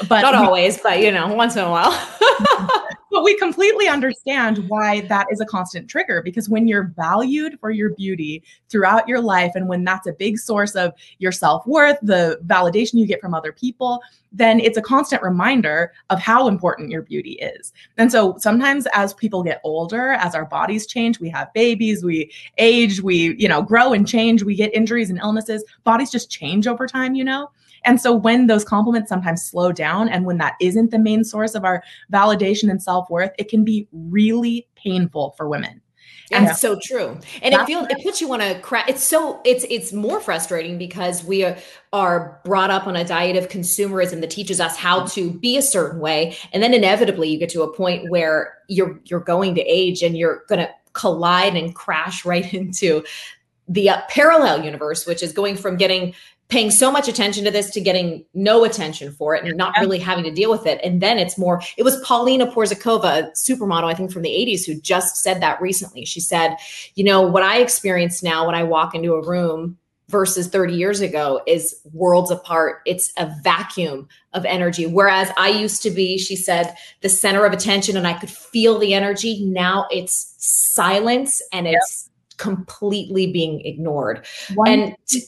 but 0.09 0.21
not 0.21 0.35
always, 0.35 0.77
but 0.79 0.99
you 0.99 1.11
know, 1.11 1.33
once 1.33 1.55
in 1.55 1.63
a 1.63 1.69
while. 1.69 1.91
but 3.11 3.23
we 3.23 3.37
completely 3.37 3.87
understand 3.87 4.67
why 4.67 5.01
that 5.01 5.27
is 5.29 5.39
a 5.39 5.45
constant 5.45 5.87
trigger 5.87 6.21
because 6.23 6.49
when 6.49 6.67
you're 6.67 6.91
valued 6.95 7.59
for 7.59 7.69
your 7.69 7.91
beauty 7.91 8.43
throughout 8.69 9.07
your 9.07 9.21
life, 9.21 9.51
and 9.53 9.67
when 9.67 9.83
that's 9.83 10.07
a 10.07 10.13
big 10.13 10.39
source 10.39 10.75
of 10.75 10.93
your 11.19 11.31
self 11.31 11.65
worth, 11.67 11.97
the 12.01 12.39
validation 12.47 12.95
you 12.95 13.05
get 13.05 13.21
from 13.21 13.35
other 13.35 13.51
people, 13.51 14.01
then 14.31 14.59
it's 14.59 14.77
a 14.77 14.81
constant 14.81 15.21
reminder 15.21 15.93
of 16.09 16.19
how 16.19 16.47
important 16.47 16.89
your 16.89 17.03
beauty 17.03 17.33
is. 17.33 17.71
And 17.97 18.11
so 18.11 18.35
sometimes 18.39 18.87
as 18.93 19.13
people 19.13 19.43
get 19.43 19.61
older, 19.63 20.13
as 20.13 20.33
our 20.33 20.45
bodies 20.45 20.87
change, 20.87 21.19
we 21.19 21.29
have 21.29 21.53
babies, 21.53 22.03
we 22.03 22.31
age, 22.57 22.99
we, 22.99 23.35
you 23.37 23.47
know, 23.47 23.61
grow 23.61 23.93
and 23.93 24.07
change, 24.07 24.41
we 24.41 24.55
get 24.55 24.73
injuries 24.73 25.11
and 25.11 25.19
illnesses, 25.19 25.63
bodies 25.83 26.09
just 26.09 26.31
change 26.31 26.65
over 26.65 26.87
time, 26.87 27.13
you 27.13 27.23
know? 27.23 27.51
And 27.85 27.99
so 27.99 28.13
when 28.13 28.47
those 28.47 28.63
compliments 28.63 29.09
sometimes 29.09 29.43
slow 29.43 29.71
down 29.71 30.09
and 30.09 30.25
when 30.25 30.37
that 30.37 30.55
isn't 30.59 30.91
the 30.91 30.99
main 30.99 31.23
source 31.23 31.55
of 31.55 31.65
our 31.65 31.83
validation 32.11 32.69
and 32.69 32.81
self-worth, 32.81 33.31
it 33.37 33.49
can 33.49 33.63
be 33.63 33.87
really 33.91 34.67
painful 34.75 35.33
for 35.37 35.49
women. 35.49 35.81
And 36.31 36.45
yeah. 36.45 36.53
so 36.53 36.79
true. 36.81 37.19
And 37.41 37.53
That's 37.53 37.63
it 37.63 37.65
feels 37.67 37.87
it 37.89 38.03
puts 38.03 38.21
you 38.21 38.33
on 38.33 38.41
a 38.41 38.59
crack. 38.59 38.89
It's 38.89 39.03
so 39.03 39.41
it's 39.45 39.65
it's 39.69 39.93
more 39.93 40.19
frustrating 40.19 40.77
because 40.77 41.23
we 41.23 41.43
are, 41.43 41.57
are 41.91 42.41
brought 42.43 42.71
up 42.71 42.87
on 42.87 42.95
a 42.95 43.03
diet 43.03 43.35
of 43.35 43.49
consumerism 43.49 44.21
that 44.21 44.29
teaches 44.29 44.59
us 44.59 44.77
how 44.77 45.05
to 45.07 45.31
be 45.31 45.57
a 45.57 45.61
certain 45.61 45.99
way. 45.99 46.35
And 46.51 46.63
then 46.63 46.73
inevitably 46.73 47.29
you 47.29 47.37
get 47.37 47.49
to 47.49 47.61
a 47.61 47.73
point 47.73 48.09
where 48.09 48.55
you're 48.67 48.99
you're 49.05 49.19
going 49.19 49.55
to 49.55 49.61
age 49.61 50.01
and 50.01 50.17
you're 50.17 50.43
gonna 50.47 50.69
collide 50.93 51.55
and 51.55 51.75
crash 51.75 52.25
right 52.25 52.51
into 52.53 53.03
the 53.67 53.89
uh, 53.89 54.01
parallel 54.09 54.63
universe, 54.63 55.05
which 55.05 55.23
is 55.23 55.33
going 55.33 55.55
from 55.55 55.77
getting 55.77 56.13
paying 56.53 56.69
so 56.69 56.91
much 56.91 57.07
attention 57.07 57.43
to 57.43 57.49
this 57.49 57.71
to 57.71 57.81
getting 57.81 58.23
no 58.35 58.63
attention 58.63 59.11
for 59.11 59.33
it 59.33 59.43
and 59.43 59.57
not 59.57 59.73
really 59.79 59.97
having 59.97 60.23
to 60.23 60.29
deal 60.29 60.51
with 60.51 60.67
it. 60.67 60.79
And 60.83 61.01
then 61.01 61.17
it's 61.17 61.35
more, 61.35 61.59
it 61.77 61.83
was 61.83 61.99
Paulina 62.01 62.45
Porizkova, 62.45 63.03
a 63.03 63.31
supermodel, 63.31 63.85
I 63.85 63.95
think 63.95 64.11
from 64.11 64.21
the 64.21 64.29
80s, 64.29 64.63
who 64.63 64.79
just 64.79 65.17
said 65.17 65.41
that 65.41 65.59
recently. 65.59 66.05
She 66.05 66.19
said, 66.19 66.57
you 66.93 67.03
know, 67.03 67.23
what 67.23 67.41
I 67.41 67.57
experience 67.57 68.21
now 68.21 68.45
when 68.45 68.53
I 68.53 68.61
walk 68.61 68.93
into 68.93 69.13
a 69.13 69.25
room 69.25 69.79
versus 70.09 70.47
30 70.47 70.75
years 70.75 71.01
ago 71.01 71.41
is 71.47 71.81
worlds 71.91 72.29
apart. 72.29 72.81
It's 72.85 73.11
a 73.17 73.33
vacuum 73.41 74.07
of 74.33 74.45
energy. 74.45 74.85
Whereas 74.85 75.31
I 75.37 75.49
used 75.49 75.81
to 75.81 75.89
be, 75.89 76.19
she 76.19 76.35
said, 76.35 76.75
the 77.01 77.09
center 77.09 77.47
of 77.47 77.53
attention 77.53 77.97
and 77.97 78.05
I 78.05 78.13
could 78.13 78.29
feel 78.29 78.77
the 78.77 78.93
energy. 78.93 79.43
Now 79.43 79.87
it's 79.89 80.35
silence 80.37 81.41
and 81.51 81.65
it's 81.65 82.09
yep. 82.11 82.37
completely 82.37 83.31
being 83.31 83.61
ignored. 83.65 84.27
One, 84.53 84.69
and 84.69 84.95
t- 85.07 85.23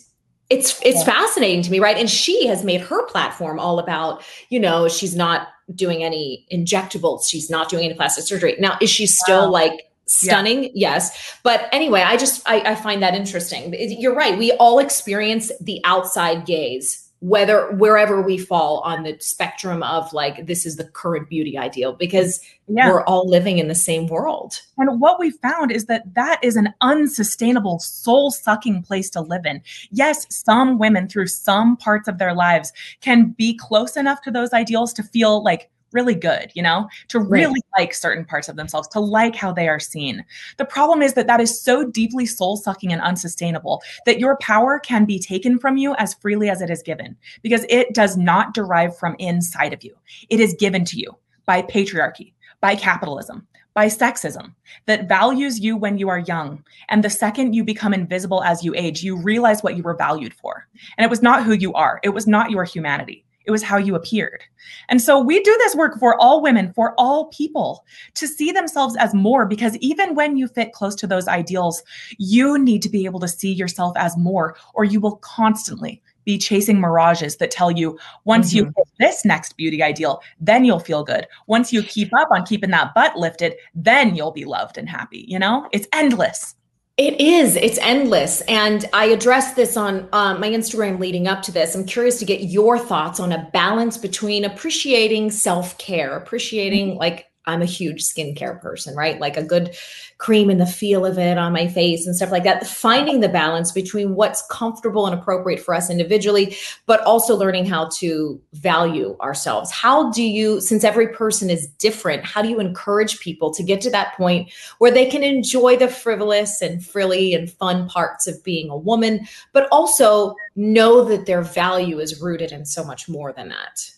it's 0.50 0.80
it's 0.84 1.00
yeah. 1.00 1.06
fascinating 1.06 1.62
to 1.64 1.72
me 1.72 1.80
right? 1.80 1.98
And 1.98 2.10
she 2.10 2.48
has 2.48 2.64
made 2.64 2.82
her 2.82 3.06
platform 3.08 3.60
all 3.60 3.80
about 3.80 4.24
you 4.50 4.60
know 4.60 4.88
she's 4.88 5.16
not 5.16 5.48
doing 5.74 6.04
any 6.04 6.46
injectables. 6.52 7.28
She's 7.28 7.50
not 7.50 7.70
doing 7.70 7.86
any 7.86 7.94
plastic 7.94 8.26
surgery. 8.26 8.56
Now 8.60 8.78
is 8.82 8.90
she 8.90 9.08
still 9.08 9.46
wow. 9.46 9.52
like 9.52 9.92
stunning? 10.06 10.66
Yeah. 10.66 10.72
yes. 10.74 11.38
But 11.44 11.68
anyway 11.72 12.02
i 12.02 12.18
just 12.18 12.48
I, 12.48 12.62
I 12.62 12.76
find 12.76 13.02
that 13.02 13.16
interesting. 13.16 13.74
You're 13.78 14.16
right. 14.16 14.38
We 14.38 14.52
all 14.54 14.80
experience 14.80 15.52
the 15.60 15.82
outside 15.84 16.46
gaze 16.46 17.05
whether 17.20 17.72
wherever 17.76 18.22
we 18.22 18.38
fall 18.38 18.80
on 18.80 19.04
the 19.04 19.18
spectrum 19.20 19.82
of 19.84 20.12
like 20.14 20.46
this 20.46 20.66
is 20.66 20.76
the 20.76 20.84
current 20.84 21.30
beauty 21.30 21.58
ideal 21.58 21.94
because 21.94 22.42
yeah. 22.68 22.90
we're 22.90 23.04
all 23.06 23.28
living 23.28 23.58
in 23.58 23.68
the 23.68 23.76
same 23.76 24.08
world 24.08 24.62
and 24.78 25.00
what 25.00 25.20
we 25.20 25.32
found 25.32 25.72
is 25.72 25.86
that 25.86 26.04
that 26.14 26.40
is 26.44 26.56
an 26.56 26.74
unsustainable 26.82 27.80
soul 27.80 28.32
sucking 28.32 28.84
place 28.84 29.10
to 29.10 29.22
live 29.22 29.46
in 29.46 29.62
yes 29.92 30.26
some 30.30 30.78
women 30.78 31.08
through 31.08 31.28
some 31.28 31.78
parts 31.78 32.08
of 32.08 32.18
their 32.18 32.34
lives 32.34 32.74
can 33.02 33.30
be 33.30 33.58
close 33.58 33.96
enough 33.96 34.22
to 34.22 34.30
those 34.30 34.52
ideals 34.52 34.92
to 34.94 35.02
feel 35.02 35.44
like 35.44 35.70
really 35.96 36.14
good, 36.14 36.52
you 36.54 36.62
know, 36.62 36.88
to 37.08 37.20
really 37.20 37.62
right. 37.78 37.80
like 37.80 37.94
certain 37.94 38.26
parts 38.26 38.50
of 38.50 38.56
themselves, 38.56 38.88
to 38.90 39.00
like 39.00 39.36
how 39.36 39.52
they 39.52 39.68
are 39.68 39.80
seen. 39.80 40.24
The 40.58 40.66
problem 40.66 41.02
is 41.02 41.14
that 41.14 41.26
that 41.28 41.42
is 41.42 41.60
so 41.60 41.90
deeply 41.90 42.28
soul 42.28 42.58
sucking 42.58 42.92
and 42.92 43.02
unsustainable 43.02 43.82
that 44.06 44.20
your 44.20 44.38
power 44.38 44.78
can 44.80 45.06
be 45.06 45.18
taken 45.18 45.58
from 45.58 45.78
you 45.78 45.96
as 45.96 46.14
freely 46.14 46.50
as 46.50 46.62
it 46.62 46.70
is 46.70 46.84
given 46.84 47.16
because 47.42 47.66
it 47.70 47.94
does 47.96 48.18
not 48.18 48.54
derive 48.54 48.96
from 48.98 49.16
inside 49.18 49.74
of 49.74 49.84
you. 49.84 49.96
It 50.30 50.40
is 50.40 50.54
given 50.60 50.86
to 50.86 51.00
you 51.00 51.16
by 51.46 51.62
patriarchy, 51.62 52.34
by 52.60 52.76
capitalism, 52.76 53.48
by 53.76 53.88
sexism 53.88 54.54
that 54.86 55.08
values 55.08 55.60
you 55.60 55.76
when 55.76 55.98
you 55.98 56.10
are 56.10 56.20
young. 56.20 56.64
And 56.90 57.04
the 57.04 57.10
second 57.10 57.54
you 57.54 57.64
become 57.64 57.94
invisible 57.94 58.42
as 58.44 58.64
you 58.64 58.74
age, 58.76 59.04
you 59.04 59.18
realize 59.18 59.62
what 59.62 59.76
you 59.76 59.84
were 59.84 59.96
valued 59.96 60.34
for. 60.34 60.68
And 60.98 61.04
it 61.04 61.10
was 61.10 61.22
not 61.22 61.44
who 61.44 61.54
you 61.54 61.74
are, 61.74 62.00
it 62.04 62.10
was 62.10 62.26
not 62.26 62.52
your 62.52 62.64
humanity. 62.64 63.25
It 63.46 63.52
was 63.52 63.64
how 63.64 63.78
you 63.78 63.96
appeared. 63.96 64.44
And 64.90 65.02
so 65.02 65.20
we 65.20 65.42
do 65.42 65.56
this 65.60 65.76
work 65.76 66.00
for 66.00 66.20
all 66.20 66.42
women, 66.42 66.74
for 66.74 66.94
all 66.98 67.26
people 67.28 67.86
to 68.16 68.28
see 68.28 68.52
themselves 68.52 68.96
as 68.98 69.14
more, 69.14 69.46
because 69.46 69.78
even 69.78 70.16
when 70.16 70.38
you 70.38 70.48
fit 70.48 70.74
close 70.74 70.96
to 70.96 71.08
those 71.08 71.28
ideals, 71.28 71.84
you 72.18 72.58
need 72.58 72.82
to 72.82 72.90
be 72.90 73.06
able 73.06 73.20
to 73.20 73.28
see 73.28 73.52
yourself 73.54 73.94
as 73.98 74.18
more, 74.18 74.56
or 74.74 74.84
you 74.84 75.00
will 75.00 75.18
constantly 75.18 76.02
be 76.26 76.38
chasing 76.38 76.82
mirages 76.82 77.38
that 77.38 77.52
tell 77.52 77.72
you 77.72 77.98
once 78.26 78.50
mm-hmm. 78.50 78.66
you 78.66 78.74
hit 78.76 78.88
this 79.00 79.24
next 79.24 79.56
beauty 79.58 79.82
ideal, 79.82 80.22
then 80.40 80.66
you'll 80.66 80.80
feel 80.80 81.04
good. 81.04 81.28
Once 81.48 81.72
you 81.72 81.84
keep 81.84 82.10
up 82.18 82.28
on 82.32 82.46
keeping 82.46 82.72
that 82.72 82.94
butt 82.96 83.16
lifted, 83.16 83.54
then 83.76 84.16
you'll 84.16 84.32
be 84.32 84.46
loved 84.46 84.78
and 84.78 84.90
happy. 84.90 85.26
You 85.28 85.40
know, 85.40 85.70
it's 85.72 85.88
endless. 85.94 86.56
It 86.98 87.20
is. 87.20 87.58
It's 87.58 87.78
endless. 87.80 88.40
And 88.42 88.86
I 88.94 89.06
addressed 89.08 89.58
this 89.58 89.76
on 89.76 90.08
uh, 90.14 90.36
my 90.36 90.50
Instagram 90.50 90.98
leading 90.98 91.28
up 91.28 91.42
to 91.44 91.52
this. 91.52 91.76
I'm 91.76 91.86
curious 91.86 92.20
to 92.20 92.26
get 92.26 92.44
your 92.44 92.80
thoughts 92.80 93.20
on 93.20 93.34
a 93.34 93.50
balance 93.52 93.98
between 93.98 94.46
appreciating 94.46 95.32
self 95.32 95.78
care, 95.78 96.16
appreciating 96.16 96.92
mm-hmm. 96.92 97.00
like 97.00 97.28
I'm 97.48 97.62
a 97.62 97.66
huge 97.66 98.04
skincare 98.04 98.60
person, 98.62 98.96
right? 98.96 99.20
Like 99.20 99.38
a 99.38 99.44
good 99.44 99.76
cream 100.18 100.50
and 100.50 100.60
the 100.60 100.66
feel 100.66 101.06
of 101.06 101.18
it 101.18 101.38
on 101.38 101.54
my 101.54 101.68
face 101.68 102.08
and 102.08 102.16
stuff 102.16 102.32
like 102.32 102.44
that. 102.44 102.66
Finding 102.66 103.20
the 103.20 103.30
balance 103.30 103.72
between 103.72 104.16
what's 104.16 104.46
comfortable 104.50 105.06
and 105.06 105.20
appropriate 105.20 105.60
for 105.60 105.76
us 105.76 105.90
individually, 105.90 106.56
but 106.86 107.02
also 107.02 107.36
learning 107.36 107.66
how 107.66 107.90
to 107.98 108.42
value 108.54 109.18
ourselves. 109.22 109.72
How 109.72 110.12
do 110.12 110.24
you, 110.24 110.62
since 110.62 110.84
every 110.84 111.10
person 111.10 111.50
is 111.50 111.68
different, 111.80 112.26
how 112.26 112.42
do 112.42 112.50
you 112.50 112.60
encourage 112.60 113.20
people 113.20 113.54
to 113.54 113.64
get 113.64 113.82
to 113.82 113.92
that 113.92 114.16
point 114.16 114.52
where 114.80 114.92
they 114.92 115.06
can 115.06 115.24
enjoy 115.24 115.76
the 115.78 115.88
frivolous 115.88 116.62
and 116.62 116.86
frilly 116.86 117.34
and 117.34 117.52
fun 117.52 117.88
parts 117.88 118.28
of 118.28 118.44
being 118.44 118.70
a 118.70 118.78
woman, 118.78 119.28
but 119.54 119.68
also 119.72 120.36
know 120.56 121.04
that 121.04 121.26
their 121.26 121.42
value 121.42 122.00
is 122.00 122.22
rooted 122.22 122.52
in 122.52 122.66
so 122.66 122.84
much 122.84 123.10
more 123.10 123.34
than 123.34 123.50
that? 123.50 123.92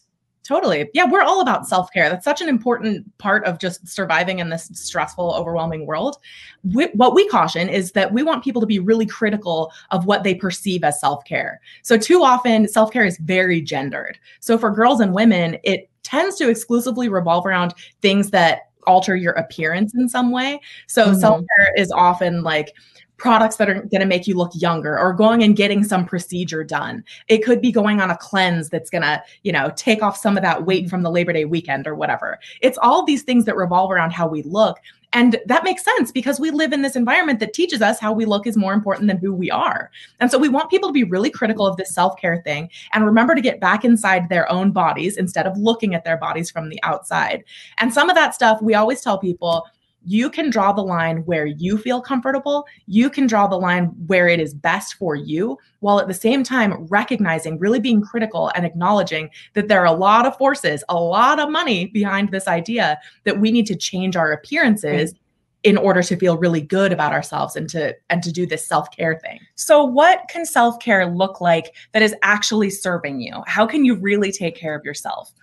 Totally. 0.48 0.90
Yeah, 0.94 1.04
we're 1.04 1.24
all 1.24 1.42
about 1.42 1.68
self 1.68 1.92
care. 1.92 2.10
That's 2.10 2.24
such 2.24 2.40
an 2.40 2.48
important 2.48 3.06
part 3.18 3.44
of 3.44 3.60
just 3.60 3.86
surviving 3.86 4.40
in 4.40 4.50
this 4.50 4.70
stressful, 4.74 5.34
overwhelming 5.36 5.86
world. 5.86 6.20
We, 6.64 6.86
what 6.94 7.14
we 7.14 7.28
caution 7.28 7.68
is 7.68 7.92
that 7.92 8.14
we 8.14 8.24
want 8.24 8.46
people 8.46 8.62
to 8.62 8.66
be 8.66 8.80
really 8.80 9.06
critical 9.06 9.74
of 9.92 10.06
what 10.06 10.24
they 10.24 10.34
perceive 10.34 10.86
as 10.86 11.02
self 11.02 11.26
care. 11.26 11.60
So, 11.82 11.98
too 11.98 12.24
often, 12.24 12.70
self 12.70 12.92
care 12.94 13.04
is 13.04 13.18
very 13.18 13.60
gendered. 13.60 14.18
So, 14.40 14.58
for 14.58 14.72
girls 14.72 15.02
and 15.02 15.14
women, 15.14 15.58
it 15.66 15.90
tends 16.04 16.38
to 16.38 16.50
exclusively 16.50 17.10
revolve 17.10 17.46
around 17.46 17.74
things 18.02 18.30
that 18.30 18.67
alter 18.88 19.16
your 19.16 19.34
appearance 19.34 19.94
in 19.94 20.10
some 20.10 20.32
way. 20.32 20.60
So, 20.88 21.08
mm-hmm. 21.08 21.20
self 21.20 21.44
care 21.58 21.74
is 21.76 21.92
often 21.92 22.42
like, 22.42 22.74
products 23.18 23.58
that 23.58 23.70
are 23.70 23.82
going 23.82 24.00
to 24.00 24.06
make 24.06 24.28
you 24.28 24.36
look 24.36 24.52
younger 24.54 24.98
or 24.98 25.14
going 25.14 25.44
and 25.44 25.56
getting 25.56 25.84
some 25.84 26.06
procedure 26.06 26.64
done. 26.64 27.04
It 27.28 27.44
could 27.44 27.62
be 27.62 27.72
going 27.72 28.00
on 28.00 28.12
a 28.12 28.18
cleanse 28.18 28.70
that's 28.70 28.90
going 28.90 29.02
to, 29.02 29.22
you 29.44 29.52
know, 29.52 29.72
take 29.76 30.02
off 30.02 30.18
some 30.18 30.38
of 30.38 30.44
that 30.44 30.66
weight 30.66 30.90
from 30.90 31.02
the 31.02 31.12
Labor 31.12 31.34
Day 31.34 31.46
weekend 31.46 31.88
or 31.88 31.96
whatever. 31.96 32.40
It's 32.62 32.78
all 32.78 33.04
these 33.04 33.24
things 33.24 33.46
that 33.46 33.58
revolve 33.58 33.92
around 33.92 34.12
how 34.12 34.28
we 34.28 34.44
look. 34.44 34.78
And 35.18 35.40
that 35.48 35.64
makes 35.64 35.84
sense 35.84 36.12
because 36.12 36.40
we 36.40 36.52
live 36.52 36.74
in 36.74 36.84
this 36.84 36.96
environment 36.96 37.40
that 37.40 37.52
teaches 37.52 37.82
us 37.82 38.00
how 38.00 38.14
we 38.14 38.26
look 38.26 38.46
is 38.46 38.56
more 38.56 38.74
important 38.74 39.08
than 39.08 39.18
who 39.18 39.34
we 39.34 39.50
are. 39.50 39.90
And 40.20 40.30
so 40.30 40.38
we 40.38 40.48
want 40.48 40.70
people 40.70 40.90
to 40.90 40.94
be 40.94 41.04
really 41.04 41.32
critical 41.32 41.66
of 41.66 41.76
this 41.76 41.92
self 41.92 42.16
care 42.18 42.40
thing 42.44 42.70
and 42.94 43.04
remember 43.04 43.34
to 43.34 43.42
get 43.42 43.60
back 43.60 43.84
inside 43.84 44.30
their 44.30 44.48
own 44.52 44.72
bodies 44.72 45.18
instead 45.18 45.48
of 45.48 45.58
looking 45.58 45.96
at 45.96 46.04
their 46.04 46.18
bodies 46.18 46.52
from 46.52 46.70
the 46.70 46.80
outside. 46.84 47.44
And 47.80 47.92
some 47.92 48.12
of 48.12 48.16
that 48.16 48.36
stuff 48.36 48.62
we 48.62 48.76
always 48.76 49.02
tell 49.02 49.18
people 49.18 49.66
you 50.08 50.30
can 50.30 50.50
draw 50.50 50.72
the 50.72 50.82
line 50.82 51.18
where 51.26 51.46
you 51.46 51.78
feel 51.78 52.02
comfortable. 52.02 52.66
You 52.86 53.10
can 53.10 53.28
draw 53.28 53.46
the 53.48 53.58
line 53.58 53.86
where 54.08 54.30
it 54.30 54.40
is 54.40 54.54
best 54.54 54.96
for 54.96 55.16
you, 55.16 55.58
while 55.82 56.00
at 56.00 56.08
the 56.08 56.14
same 56.14 56.44
time 56.44 56.88
recognizing, 56.88 57.60
really 57.60 57.80
being 57.80 58.02
critical 58.02 58.52
and 58.56 58.66
acknowledging 58.66 59.30
that 59.54 59.68
there 59.68 59.82
are 59.82 59.86
a 59.86 59.92
lot 59.92 60.26
of 60.26 60.38
forces, 60.38 60.84
a 60.88 60.96
lot 60.96 61.40
of 61.40 61.52
money 61.52 61.88
behind 61.88 62.32
this 62.32 62.48
idea 62.48 62.98
that 63.26 63.40
we 63.40 63.52
need 63.52 63.68
to 63.68 63.76
change 63.76 64.16
our 64.16 64.32
appearances. 64.32 65.14
Mm-hmm. 65.14 65.24
in 65.64 65.76
order 65.76 66.04
to 66.04 66.16
feel 66.16 66.38
really 66.38 66.62
good 66.62 66.94
about 66.94 67.12
ourselves 67.12 67.56
and 67.58 67.68
to 67.68 67.94
and 68.10 68.24
to 68.24 68.32
do 68.32 68.46
this 68.46 68.66
self-care 68.66 69.20
thing. 69.20 69.40
So 69.56 69.84
what 69.84 70.22
can 70.30 70.46
self-care 70.46 71.08
look 71.08 71.42
like 71.42 71.76
that 71.92 72.02
is 72.02 72.16
actually 72.22 72.70
serving 72.70 73.20
you? 73.20 73.44
How 73.48 73.66
can 73.66 73.84
you 73.84 73.96
really 73.96 74.32
take 74.32 74.56
care 74.56 74.76
of 74.76 74.86
yourself? 74.86 75.34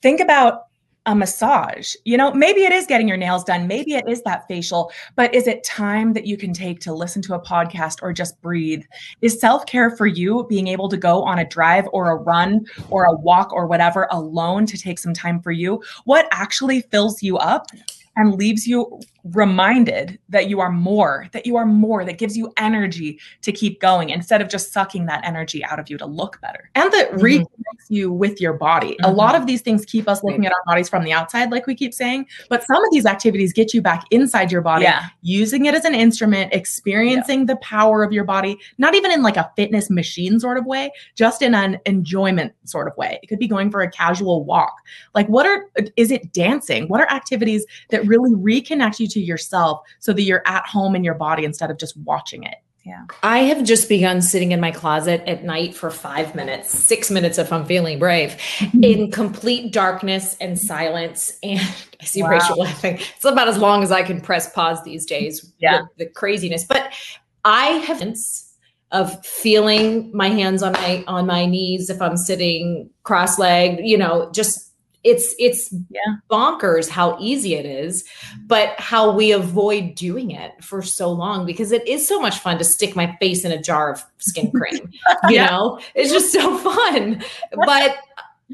Think 0.00 0.20
about 0.20 0.68
a 1.08 1.14
massage. 1.14 1.94
You 2.04 2.18
know, 2.18 2.32
maybe 2.32 2.64
it 2.64 2.72
is 2.72 2.86
getting 2.86 3.08
your 3.08 3.16
nails 3.16 3.42
done, 3.42 3.66
maybe 3.66 3.94
it 3.94 4.04
is 4.06 4.22
that 4.22 4.46
facial, 4.46 4.92
but 5.16 5.34
is 5.34 5.46
it 5.46 5.64
time 5.64 6.12
that 6.12 6.26
you 6.26 6.36
can 6.36 6.52
take 6.52 6.80
to 6.80 6.92
listen 6.92 7.22
to 7.22 7.34
a 7.34 7.40
podcast 7.40 7.96
or 8.02 8.12
just 8.12 8.40
breathe? 8.42 8.84
Is 9.22 9.40
self 9.40 9.64
care 9.64 9.90
for 9.96 10.06
you 10.06 10.46
being 10.50 10.68
able 10.68 10.88
to 10.90 10.98
go 10.98 11.22
on 11.22 11.38
a 11.38 11.48
drive 11.48 11.88
or 11.94 12.10
a 12.10 12.16
run 12.16 12.66
or 12.90 13.04
a 13.04 13.14
walk 13.14 13.54
or 13.54 13.66
whatever 13.66 14.06
alone 14.10 14.66
to 14.66 14.76
take 14.76 14.98
some 14.98 15.14
time 15.14 15.40
for 15.40 15.50
you? 15.50 15.82
What 16.04 16.28
actually 16.30 16.82
fills 16.82 17.22
you 17.22 17.38
up 17.38 17.68
and 18.18 18.34
leaves 18.34 18.66
you 18.66 19.00
reminded 19.24 20.18
that 20.28 20.48
you 20.48 20.60
are 20.60 20.72
more, 20.72 21.28
that 21.32 21.46
you 21.46 21.56
are 21.56 21.64
more, 21.64 22.04
that 22.04 22.18
gives 22.18 22.36
you 22.36 22.52
energy 22.56 23.18
to 23.42 23.52
keep 23.52 23.80
going 23.80 24.10
instead 24.10 24.42
of 24.42 24.48
just 24.48 24.72
sucking 24.72 25.06
that 25.06 25.24
energy 25.24 25.64
out 25.64 25.78
of 25.78 25.88
you 25.88 25.96
to 25.96 26.06
look 26.06 26.40
better. 26.40 26.68
And 26.74 26.92
that 26.92 27.12
mm-hmm. 27.12 27.24
reconnects 27.24 27.57
you 27.90 28.12
with 28.12 28.40
your 28.40 28.52
body. 28.52 28.92
Mm-hmm. 28.92 29.04
A 29.04 29.10
lot 29.10 29.34
of 29.34 29.46
these 29.46 29.60
things 29.60 29.84
keep 29.84 30.08
us 30.08 30.22
looking 30.22 30.46
at 30.46 30.52
our 30.52 30.62
bodies 30.66 30.88
from 30.88 31.04
the 31.04 31.12
outside, 31.12 31.50
like 31.50 31.66
we 31.66 31.74
keep 31.74 31.94
saying, 31.94 32.26
but 32.48 32.64
some 32.66 32.84
of 32.84 32.90
these 32.90 33.06
activities 33.06 33.52
get 33.52 33.74
you 33.74 33.82
back 33.82 34.04
inside 34.10 34.52
your 34.52 34.62
body, 34.62 34.84
yeah. 34.84 35.06
using 35.22 35.66
it 35.66 35.74
as 35.74 35.84
an 35.84 35.94
instrument, 35.94 36.52
experiencing 36.52 37.40
yeah. 37.40 37.46
the 37.46 37.56
power 37.56 38.02
of 38.02 38.12
your 38.12 38.24
body, 38.24 38.58
not 38.78 38.94
even 38.94 39.10
in 39.10 39.22
like 39.22 39.36
a 39.36 39.50
fitness 39.56 39.90
machine 39.90 40.40
sort 40.40 40.58
of 40.58 40.66
way, 40.66 40.90
just 41.14 41.42
in 41.42 41.54
an 41.54 41.78
enjoyment 41.86 42.52
sort 42.64 42.88
of 42.88 42.96
way. 42.96 43.18
It 43.22 43.26
could 43.26 43.38
be 43.38 43.48
going 43.48 43.70
for 43.70 43.82
a 43.82 43.90
casual 43.90 44.44
walk. 44.44 44.74
Like, 45.14 45.28
what 45.28 45.46
are, 45.46 45.70
is 45.96 46.10
it 46.10 46.32
dancing? 46.32 46.88
What 46.88 47.00
are 47.00 47.10
activities 47.10 47.64
that 47.90 48.06
really 48.06 48.32
reconnect 48.32 49.00
you 49.00 49.06
to 49.08 49.20
yourself 49.20 49.80
so 49.98 50.12
that 50.12 50.22
you're 50.22 50.42
at 50.46 50.66
home 50.66 50.94
in 50.94 51.04
your 51.04 51.14
body 51.14 51.44
instead 51.44 51.70
of 51.70 51.78
just 51.78 51.96
watching 51.98 52.44
it. 52.44 52.56
Yeah. 52.88 53.04
I 53.22 53.40
have 53.40 53.64
just 53.64 53.86
begun 53.86 54.22
sitting 54.22 54.52
in 54.52 54.60
my 54.60 54.70
closet 54.70 55.22
at 55.26 55.44
night 55.44 55.74
for 55.74 55.90
five 55.90 56.34
minutes, 56.34 56.70
six 56.70 57.10
minutes 57.10 57.36
if 57.36 57.52
I'm 57.52 57.66
feeling 57.66 57.98
brave, 57.98 58.30
mm-hmm. 58.30 58.82
in 58.82 59.10
complete 59.10 59.74
darkness 59.74 60.38
and 60.40 60.58
silence. 60.58 61.36
And 61.42 61.60
I 62.00 62.04
see 62.04 62.22
wow. 62.22 62.30
Rachel 62.30 62.56
laughing. 62.58 62.94
It's 62.94 63.26
about 63.26 63.46
as 63.46 63.58
long 63.58 63.82
as 63.82 63.92
I 63.92 64.02
can 64.02 64.22
press 64.22 64.50
pause 64.54 64.82
these 64.84 65.04
days. 65.04 65.52
Yeah. 65.58 65.82
The, 65.98 66.06
craziness. 66.06 66.64
But 66.64 66.94
I 67.44 67.66
have 67.66 68.02
of 68.90 69.22
feeling 69.26 70.10
my 70.16 70.28
hands 70.28 70.62
on 70.62 70.72
my 70.72 71.04
on 71.06 71.26
my 71.26 71.44
knees 71.44 71.90
if 71.90 72.00
I'm 72.00 72.16
sitting 72.16 72.88
cross-legged, 73.02 73.86
you 73.86 73.98
know, 73.98 74.30
just 74.32 74.67
it's 75.08 75.34
it's 75.38 75.72
yeah. 75.90 76.16
bonkers 76.30 76.88
how 76.88 77.16
easy 77.18 77.54
it 77.54 77.64
is 77.64 78.04
but 78.46 78.78
how 78.78 79.10
we 79.10 79.32
avoid 79.32 79.94
doing 79.94 80.30
it 80.30 80.52
for 80.62 80.82
so 80.82 81.10
long 81.10 81.46
because 81.46 81.72
it 81.72 81.86
is 81.88 82.06
so 82.06 82.20
much 82.20 82.38
fun 82.38 82.58
to 82.58 82.64
stick 82.64 82.94
my 82.94 83.16
face 83.16 83.44
in 83.44 83.52
a 83.52 83.60
jar 83.60 83.90
of 83.90 84.04
skin 84.18 84.50
cream 84.56 84.90
you 85.28 85.36
yeah. 85.36 85.46
know 85.46 85.80
it's 85.94 86.12
just 86.12 86.32
so 86.32 86.58
fun 86.58 87.22
but 87.64 87.96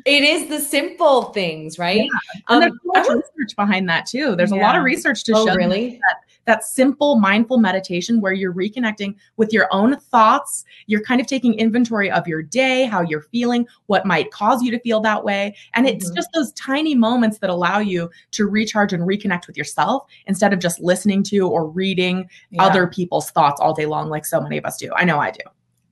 it 0.05 0.23
is 0.25 0.49
the 0.49 0.61
simple 0.61 1.25
things 1.33 1.79
right 1.79 2.03
yeah. 2.05 2.43
and 2.49 2.65
um, 2.65 2.71
there's 2.71 2.73
a 2.85 2.89
lot 2.89 3.11
of 3.11 3.23
research 3.37 3.57
behind 3.57 3.89
that 3.89 4.07
too 4.07 4.37
there's 4.37 4.53
a 4.53 4.57
lot 4.57 4.77
of 4.77 4.85
research 4.85 5.25
to 5.25 5.33
oh, 5.35 5.47
show 5.47 5.55
really? 5.55 6.01
that 6.01 6.19
that 6.47 6.65
simple 6.65 7.17
mindful 7.17 7.59
meditation 7.59 8.21
where 8.21 8.33
you're 8.33 8.53
reconnecting 8.53 9.15
with 9.37 9.53
your 9.53 9.67
own 9.71 9.97
thoughts. 9.99 10.65
You're 10.87 11.03
kind 11.03 11.21
of 11.21 11.27
taking 11.27 11.55
inventory 11.55 12.11
of 12.11 12.27
your 12.27 12.43
day, 12.43 12.85
how 12.85 13.01
you're 13.03 13.23
feeling, 13.23 13.67
what 13.87 14.07
might 14.07 14.31
cause 14.31 14.63
you 14.63 14.71
to 14.71 14.79
feel 14.81 15.01
that 15.01 15.25
way. 15.25 15.55
And 15.75 15.87
it's 15.87 16.11
Mhm. 16.11 16.17
just 16.17 16.29
those 16.35 16.53
tiny 16.53 16.95
moments 16.95 17.39
that 17.39 17.51
allow 17.51 17.79
you 17.79 18.11
to 18.33 18.47
recharge 18.47 18.93
and 18.93 19.03
reconnect 19.05 19.47
with 19.47 19.57
yourself 19.57 20.05
instead 20.27 20.53
of 20.53 20.59
just 20.59 20.81
listening 20.81 21.23
to 21.25 21.49
or 21.49 21.67
reading 21.67 22.29
Yeah. 22.51 22.65
other 22.65 22.87
people's 22.87 23.31
thoughts 23.31 23.61
all 23.61 23.73
day 23.75 23.87
long, 23.87 24.09
like 24.11 24.25
so 24.27 24.41
many 24.41 24.59
of 24.59 24.65
us 24.65 24.77
do. 24.77 24.93
I 24.95 25.05
know 25.05 25.19
I 25.19 25.31
do. 25.31 25.41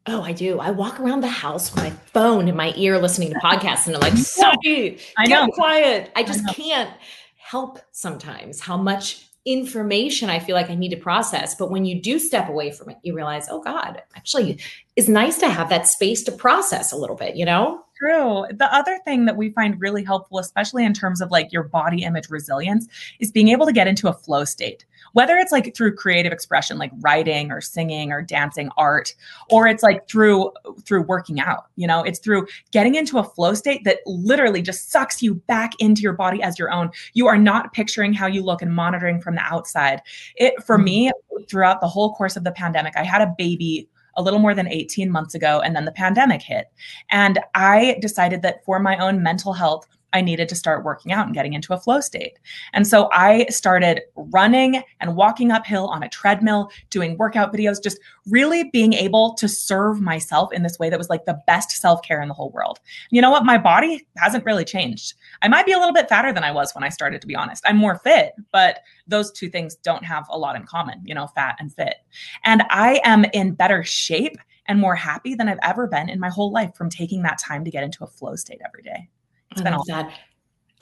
Oh, 0.07 0.23
I 0.23 0.33
do. 0.33 0.59
I 0.59 0.73
walk 0.73 0.99
around 0.99 1.21
the 1.21 1.29
house 1.29 1.73
with 1.73 1.85
my 1.85 1.91
phone 2.13 2.49
in 2.49 2.57
my 2.57 2.73
ear 2.77 2.99
listening 2.99 3.31
to 3.31 3.39
podcasts 3.39 3.87
and 3.87 3.95
I'm 3.95 4.01
like, 4.03 4.17
sorry, 4.17 4.99
I 5.17 5.27
get 5.27 5.47
know. 5.47 5.49
quiet. 5.53 6.11
I 6.17 6.25
just 6.25 6.45
know. 6.45 6.53
can't 6.53 6.91
help 7.37 7.79
sometimes 7.93 8.59
how 8.61 8.77
much 8.77 9.29
information 9.45 10.31
I 10.31 10.39
feel 10.39 10.55
like 10.55 10.71
I 10.71 10.75
need 10.75 10.91
to 10.91 10.97
process. 10.97 11.55
But 11.55 11.71
when 11.71 11.85
you 11.85 12.01
do 12.01 12.19
step 12.19 12.49
away 12.49 12.71
from 12.71 12.91
it, 12.91 12.99
you 13.03 13.15
realize, 13.15 13.49
oh 13.51 13.61
God, 13.61 14.03
actually, 14.15 14.59
it's 14.97 15.09
nice 15.09 15.39
to 15.39 15.49
have 15.49 15.69
that 15.71 15.89
space 15.89 16.23
to 16.25 16.33
process 16.33 16.93
a 16.93 16.97
little 16.97 17.17
bit, 17.17 17.35
you 17.37 17.45
know? 17.45 17.85
True. 17.97 18.47
The 18.51 18.73
other 18.75 18.99
thing 19.05 19.27
that 19.27 19.37
we 19.37 19.51
find 19.51 19.81
really 19.81 20.03
helpful, 20.05 20.39
especially 20.39 20.85
in 20.85 20.93
terms 20.93 21.21
of 21.21 21.31
like 21.31 21.53
your 21.53 21.63
body 21.63 22.03
image 22.03 22.31
resilience, 22.31 22.89
is 23.21 23.31
being 23.31 23.49
able 23.49 23.67
to 23.67 23.73
get 23.73 23.87
into 23.87 24.09
a 24.09 24.13
flow 24.13 24.45
state. 24.45 24.85
Whether 25.13 25.37
it's 25.37 25.53
like 25.53 25.75
through 25.75 25.95
creative 25.97 26.33
expression, 26.33 26.79
like 26.79 26.93
writing 27.01 27.51
or 27.51 27.61
singing 27.61 28.13
or 28.13 28.23
dancing, 28.23 28.71
art, 28.77 29.15
or 29.51 29.67
it's 29.67 29.83
like 29.83 30.09
through 30.09 30.53
through 30.85 31.03
working 31.03 31.41
out. 31.41 31.67
You 31.77 31.87
know, 31.87 32.03
it's 32.03 32.19
through 32.19 32.47
getting 32.71 32.95
into 32.95 33.19
a 33.19 33.25
flow 33.25 33.55
state 33.55 33.85
that 33.85 33.99
literally 34.07 34.63
just 34.63 34.91
sucks 34.91 35.23
you 35.23 35.35
back 35.35 35.73
into 35.79 36.03
your 36.03 36.15
body 36.15 36.43
as 36.43 36.59
your 36.59 36.73
own. 36.73 36.91
You 37.15 37.27
are 37.27 37.39
not 37.39 37.73
picturing 37.73 38.13
how 38.13 38.27
you 38.27 38.43
look 38.43 38.63
and 38.63 38.75
monitoring 38.75 39.21
from 39.21 39.35
the 39.35 39.43
outside. 39.43 40.03
It 40.37 40.63
for 40.63 40.77
mm-hmm. 40.77 40.85
me 40.85 41.13
throughout 41.49 41.81
the 41.81 41.89
whole 41.89 42.15
course 42.15 42.37
of 42.37 42.45
the 42.45 42.53
pandemic, 42.53 42.97
I 42.97 43.05
had 43.05 43.23
a 43.23 43.35
baby 43.37 43.89
a 44.17 44.23
little 44.23 44.39
more 44.39 44.55
than 44.55 44.69
18 44.69 45.11
months 45.11 45.35
ago 45.35 45.61
and 45.61 45.75
then 45.75 45.85
the 45.85 45.93
pandemic 45.93 46.43
hit. 46.43 46.67
And 47.11 47.39
I 47.55 47.99
decided 48.01 48.43
that 48.43 48.65
for 48.65 48.79
my 48.79 48.97
own 48.99 49.23
mental 49.23 49.53
health, 49.53 49.87
I 50.13 50.21
needed 50.21 50.49
to 50.49 50.55
start 50.55 50.85
working 50.85 51.13
out 51.13 51.27
and 51.27 51.35
getting 51.35 51.53
into 51.53 51.73
a 51.73 51.79
flow 51.79 52.01
state. 52.01 52.39
And 52.73 52.87
so 52.87 53.09
I 53.13 53.47
started 53.47 54.03
running 54.15 54.83
and 55.01 55.17
walking 55.17 55.51
uphill 55.51 55.89
on 55.89 56.03
a 56.03 56.09
treadmill, 56.09 56.71
doing 56.91 57.17
workout 57.17 57.53
videos, 57.53 57.83
just 57.83 57.99
really 58.27 58.65
being 58.65 58.93
able 58.93 59.35
to 59.35 59.49
serve 59.49 60.01
myself 60.01 60.53
in 60.53 60.63
this 60.63 60.79
way 60.79 60.91
that 60.91 60.99
was 60.99 61.11
like 61.11 61.25
the 61.25 61.41
best 61.47 61.71
self 61.73 62.03
care 62.03 62.23
in 62.23 62.29
the 62.29 62.35
whole 62.35 62.51
world. 62.51 62.79
You 63.11 63.23
know 63.23 63.31
what? 63.31 63.45
My 63.45 63.59
body 63.59 64.07
hasn't 64.17 64.45
really 64.45 64.65
changed. 64.65 65.15
I 65.43 65.49
might 65.49 65.67
be 65.67 65.73
a 65.73 65.79
little 65.79 65.95
bit 65.95 66.09
fatter 66.09 66.33
than 66.33 66.45
I 66.45 66.53
was 66.53 66.75
when 66.75 66.85
I 66.85 66.89
started, 66.89 67.21
to 67.21 67.27
be 67.27 67.37
honest. 67.37 67.65
I'm 67.67 67.77
more 67.77 67.97
fit, 67.99 68.35
but 68.53 68.81
those 69.07 69.33
two 69.33 69.49
things 69.49 69.75
don't 69.77 70.05
have 70.05 70.27
a 70.31 70.39
lot 70.39 70.57
in 70.57 70.65
common, 70.65 71.03
you 71.05 71.15
know, 71.15 71.27
fat 71.29 71.57
and 71.59 71.73
fit. 71.73 71.97
And 72.45 72.63
I 72.71 73.01
am 73.05 73.25
in 73.33 73.55
better 73.55 73.83
shape 73.83 74.37
and 74.67 74.79
more 74.79 74.95
happy 74.95 75.35
than 75.35 75.49
I've 75.49 75.59
ever 75.63 75.87
been 75.87 76.09
in 76.09 76.21
my 76.21 76.31
whole 76.31 76.53
life 76.53 76.75
from 76.75 76.89
taking 76.89 77.23
that 77.23 77.39
time 77.39 77.65
to 77.65 77.71
get 77.71 77.85
into 77.85 78.05
a 78.05 78.07
flow 78.07 78.37
state 78.37 78.61
every 78.65 78.83
day. 78.83 79.09
It's 79.53 79.61
I 79.61 79.65
been 79.65 79.73
love 79.75 79.87
that. 79.87 80.13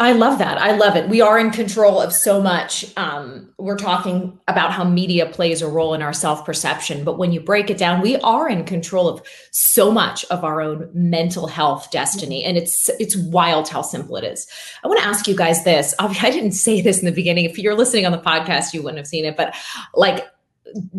I 0.00 0.12
love 0.12 0.38
that. 0.38 0.56
I 0.56 0.72
love 0.76 0.96
it. 0.96 1.10
We 1.10 1.20
are 1.20 1.38
in 1.38 1.50
control 1.50 2.00
of 2.00 2.14
so 2.14 2.40
much. 2.40 2.86
Um, 2.96 3.52
we're 3.58 3.76
talking 3.76 4.40
about 4.48 4.72
how 4.72 4.82
media 4.82 5.26
plays 5.26 5.60
a 5.60 5.68
role 5.68 5.92
in 5.92 6.00
our 6.00 6.14
self 6.14 6.46
perception, 6.46 7.04
but 7.04 7.18
when 7.18 7.32
you 7.32 7.40
break 7.40 7.68
it 7.68 7.76
down, 7.76 8.00
we 8.00 8.16
are 8.16 8.48
in 8.48 8.64
control 8.64 9.08
of 9.08 9.20
so 9.50 9.90
much 9.90 10.24
of 10.30 10.42
our 10.42 10.62
own 10.62 10.88
mental 10.94 11.48
health 11.48 11.90
destiny, 11.90 12.42
and 12.42 12.56
it's 12.56 12.88
it's 12.98 13.14
wild 13.14 13.68
how 13.68 13.82
simple 13.82 14.16
it 14.16 14.24
is. 14.24 14.46
I 14.82 14.88
want 14.88 15.00
to 15.00 15.06
ask 15.06 15.28
you 15.28 15.36
guys 15.36 15.64
this. 15.64 15.94
I 16.00 16.30
didn't 16.30 16.52
say 16.52 16.80
this 16.80 17.00
in 17.00 17.04
the 17.04 17.12
beginning. 17.12 17.44
If 17.44 17.58
you're 17.58 17.76
listening 17.76 18.06
on 18.06 18.12
the 18.12 18.18
podcast, 18.18 18.72
you 18.72 18.82
wouldn't 18.82 18.98
have 18.98 19.06
seen 19.06 19.26
it, 19.26 19.36
but 19.36 19.54
like 19.94 20.24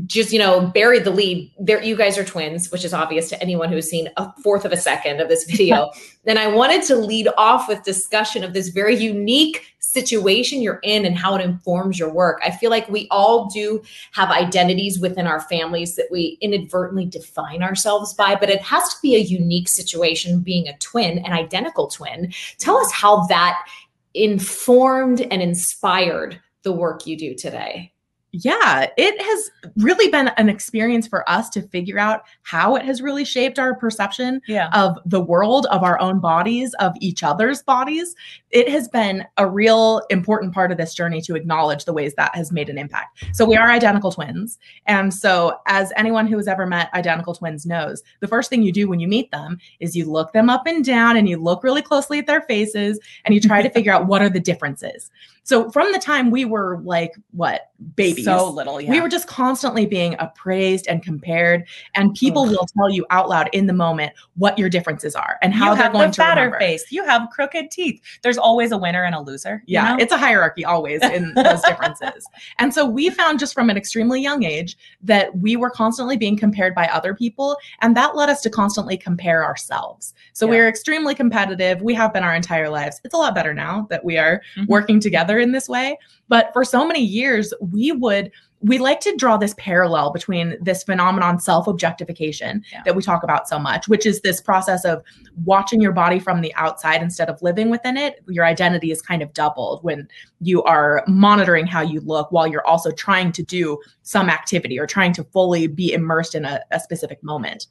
just 0.06 0.32
you 0.32 0.40
know 0.40 0.68
buried 0.68 1.04
the 1.04 1.12
lead. 1.12 1.52
There 1.60 1.82
you 1.82 1.96
guys 1.96 2.18
are 2.18 2.26
twins 2.26 2.72
which 2.72 2.86
is 2.86 2.94
obvious 2.94 3.30
to 3.30 3.42
anyone 3.42 3.72
who's 3.72 3.90
seen 3.90 4.10
a 4.18 4.32
fourth 4.44 4.66
of 4.66 4.72
a 4.72 4.78
second 4.78 5.20
of 5.20 5.30
this 5.30 5.44
video. 5.46 5.92
Then 6.24 6.38
i 6.38 6.46
wanted 6.46 6.84
to 6.84 6.96
lead 6.98 7.30
off 7.36 7.68
with 7.68 7.82
discussion 7.84 8.44
of 8.44 8.54
this 8.54 8.70
very 8.70 8.96
unique 8.96 9.66
situation 9.80 10.62
you're 10.62 10.80
in 10.84 11.04
and 11.04 11.18
how 11.18 11.36
it 11.36 11.44
informs 11.44 11.98
your 11.98 12.14
work. 12.14 12.40
I 12.46 12.52
feel 12.52 12.70
like 12.70 12.88
we 12.90 13.08
all 13.10 13.50
do 13.50 13.82
have 14.12 14.30
identities 14.30 15.00
within 15.00 15.26
our 15.26 15.42
families 15.42 15.96
that 15.96 16.10
we 16.12 16.38
inadvertently 16.40 17.08
define 17.08 17.64
ourselves 17.64 18.14
by 18.14 18.36
but 18.36 18.52
it 18.52 18.62
has 18.62 18.88
to 18.90 18.96
be 19.02 19.16
a 19.16 19.20
unique 19.20 19.68
situation 19.68 20.42
being 20.42 20.68
a 20.68 20.78
twin 20.78 21.18
an 21.20 21.34
identical 21.34 21.88
twin. 21.88 22.32
Tell 22.60 22.78
us 22.78 22.92
how 22.92 23.26
that 23.26 23.66
informed 24.14 25.22
and 25.22 25.42
inspired 25.42 26.40
the 26.64 26.72
work 26.72 27.08
you 27.08 27.18
do 27.18 27.34
today 27.34 27.91
Yeah, 28.34 28.88
it 28.96 29.22
has 29.22 29.52
really 29.76 30.10
been 30.10 30.30
an 30.38 30.48
experience 30.48 31.06
for 31.06 31.30
us 31.30 31.50
to 31.50 31.62
figure 31.64 32.00
out 32.00 32.22
how 32.44 32.76
it 32.78 32.86
has 32.86 33.02
really 33.02 33.26
shaped 33.26 33.60
our 33.60 33.76
perception 33.76 34.42
Yeah. 34.48 34.70
of 34.74 34.98
the 35.06 35.20
world, 35.20 35.66
of 35.70 35.84
our 35.84 36.00
own 36.00 36.20
bodies, 36.20 36.74
of 36.76 36.94
each 37.02 37.24
other's 37.24 37.62
bodies. 37.62 38.16
It 38.52 38.70
has 38.70 38.88
been 38.88 39.26
a 39.38 39.48
real 39.48 40.02
important 40.10 40.54
part 40.54 40.72
of 40.72 40.78
this 40.78 40.94
journey 40.94 41.22
to 41.22 41.36
acknowledge 41.36 41.86
the 41.86 41.94
ways 41.94 42.14
that 42.16 42.36
has 42.36 42.52
made 42.52 42.70
an 42.70 42.78
impact. 42.78 43.24
So, 43.34 43.46
we 43.46 43.56
are 43.56 43.70
identical 43.70 44.12
twins. 44.12 44.58
And 44.88 45.14
so, 45.14 45.60
as 45.68 45.92
anyone 45.96 46.28
who 46.28 46.38
has 46.38 46.48
ever 46.48 46.66
met 46.66 46.94
identical 46.94 47.34
twins 47.34 47.66
knows, 47.66 48.04
the 48.20 48.28
first 48.28 48.50
thing 48.50 48.64
you 48.64 48.72
do 48.72 48.88
when 48.88 49.00
you 49.00 49.08
meet 49.08 49.32
them 49.32 49.58
is 49.80 49.96
you 49.96 50.06
look 50.06 50.34
them 50.34 50.50
up 50.50 50.68
and 50.68 50.84
down 50.84 51.18
and 51.18 51.28
you 51.28 51.38
look 51.38 51.64
really 51.64 51.82
closely 51.82 52.20
at 52.20 52.28
their 52.28 52.42
faces 52.42 53.00
and 53.26 53.34
you 53.34 53.42
try 53.42 53.62
to 53.62 53.70
figure 53.74 53.94
out 53.94 54.08
what 54.08 54.22
are 54.22 54.30
the 54.30 54.40
differences. 54.40 55.12
So, 55.44 55.72
from 55.72 55.92
the 55.92 56.00
time 56.00 56.30
we 56.30 56.46
were 56.46 56.80
like, 56.84 57.14
what, 57.32 57.72
babies? 57.96 58.26
So 58.26 58.50
little. 58.50 58.80
Yeah. 58.80 58.92
We 58.92 59.02
were 59.02 59.10
just 59.10 59.28
constantly 59.28 59.86
being 59.86 60.16
appraised 60.20 60.88
and 60.88 61.02
compared, 61.02 61.68
and 61.96 62.14
people 62.14 62.46
will 62.46 62.68
tell 62.78 62.90
you 62.90 63.06
out 63.10 63.28
loud 63.28 63.50
in 63.52 63.66
the 63.66 63.74
moment 63.74 64.14
what 64.36 64.58
your 64.60 64.70
differences 64.70 65.16
are 65.16 65.38
and 65.42 65.54
how 65.54 65.72
you 65.72 65.76
they're 65.76 65.84
have 65.84 65.94
going 65.94 66.10
the 66.10 66.16
to 66.16 66.22
fatter 66.22 66.42
remember. 66.42 66.60
face. 66.60 66.92
You 66.92 67.04
have 67.06 67.30
crooked 67.32 67.72
teeth. 67.72 68.02
There's 68.22 68.38
always 68.42 68.72
a 68.72 68.78
winner 68.78 69.04
and 69.04 69.16
a 69.16 69.22
loser. 69.22 69.64
you 69.66 69.74
Yeah, 69.76 69.92
know? 69.96 69.98
it's 70.00 70.12
a 70.12 70.18
hierarchy 70.18 70.66
always 70.66 71.02
in 71.04 71.34
those 71.36 71.62
differences. 71.62 72.26
And 72.60 72.74
so 72.74 72.86
we 72.86 73.10
found 73.10 73.40
just 73.40 73.54
from 73.54 73.70
an 73.70 73.78
extremely 73.78 74.22
young 74.22 74.44
age 74.44 74.78
that 75.04 75.36
we 75.38 75.56
were 75.56 75.70
constantly 75.70 76.18
being 76.18 76.38
compared 76.38 76.76
by 76.76 76.88
other 76.88 77.14
people, 77.16 77.58
and 77.82 77.96
that 77.96 78.16
led 78.16 78.30
us 78.30 78.42
to 78.42 78.50
constantly 78.50 78.98
compare 78.98 79.44
ourselves. 79.46 80.14
So 80.34 80.48
we 80.48 80.58
are 80.60 80.68
extremely 80.68 81.16
competitive. 81.16 81.82
We 81.82 81.94
have 81.96 82.14
been 82.14 82.24
our 82.24 82.36
entire 82.36 82.70
lives. 82.70 83.00
It's 83.04 83.14
a 83.14 83.18
lot 83.18 83.34
better 83.36 83.54
now 83.54 83.88
that 83.90 84.04
we 84.04 84.18
are 84.18 84.42
Mhm. 84.58 84.68
working 84.68 85.00
together 85.00 85.40
in 85.40 85.52
this 85.52 85.68
way. 85.70 85.98
But 86.28 86.52
for 86.54 86.64
so 86.64 86.86
many 86.86 87.02
years, 87.04 87.54
we 87.60 87.92
would 87.92 88.32
we 88.64 88.78
like 88.78 89.00
to 89.02 89.16
draw 89.18 89.38
this 89.38 89.56
parallel 89.58 90.12
between 90.12 90.56
this 90.62 90.84
phenomenon 90.84 91.40
self 91.40 91.68
objectification 91.68 92.64
Yeah. 92.72 92.82
that 92.86 92.96
we 92.96 93.02
talk 93.02 93.24
about 93.24 93.48
so 93.50 93.58
much, 93.58 93.88
which 93.88 94.06
is 94.06 94.22
this 94.22 94.40
process 94.40 94.86
of 94.86 95.04
watching 95.44 95.82
your 95.82 95.92
body 95.92 96.20
from 96.20 96.42
the 96.42 96.54
outside 96.56 97.02
instead 97.02 97.30
of 97.30 97.42
living 97.42 97.70
within 97.70 97.98
it. 97.98 98.24
Your 98.28 98.46
identity 98.46 98.92
is 98.92 99.02
kind 99.02 99.22
of 99.22 99.34
doubled 99.34 99.84
when 99.84 100.08
you 100.40 100.64
are 100.64 101.04
monitoring 101.08 101.66
how 101.66 101.82
you 101.82 102.02
look 102.02 102.32
while 102.32 102.48
you're 102.48 102.66
also 102.68 102.92
trying 102.92 103.32
to 103.34 103.44
do 103.44 103.80
some 104.04 104.30
activity 104.30 104.80
or 104.80 104.86
trying 104.86 105.14
to 105.14 105.24
fully 105.26 105.68
be 105.68 105.94
immersed 105.94 106.36
in 106.36 106.46
a, 106.46 106.62
a 106.72 106.80
specific 106.80 107.24
moment. 107.24 107.68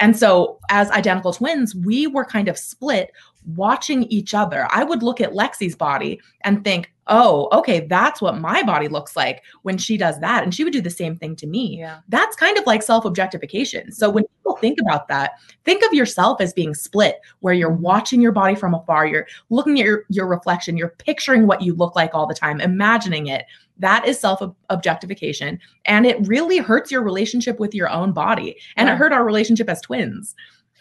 And 0.00 0.16
so, 0.16 0.60
as 0.70 0.90
identical 0.92 1.32
twins, 1.32 1.74
we 1.74 2.06
were 2.06 2.24
kind 2.24 2.46
of 2.46 2.56
split 2.56 3.10
watching 3.56 4.04
each 4.04 4.34
other. 4.34 4.68
I 4.70 4.84
would 4.84 5.02
look 5.02 5.20
at 5.20 5.32
Lexie's 5.32 5.76
body 5.76 6.20
and 6.42 6.62
think, 6.64 6.92
oh, 7.08 7.48
okay, 7.52 7.86
that's 7.86 8.20
what 8.20 8.38
my 8.38 8.62
body 8.62 8.88
looks 8.88 9.16
like 9.16 9.42
when 9.62 9.78
she 9.78 9.96
does 9.96 10.20
that. 10.20 10.42
And 10.42 10.54
she 10.54 10.64
would 10.64 10.72
do 10.72 10.80
the 10.80 10.90
same 10.90 11.16
thing 11.16 11.34
to 11.36 11.46
me. 11.46 11.78
yeah. 11.78 12.00
That's 12.08 12.36
kind 12.36 12.58
of 12.58 12.66
like 12.66 12.82
self 12.82 13.04
objectification. 13.04 13.92
So, 13.92 14.10
when 14.10 14.24
people 14.24 14.56
think 14.56 14.78
about 14.80 15.08
that, 15.08 15.32
think 15.64 15.82
of 15.84 15.94
yourself 15.94 16.40
as 16.40 16.52
being 16.52 16.74
split, 16.74 17.16
where 17.40 17.54
you're 17.54 17.70
mm-hmm. 17.70 17.82
watching 17.82 18.20
your 18.20 18.32
body 18.32 18.54
from 18.54 18.74
afar, 18.74 19.06
you're 19.06 19.26
looking 19.50 19.80
at 19.80 19.86
your, 19.86 20.04
your 20.10 20.26
reflection, 20.26 20.76
you're 20.76 20.94
picturing 20.98 21.46
what 21.46 21.62
you 21.62 21.74
look 21.74 21.96
like 21.96 22.14
all 22.14 22.26
the 22.26 22.34
time, 22.34 22.60
imagining 22.60 23.28
it. 23.28 23.46
That 23.78 24.06
is 24.06 24.18
self 24.18 24.42
objectification. 24.70 25.58
And 25.84 26.04
it 26.04 26.26
really 26.26 26.58
hurts 26.58 26.90
your 26.90 27.02
relationship 27.02 27.58
with 27.58 27.74
your 27.74 27.88
own 27.88 28.12
body. 28.12 28.56
And 28.76 28.88
Yeah. 28.88 28.94
it 28.94 28.98
hurt 28.98 29.12
our 29.12 29.24
relationship 29.24 29.68
as 29.70 29.80
twins. 29.80 30.34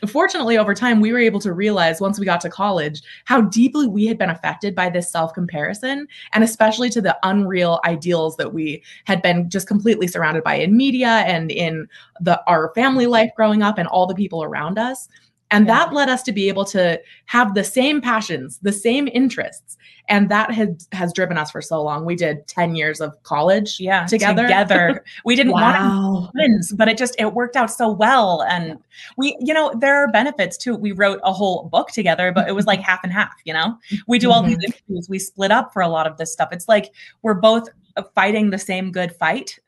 Fortunately, 0.05 0.60
over 0.60 0.75
time, 0.75 1.01
we 1.01 1.12
were 1.12 1.17
able 1.17 1.39
to 1.39 1.53
realize 1.53 1.99
once 1.99 2.19
we 2.19 2.25
got 2.25 2.39
to 2.41 2.49
college 2.49 3.01
how 3.25 3.41
deeply 3.41 3.88
we 3.88 4.05
had 4.05 4.17
been 4.17 4.29
affected 4.29 4.75
by 4.75 4.89
this 4.89 5.10
self 5.10 5.33
comparison, 5.33 6.07
and 6.33 6.43
especially 6.43 6.89
to 6.91 7.01
the 7.01 7.17
unreal 7.23 7.79
ideals 7.83 8.38
that 8.38 8.53
we 8.53 8.83
had 9.05 9.23
been 9.23 9.49
just 9.49 9.67
completely 9.67 10.07
surrounded 10.07 10.43
by 10.43 10.55
in 10.55 10.77
media 10.77 11.23
and 11.25 11.51
in 11.51 11.88
the 12.19 12.39
our 12.45 12.71
family 12.75 13.07
life 13.07 13.31
growing 13.36 13.63
up 13.63 13.79
and 13.79 13.88
all 13.88 14.05
the 14.05 14.13
people 14.13 14.43
around 14.43 14.77
us. 14.77 15.10
And 15.49 15.67
that 15.69 15.93
led 15.93 16.10
us 16.10 16.23
to 16.23 16.31
be 16.31 16.49
able 16.49 16.65
to 16.65 16.99
have 17.25 17.53
the 17.53 17.63
same 17.63 18.01
passions, 18.01 18.60
the 18.62 18.73
same 18.73 19.07
interests. 19.07 19.77
And 20.10 20.29
that 20.29 20.51
has 20.51 20.88
has 20.93 21.12
driven 21.12 21.38
us 21.38 21.51
for 21.51 21.62
so 21.62 21.81
long. 21.81 22.05
We 22.05 22.15
did 22.15 22.47
10 22.47 22.75
years 22.75 23.01
of 23.01 23.21
college 23.23 23.77
Yeah. 23.79 24.05
together. 24.05 24.43
Together. 24.43 25.03
We 25.25 25.36
didn't 25.36 25.51
want 25.51 25.75
to 25.75 26.31
twins, 26.31 26.71
but 26.73 26.88
it 26.88 26.97
just 26.97 27.15
it 27.19 27.33
worked 27.33 27.55
out 27.55 27.71
so 27.71 27.89
well. 27.91 28.43
And 28.43 28.77
we, 29.17 29.36
you 29.39 29.53
know, 29.53 29.73
there 29.77 29.95
are 29.97 30.07
benefits 30.12 30.57
too. 30.57 30.75
We 30.75 30.91
wrote 30.93 31.19
a 31.23 31.33
whole 31.33 31.65
book 31.69 31.89
together, 31.91 32.31
but 32.31 32.47
it 32.47 32.53
was 32.53 32.65
like 32.65 32.79
half 32.89 33.01
and 33.03 33.12
half, 33.12 33.33
you 33.43 33.53
know? 33.53 33.77
We 34.07 34.19
do 34.19 34.31
all 34.31 34.43
these 34.43 34.57
interviews, 34.63 35.07
we 35.10 35.19
split 35.19 35.51
up 35.51 35.73
for 35.73 35.81
a 35.81 35.89
lot 35.89 36.07
of 36.07 36.17
this 36.17 36.31
stuff. 36.31 36.49
It's 36.51 36.67
like 36.69 36.93
we're 37.21 37.33
both 37.33 37.69
fighting 38.15 38.49
the 38.49 38.60
same 38.60 38.91
good 38.91 39.13
fight, 39.15 39.60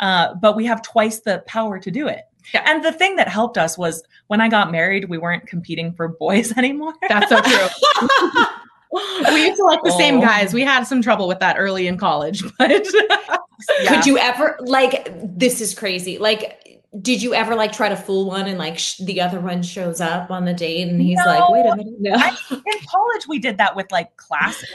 uh, 0.00 0.34
but 0.34 0.54
we 0.54 0.64
have 0.66 0.82
twice 0.82 1.20
the 1.20 1.42
power 1.46 1.78
to 1.80 1.90
do 1.90 2.06
it. 2.06 2.22
Yeah. 2.54 2.62
And 2.66 2.84
the 2.84 2.92
thing 2.92 3.16
that 3.16 3.28
helped 3.28 3.58
us 3.58 3.76
was 3.76 4.02
when 4.28 4.40
I 4.40 4.48
got 4.48 4.70
married, 4.72 5.08
we 5.08 5.18
weren't 5.18 5.46
competing 5.46 5.92
for 5.92 6.08
boys 6.08 6.52
anymore. 6.56 6.94
That's 7.08 7.28
so 7.28 7.40
true. 7.40 7.68
we 9.34 9.46
used 9.46 9.56
to 9.58 9.64
like 9.64 9.82
the 9.84 9.92
same 9.98 10.18
Oh. 10.18 10.22
guys. 10.22 10.52
We 10.54 10.62
had 10.62 10.84
some 10.84 11.02
trouble 11.02 11.28
with 11.28 11.40
that 11.40 11.56
early 11.58 11.86
in 11.86 11.98
college, 11.98 12.42
but 12.58 12.86
yeah. 13.82 13.94
Could 13.94 14.06
you 14.06 14.18
ever 14.18 14.56
like 14.60 15.12
this 15.22 15.60
is 15.60 15.74
crazy. 15.74 16.18
Like 16.18 16.64
did 17.02 17.22
you 17.22 17.34
ever 17.34 17.54
like 17.54 17.70
try 17.72 17.88
to 17.90 17.96
fool 17.96 18.24
one 18.26 18.46
and 18.46 18.58
like 18.58 18.78
sh- 18.78 18.96
the 18.98 19.20
other 19.20 19.40
one 19.40 19.62
shows 19.62 20.00
up 20.00 20.30
on 20.30 20.46
the 20.46 20.54
date 20.54 20.88
and 20.88 21.00
he's 21.02 21.18
like, 21.18 21.46
wait 21.50 21.66
a 21.66 21.76
minute, 21.76 21.94
no. 22.00 22.14
In 22.50 22.60
college, 22.90 23.26
we 23.28 23.38
did 23.38 23.58
that 23.58 23.76
with 23.76 23.92
like 23.92 24.16
classes. 24.16 24.66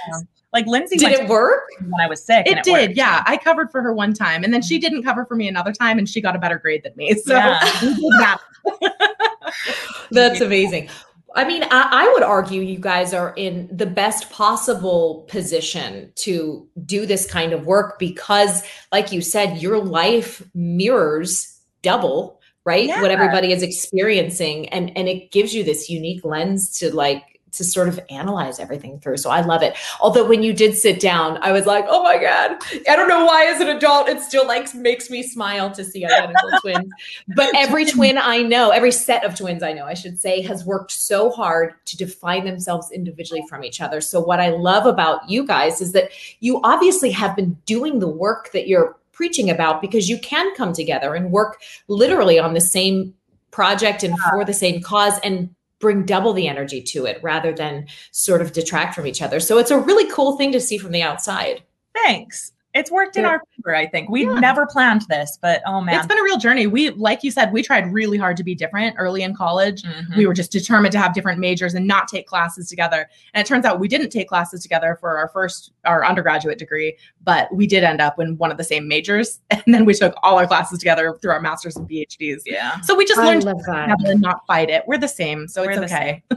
Like 0.54 0.68
Lindsay 0.68 0.98
Did 0.98 1.12
it 1.12 1.28
work? 1.28 1.64
when 1.80 2.00
I 2.00 2.08
was 2.08 2.24
sick. 2.24 2.48
and 2.48 2.60
it 2.60 2.64
did, 2.64 2.90
worked. 2.90 2.98
yeah. 2.98 3.24
I 3.26 3.38
covered 3.38 3.72
for 3.72 3.82
her 3.82 3.92
one 3.92 4.14
time, 4.14 4.44
and 4.44 4.54
then 4.54 4.62
she 4.62 4.76
mm-hmm. 4.76 4.82
didn't 4.82 5.04
cover 5.04 5.26
for 5.26 5.36
me 5.36 5.48
another 5.48 5.74
time, 5.74 5.98
and 5.98 6.08
she 6.08 6.22
got 6.22 6.36
a 6.36 6.40
better 6.40 6.60
grade 6.60 6.84
than 6.84 6.94
me. 6.96 7.14
So 7.24 7.34
Yeah. 7.34 7.60
that. 7.84 8.40
That's 10.12 10.42
amazing. 10.42 10.90
I 11.36 11.46
mean, 11.46 11.64
I, 11.64 11.90
I 11.92 12.12
would 12.14 12.22
argue 12.22 12.62
you 12.62 12.78
guys 12.78 13.14
are 13.14 13.34
in 13.36 13.68
the 13.72 13.86
best 13.88 14.30
possible 14.30 15.26
position 15.28 16.12
to 16.18 16.68
do 16.86 17.06
this 17.06 17.26
kind 17.26 17.54
of 17.54 17.66
work 17.66 17.98
because, 17.98 18.62
like 18.92 19.12
you 19.12 19.22
said, 19.22 19.58
your 19.58 19.80
life 19.80 20.44
mirrors 20.54 21.60
double, 21.82 22.40
right? 22.66 22.90
What 22.90 23.10
everybody 23.10 23.52
is 23.52 23.64
experiencing. 23.64 24.70
And 24.70 24.96
and 24.96 25.08
it 25.08 25.32
gives 25.32 25.56
you 25.56 25.64
this 25.64 25.90
unique 25.90 26.24
lens 26.24 26.78
to 26.80 26.94
like 26.94 27.33
to 27.54 27.64
sort 27.64 27.88
of 27.88 28.00
analyze 28.10 28.60
everything 28.60 29.00
through. 29.00 29.18
So 29.18 29.30
I 29.30 29.42
love 29.42 29.64
it. 29.64 29.76
Although 30.02 30.28
when 30.28 30.44
you 30.44 30.54
did 30.54 30.78
sit 30.78 31.00
down, 31.00 31.38
I 31.42 31.52
was 31.52 31.66
like, 31.66 31.86
oh 31.88 32.04
my 32.04 32.18
God. 32.18 32.58
I 32.90 32.96
don't 32.96 33.08
know 33.08 33.26
why 33.26 33.46
as 33.46 33.62
an 33.62 33.70
adult 33.70 34.10
it 34.10 34.22
still 34.22 34.46
like 34.46 34.74
makes 34.76 35.10
me 35.10 35.24
smile 35.24 35.72
to 35.72 35.84
see 35.84 36.06
identical 36.06 36.50
twins. 36.62 36.92
But 37.36 37.56
every 37.56 37.86
twin 37.86 38.18
I 38.18 38.42
know, 38.42 38.72
every 38.72 38.92
set 38.92 39.24
of 39.24 39.36
twins 39.36 39.64
I 39.64 39.74
know, 39.74 39.86
I 39.86 39.94
should 39.94 40.20
say, 40.20 40.42
has 40.42 40.66
worked 40.66 40.92
so 40.92 41.30
hard 41.30 41.74
to 41.86 41.98
define 41.98 42.46
themselves 42.46 42.92
individually 42.92 43.44
from 43.48 43.64
each 43.64 43.82
other. 43.82 44.02
So 44.02 44.20
what 44.20 44.40
I 44.40 44.50
love 44.50 44.86
about 44.86 45.30
you 45.30 45.46
guys 45.46 45.82
is 45.82 45.92
that 45.94 46.10
you 46.40 46.60
obviously 46.64 47.12
have 47.12 47.36
been 47.36 47.58
doing 47.66 48.00
the 48.00 48.10
work 48.10 48.52
that 48.52 48.68
you're 48.68 48.98
preaching 49.12 49.50
about 49.50 49.80
because 49.80 50.10
you 50.10 50.20
can 50.20 50.54
come 50.56 50.74
together 50.74 51.14
and 51.14 51.32
work 51.32 51.62
literally 51.88 52.40
on 52.40 52.54
the 52.54 52.62
same 52.62 53.14
project 53.52 54.04
and 54.04 54.18
for 54.20 54.44
the 54.44 54.54
same 54.54 54.82
cause 54.82 55.18
and 55.24 55.54
bring 55.84 56.06
double 56.06 56.32
the 56.32 56.48
energy 56.48 56.82
to 56.82 57.06
it 57.06 57.20
rather 57.22 57.52
than 57.52 57.86
sort 58.12 58.42
of 58.42 58.54
detract 58.54 58.96
from 58.96 59.06
each 59.06 59.22
other. 59.22 59.42
So 59.42 59.58
it's 59.58 59.70
a 59.70 59.78
really 59.78 60.10
cool 60.10 60.38
thing 60.38 60.54
to 60.54 60.62
see 60.62 60.78
from 60.78 60.94
the 60.94 61.04
outside. 61.04 61.62
Thanks. 61.94 62.53
It's 62.74 62.90
worked 62.92 63.16
in 63.18 63.24
Yeah. 63.24 63.30
our 63.30 63.44
favor, 63.56 63.76
I 63.76 63.86
think. 63.88 64.10
We 64.10 64.24
Yeah. 64.26 64.40
never 64.40 64.66
planned 64.66 65.04
this, 65.10 65.38
but 65.42 65.62
oh 65.66 65.80
man. 65.82 65.96
It's 65.98 66.08
been 66.08 66.18
a 66.18 66.24
real 66.24 66.38
journey. 66.38 66.66
We, 66.68 66.90
like 66.92 67.24
you 67.24 67.30
said, 67.32 67.54
we 67.54 67.62
tried 67.62 67.92
really 67.94 68.18
hard 68.18 68.36
to 68.38 68.44
be 68.44 68.56
different 68.56 68.96
early 68.98 69.22
in 69.22 69.36
college. 69.36 69.84
Mhm. 69.84 70.18
We 70.18 70.26
were 70.26 70.34
just 70.34 70.52
determined 70.52 70.92
to 70.94 71.00
have 71.00 71.14
different 71.14 71.40
majors 71.40 71.74
and 71.76 71.86
not 71.88 72.08
take 72.08 72.26
classes 72.28 72.68
together. 72.70 73.08
And 73.34 73.42
it 73.46 73.48
turns 73.48 73.66
out 73.66 73.80
we 73.80 73.88
didn't 73.88 74.10
take 74.10 74.28
classes 74.28 74.62
together 74.64 74.98
for 75.00 75.18
our 75.18 75.28
first, 75.30 75.72
our 75.86 76.04
undergraduate 76.06 76.58
degree, 76.58 76.98
but 77.24 77.54
we 77.54 77.68
did 77.68 77.84
end 77.84 78.02
up 78.02 78.20
in 78.20 78.38
one 78.38 78.52
of 78.52 78.58
the 78.58 78.64
same 78.64 78.88
majors. 78.88 79.40
And 79.66 79.74
then 79.74 79.86
we 79.86 79.94
took 79.94 80.14
all 80.24 80.38
our 80.40 80.48
classes 80.48 80.80
together 80.80 81.18
through 81.22 81.32
our 81.32 81.40
masters 81.40 81.78
and 81.78 81.88
PhDs. 81.88 82.42
yeah. 82.46 82.82
So 82.82 82.96
we 82.96 83.06
just 83.06 83.20
I 83.20 83.26
learned 83.28 83.42
to 83.44 83.48
love 83.48 83.64
that. 83.66 83.88
together 83.88 84.12
and 84.12 84.22
not 84.22 84.42
fight 84.46 84.70
it. 84.70 84.84
We're 84.88 84.98
the 84.98 85.08
same. 85.08 85.48
So 85.48 85.64
We're 85.64 85.72
it's 85.72 85.92
okay. 85.94 86.24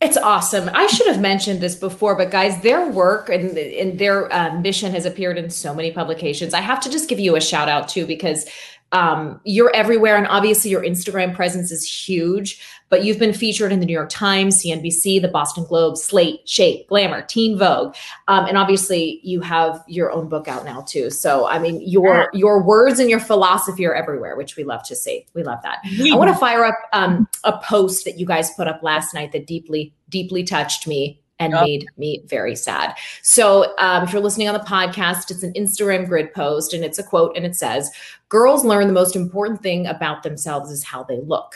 It's 0.00 0.16
awesome. 0.16 0.70
I 0.74 0.86
should 0.86 1.08
have 1.08 1.20
mentioned 1.20 1.60
this 1.60 1.74
before, 1.74 2.14
but 2.14 2.30
guys, 2.30 2.60
their 2.60 2.86
work 2.88 3.28
and, 3.28 3.58
and 3.58 3.98
their 3.98 4.32
uh, 4.32 4.54
mission 4.60 4.92
has 4.92 5.04
appeared 5.04 5.36
in 5.38 5.50
so 5.50 5.74
many 5.78 5.90
publications. 5.90 6.52
I 6.52 6.60
have 6.60 6.80
to 6.80 6.90
just 6.90 7.08
give 7.08 7.18
you 7.18 7.34
a 7.36 7.40
shout 7.40 7.70
out 7.70 7.88
too, 7.88 8.06
because 8.06 8.44
um, 8.92 9.40
you're 9.44 9.74
everywhere. 9.74 10.16
And 10.16 10.26
obviously, 10.26 10.70
your 10.70 10.82
Instagram 10.82 11.34
presence 11.34 11.70
is 11.70 11.84
huge, 11.84 12.60
but 12.88 13.04
you've 13.04 13.18
been 13.18 13.34
featured 13.34 13.70
in 13.70 13.80
the 13.80 13.86
New 13.86 13.92
York 13.92 14.08
Times, 14.08 14.62
CNBC, 14.62 15.20
the 15.20 15.28
Boston 15.28 15.64
Globe, 15.64 15.98
Slate, 15.98 16.48
Shape, 16.48 16.88
Glamour, 16.88 17.22
Teen 17.22 17.58
Vogue. 17.58 17.94
Um, 18.28 18.46
and 18.46 18.56
obviously, 18.56 19.20
you 19.22 19.40
have 19.40 19.82
your 19.86 20.10
own 20.10 20.28
book 20.28 20.48
out 20.48 20.64
now 20.64 20.82
too. 20.82 21.10
So, 21.10 21.46
I 21.46 21.58
mean, 21.58 21.82
your, 21.86 22.30
your 22.32 22.62
words 22.62 22.98
and 22.98 23.10
your 23.10 23.20
philosophy 23.20 23.84
are 23.86 23.94
everywhere, 23.94 24.36
which 24.36 24.56
we 24.56 24.64
love 24.64 24.82
to 24.84 24.96
see. 24.96 25.26
We 25.34 25.42
love 25.42 25.60
that. 25.62 25.78
I 25.84 26.16
want 26.16 26.32
to 26.32 26.38
fire 26.38 26.64
up 26.64 26.78
um, 26.92 27.28
a 27.44 27.58
post 27.58 28.04
that 28.06 28.18
you 28.18 28.24
guys 28.24 28.50
put 28.54 28.68
up 28.68 28.82
last 28.82 29.12
night 29.12 29.32
that 29.32 29.46
deeply, 29.46 29.92
deeply 30.08 30.44
touched 30.44 30.86
me 30.86 31.20
and 31.38 31.52
Yep. 31.52 31.62
made 31.62 31.86
me 31.96 32.22
very 32.26 32.56
sad. 32.56 32.94
So, 33.22 33.74
um, 33.78 34.04
if 34.04 34.12
you're 34.12 34.22
listening 34.22 34.48
on 34.48 34.54
the 34.54 34.60
podcast, 34.60 35.30
it's 35.30 35.42
an 35.42 35.52
Instagram 35.54 36.08
grid 36.08 36.32
post 36.34 36.72
and 36.74 36.84
it's 36.84 36.98
a 36.98 37.02
quote 37.02 37.36
and 37.36 37.46
it 37.46 37.56
says, 37.56 37.90
Girls 38.28 38.64
learn 38.64 38.86
the 38.86 38.92
most 38.92 39.16
important 39.16 39.62
thing 39.62 39.86
about 39.86 40.22
themselves 40.22 40.70
is 40.70 40.84
how 40.84 41.02
they 41.02 41.20
look. 41.20 41.54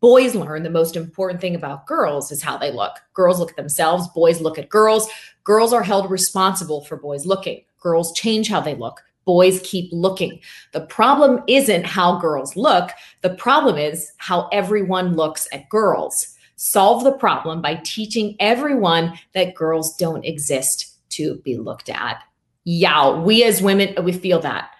Boys 0.00 0.34
learn 0.34 0.62
the 0.62 0.70
most 0.70 0.96
important 0.96 1.40
thing 1.40 1.54
about 1.54 1.86
girls 1.86 2.30
is 2.30 2.42
how 2.42 2.56
they 2.58 2.70
look. 2.70 2.92
Girls 3.14 3.38
look 3.38 3.50
at 3.50 3.56
themselves, 3.56 4.06
boys 4.08 4.40
look 4.40 4.58
at 4.58 4.68
girls. 4.68 5.08
Girls 5.44 5.72
are 5.72 5.82
held 5.82 6.10
responsible 6.10 6.84
for 6.84 6.96
boys 6.96 7.24
looking. 7.26 7.64
Girls 7.80 8.12
change 8.12 8.48
how 8.48 8.60
they 8.60 8.74
look. 8.74 9.02
Boys 9.24 9.60
keep 9.64 9.90
looking. 9.92 10.40
The 10.72 10.82
problem 10.82 11.42
isn't 11.48 11.86
how 11.86 12.18
girls 12.18 12.56
look. 12.56 12.90
The 13.22 13.30
problem 13.30 13.78
is 13.78 14.12
how 14.18 14.48
everyone 14.52 15.16
looks 15.16 15.48
at 15.52 15.68
girls. 15.70 16.33
Solve 16.56 17.04
the 17.04 17.12
problem 17.12 17.60
by 17.60 17.80
teaching 17.84 18.36
everyone 18.38 19.18
that 19.32 19.54
girls 19.54 19.96
don't 19.96 20.24
exist 20.24 20.92
to 21.10 21.36
be 21.44 21.56
looked 21.56 21.88
at. 21.88 22.22
Yeah, 22.64 23.18
we 23.18 23.44
as 23.44 23.60
women, 23.60 23.94
we 24.04 24.12
feel 24.12 24.40
that. 24.40 24.70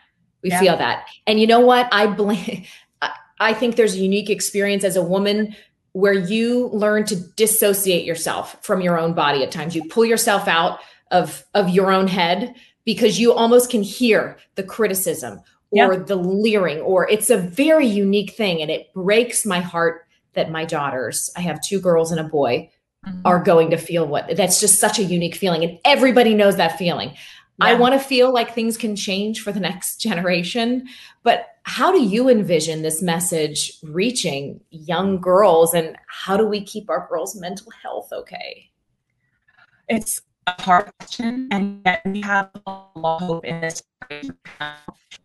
We 0.43 0.51
Yeah. 0.51 0.61
feel 0.61 0.77
that. 0.77 1.07
And 1.27 1.41
you 1.41 1.47
know 1.47 1.61
what? 1.61 1.89
I 1.93 2.07
blame, 2.07 2.65
I- 3.03 3.13
I 3.41 3.53
think 3.55 3.77
there's 3.77 3.95
a 3.95 3.99
unique 3.99 4.31
experience 4.31 4.85
as 4.85 4.97
a 4.97 5.03
woman 5.03 5.55
where 5.93 6.13
you 6.13 6.69
learn 6.73 7.05
to 7.05 7.17
dissociate 7.17 8.05
yourself 8.05 8.57
from 8.63 8.81
your 8.81 8.99
own 8.99 9.13
body 9.13 9.43
at 9.43 9.53
times. 9.53 9.77
You 9.77 9.85
pull 9.89 10.05
yourself 10.05 10.49
out 10.49 10.81
of, 11.11 11.45
of 11.55 11.69
your 11.71 11.93
own 11.93 12.09
head 12.09 12.55
because 12.85 13.21
you 13.21 13.33
almost 13.33 13.71
can 13.71 13.83
hear 13.83 14.37
the 14.57 14.63
criticism 14.63 15.41
or 15.71 15.97
the 15.97 16.17
leering, 16.17 16.81
or 16.81 17.09
it's 17.11 17.31
a 17.31 17.37
very 17.37 17.87
unique 17.87 18.33
thing. 18.35 18.63
And 18.63 18.71
it 18.71 18.93
breaks 18.93 19.45
my 19.45 19.61
heart 19.61 20.07
that 20.35 20.51
my 20.51 20.65
daughters, 20.65 21.31
I 21.37 21.41
have 21.41 21.61
two 21.61 21.81
girls 21.81 22.11
and 22.11 22.21
a 22.21 22.25
boy, 22.25 22.71
Mhm. 23.07 23.21
are 23.25 23.43
going 23.43 23.71
to 23.71 23.77
feel 23.77 24.07
what 24.07 24.35
that's 24.37 24.61
just 24.61 24.81
such 24.81 24.99
a 24.99 25.03
unique 25.03 25.35
feeling. 25.35 25.63
And 25.63 25.79
everybody 25.85 26.35
knows 26.35 26.57
that 26.57 26.79
feeling. 26.79 27.15
I 27.61 27.75
want 27.75 27.93
to 27.95 28.01
feel 28.01 28.33
like 28.33 28.53
things 28.53 28.77
can 28.77 28.97
change 28.97 29.41
for 29.43 29.53
the 29.53 29.61
next 29.71 29.99
generation. 30.01 30.89
But 31.23 31.47
how 31.65 31.93
do 31.93 32.03
you 32.03 32.29
envision 32.29 32.83
this 32.83 33.01
message 33.03 33.79
reaching 33.83 34.61
young 34.71 35.21
girls? 35.21 35.73
And 35.75 35.97
how 36.09 36.37
do 36.37 36.47
we 36.47 36.63
keep 36.65 36.91
our 36.91 37.07
girls' 37.09 37.37
mental 37.37 37.71
health 37.83 38.09
okay? 38.13 38.71
it's 39.87 40.23
a 40.47 40.63
hard 40.63 40.91
question, 40.99 41.49
and 41.51 41.81
yet 41.85 42.03
we 42.05 42.21
have 42.21 42.51
a 42.67 42.71
lot 42.97 43.23
of 43.23 43.29
hope 43.29 43.45
in 43.45 43.61
this. 43.61 43.83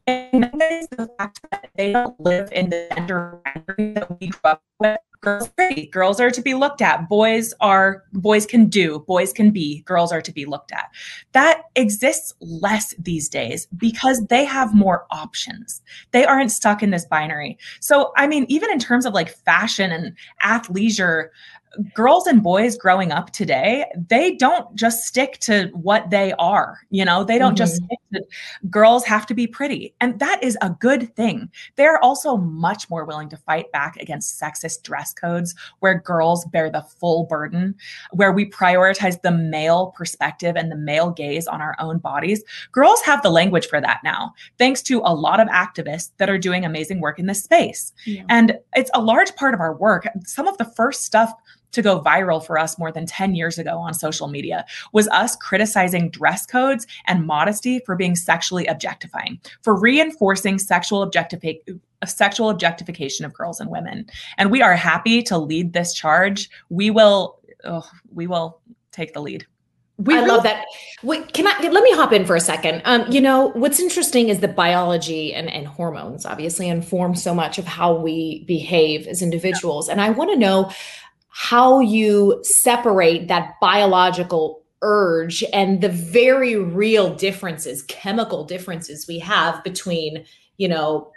And 0.07 0.43
that 0.43 0.71
is 0.71 0.87
the 0.89 1.09
fact 1.17 1.39
that 1.51 1.69
they 1.75 1.91
don't 1.93 2.19
live 2.19 2.51
in 2.51 2.69
the 2.69 2.87
gender 2.95 3.39
that 3.77 4.19
we 4.19 4.27
grew 4.27 4.39
up 4.43 4.63
with. 4.79 4.97
Girls. 5.21 5.49
Girls 5.91 6.21
are 6.21 6.31
to 6.31 6.41
be 6.41 6.53
looked 6.53 6.81
at. 6.81 7.09
Boys 7.09 7.53
are 7.59 8.05
boys 8.13 8.45
can 8.45 8.67
do. 8.67 8.99
Boys 9.05 9.33
can 9.33 9.51
be. 9.51 9.81
Girls 9.81 10.13
are 10.13 10.21
to 10.21 10.31
be 10.31 10.45
looked 10.45 10.71
at. 10.71 10.89
That 11.33 11.63
exists 11.75 12.33
less 12.39 12.93
these 12.97 13.27
days 13.27 13.67
because 13.75 14.25
they 14.27 14.45
have 14.45 14.73
more 14.73 15.05
options. 15.11 15.81
They 16.11 16.23
aren't 16.23 16.51
stuck 16.51 16.81
in 16.81 16.91
this 16.91 17.03
binary. 17.03 17.57
So, 17.81 18.13
I 18.15 18.27
mean, 18.27 18.45
even 18.47 18.71
in 18.71 18.79
terms 18.79 19.05
of 19.05 19.13
like 19.13 19.27
fashion 19.29 19.91
and 19.91 20.15
athleisure, 20.41 21.27
girls 21.93 22.27
and 22.27 22.41
boys 22.41 22.77
growing 22.77 23.11
up 23.11 23.31
today, 23.31 23.85
they 24.07 24.35
don't 24.35 24.75
just 24.75 25.05
stick 25.05 25.39
to 25.39 25.69
what 25.73 26.09
they 26.09 26.33
are. 26.33 26.79
You 26.89 27.05
know, 27.05 27.23
they 27.23 27.37
don't 27.37 27.55
just 27.55 27.81
mm-hmm. 27.81 27.85
stick 27.85 27.99
to 28.13 28.69
girls 28.69 29.05
have 29.05 29.25
to 29.27 29.33
be 29.33 29.47
pretty. 29.47 29.93
And 30.01 30.19
that 30.19 30.43
is 30.43 30.57
a 30.61 30.69
good 30.69 31.15
thing. 31.15 31.49
They're 31.75 32.03
also 32.03 32.37
much 32.37 32.89
more 32.89 33.05
willing 33.05 33.29
to 33.29 33.37
fight 33.37 33.71
back 33.71 33.97
against 33.97 34.39
sexist 34.39 34.83
dress 34.83 35.13
codes 35.13 35.55
where 35.79 35.99
girls 35.99 36.45
bear 36.45 36.69
the 36.69 36.81
full 36.81 37.25
burden, 37.25 37.75
where 38.11 38.31
we 38.31 38.49
prioritize 38.49 39.21
the 39.21 39.31
male 39.31 39.87
perspective 39.95 40.55
and 40.55 40.71
the 40.71 40.75
male 40.75 41.11
gaze 41.11 41.47
on 41.47 41.61
our 41.61 41.75
own 41.79 41.99
bodies. 41.99 42.43
Girls 42.71 43.01
have 43.01 43.21
the 43.21 43.29
language 43.29 43.67
for 43.67 43.79
that 43.79 43.99
now, 44.03 44.33
thanks 44.57 44.81
to 44.83 45.01
a 45.05 45.13
lot 45.13 45.39
of 45.39 45.47
activists 45.49 46.11
that 46.17 46.29
are 46.29 46.37
doing 46.37 46.65
amazing 46.65 46.99
work 46.99 47.19
in 47.19 47.27
this 47.27 47.43
space. 47.43 47.93
And 48.29 48.57
it's 48.75 48.91
a 48.93 49.01
large 49.01 49.35
part 49.35 49.53
of 49.53 49.59
our 49.59 49.73
work. 49.73 50.07
Some 50.25 50.47
of 50.47 50.57
the 50.57 50.65
first 50.65 51.03
stuff 51.03 51.33
to 51.71 51.81
go 51.81 52.01
viral 52.01 52.43
for 52.45 52.57
us 52.57 52.77
more 52.77 52.91
than 52.91 53.05
10 53.05 53.35
years 53.35 53.57
ago 53.57 53.77
on 53.77 53.93
social 53.93 54.27
media 54.27 54.65
was 54.91 55.07
us 55.09 55.35
criticizing 55.35 56.09
dress 56.09 56.45
codes 56.45 56.87
and 57.07 57.25
modesty 57.25 57.79
for 57.85 57.95
being 57.95 58.15
sexually 58.15 58.65
objectifying, 58.67 59.39
for 59.61 59.79
reinforcing 59.79 60.57
sexual 60.59 61.09
objectifi- 61.09 61.59
sexual 62.05 62.49
objectification 62.49 63.25
of 63.25 63.33
girls 63.33 63.59
and 63.59 63.69
women. 63.69 64.05
And 64.37 64.51
we 64.51 64.61
are 64.61 64.75
happy 64.75 65.21
to 65.23 65.37
lead 65.37 65.73
this 65.73 65.93
charge. 65.93 66.49
We 66.69 66.89
will 66.91 67.39
oh, 67.65 67.87
we 68.13 68.27
will 68.27 68.61
take 68.91 69.13
the 69.13 69.21
lead. 69.21 69.45
we 69.97 70.13
I 70.13 70.17
really- 70.17 70.29
love 70.29 70.43
that. 70.43 70.65
Wait, 71.03 71.33
can 71.33 71.45
I 71.47 71.69
let 71.69 71.83
me 71.83 71.91
hop 71.93 72.13
in 72.13 72.25
for 72.25 72.35
a 72.35 72.39
second? 72.41 72.81
Um, 72.85 73.05
you 73.09 73.21
know, 73.21 73.47
what's 73.49 73.79
interesting 73.79 74.29
is 74.29 74.39
the 74.39 74.47
biology 74.47 75.33
and, 75.33 75.49
and 75.49 75.67
hormones 75.67 76.25
obviously 76.25 76.67
inform 76.67 77.15
so 77.15 77.33
much 77.33 77.57
of 77.57 77.65
how 77.65 77.93
we 77.93 78.43
behave 78.45 79.07
as 79.07 79.21
individuals. 79.21 79.89
And 79.89 80.01
I 80.01 80.09
want 80.09 80.31
to 80.31 80.37
know 80.37 80.71
how 81.29 81.79
you 81.79 82.39
separate 82.43 83.27
that 83.27 83.53
biological 83.61 84.63
urge 84.81 85.43
and 85.53 85.81
the 85.81 85.89
very 85.89 86.55
real 86.55 87.13
differences, 87.15 87.83
chemical 87.83 88.43
differences 88.43 89.07
we 89.07 89.19
have 89.19 89.63
between, 89.63 90.25
you 90.57 90.67
know, 90.67 91.11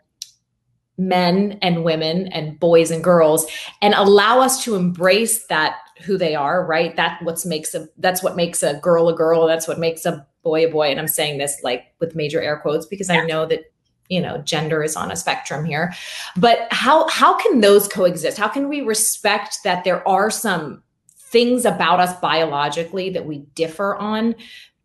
men 0.99 1.59
and 1.63 1.85
women 1.85 2.27
and 2.29 2.61
boys 2.61 2.91
and 2.91 3.03
girls 3.03 3.47
and 3.81 3.95
allow 3.95 4.41
us 4.41 4.63
to 4.63 4.75
embrace 4.75 5.47
that 5.47 5.77
who 6.05 6.19
they 6.19 6.35
are 6.35 6.65
right? 6.65 6.97
That 6.97 7.23
what's 7.23 7.47
makes 7.47 7.75
a 7.75 7.89
that's 7.99 8.23
what 8.23 8.37
makes 8.37 8.63
a 8.63 8.75
girl 8.75 9.09
a 9.09 9.15
girl. 9.15 9.47
That's 9.47 9.67
what 9.67 9.79
makes 9.79 10.05
a 10.05 10.27
boy 10.43 10.67
a 10.67 10.71
boy. 10.71 10.91
And 10.91 11.01
i'm 11.01 11.09
saying 11.09 11.39
this 11.39 11.61
like 11.63 11.95
with 12.01 12.15
major 12.15 12.41
air 12.41 12.59
quotes 12.59 12.87
because 12.87 13.09
yeah. 13.09 13.21
i 13.21 13.27
know 13.27 13.47
that 13.47 13.72
you 14.13 14.21
know 14.21 14.39
gender 14.39 14.83
is 14.83 14.95
on 14.95 15.11
a 15.11 15.17
spectrum 15.17 15.65
here 15.65 15.93
but 16.37 16.69
how 16.71 17.09
how 17.09 17.35
can 17.37 17.61
those 17.61 17.89
coexist 17.89 18.37
how 18.37 18.49
can 18.49 18.69
we 18.69 18.83
respect 18.83 19.59
that 19.65 19.85
there 19.85 20.07
are 20.07 20.31
some 20.31 20.83
things 21.17 21.65
about 21.65 21.99
us 21.99 22.19
biologically 22.21 23.09
that 23.09 23.27
we 23.27 23.39
differ 23.55 23.97
on 23.97 24.35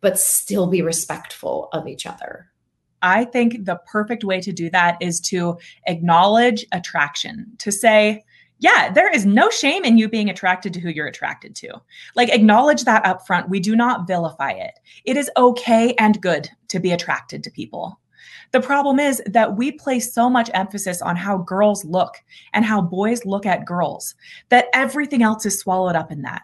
but 0.00 0.18
still 0.18 0.66
be 0.66 0.80
respectful 0.80 1.68
of 1.72 1.86
each 1.86 2.06
other 2.06 2.46
I 3.00 3.26
think 3.26 3.64
the 3.64 3.80
perfect 3.86 4.24
way 4.24 4.40
to 4.40 4.52
do 4.52 4.70
that 4.70 4.96
is 5.00 5.20
to 5.20 5.56
acknowledge 5.86 6.66
attraction, 6.72 7.46
to 7.58 7.70
say, 7.70 8.24
yeah, 8.58 8.90
there 8.90 9.12
is 9.12 9.24
no 9.24 9.50
shame 9.50 9.84
in 9.84 9.98
you 9.98 10.08
being 10.08 10.28
attracted 10.28 10.74
to 10.74 10.80
who 10.80 10.88
you're 10.88 11.06
attracted 11.06 11.54
to. 11.56 11.80
Like, 12.16 12.28
acknowledge 12.30 12.82
that 12.84 13.06
up 13.06 13.24
front. 13.24 13.48
We 13.48 13.60
do 13.60 13.76
not 13.76 14.08
vilify 14.08 14.50
it. 14.50 14.80
It 15.04 15.16
is 15.16 15.30
okay 15.36 15.94
and 15.94 16.20
good 16.20 16.50
to 16.68 16.80
be 16.80 16.90
attracted 16.90 17.44
to 17.44 17.50
people. 17.50 18.00
The 18.52 18.60
problem 18.60 18.98
is 18.98 19.22
that 19.26 19.56
we 19.56 19.72
place 19.72 20.12
so 20.12 20.30
much 20.30 20.50
emphasis 20.54 21.02
on 21.02 21.16
how 21.16 21.38
girls 21.38 21.84
look 21.84 22.16
and 22.54 22.64
how 22.64 22.80
boys 22.80 23.24
look 23.24 23.46
at 23.46 23.64
girls 23.64 24.14
that 24.48 24.66
everything 24.72 25.22
else 25.22 25.44
is 25.44 25.58
swallowed 25.58 25.96
up 25.96 26.10
in 26.10 26.22
that. 26.22 26.42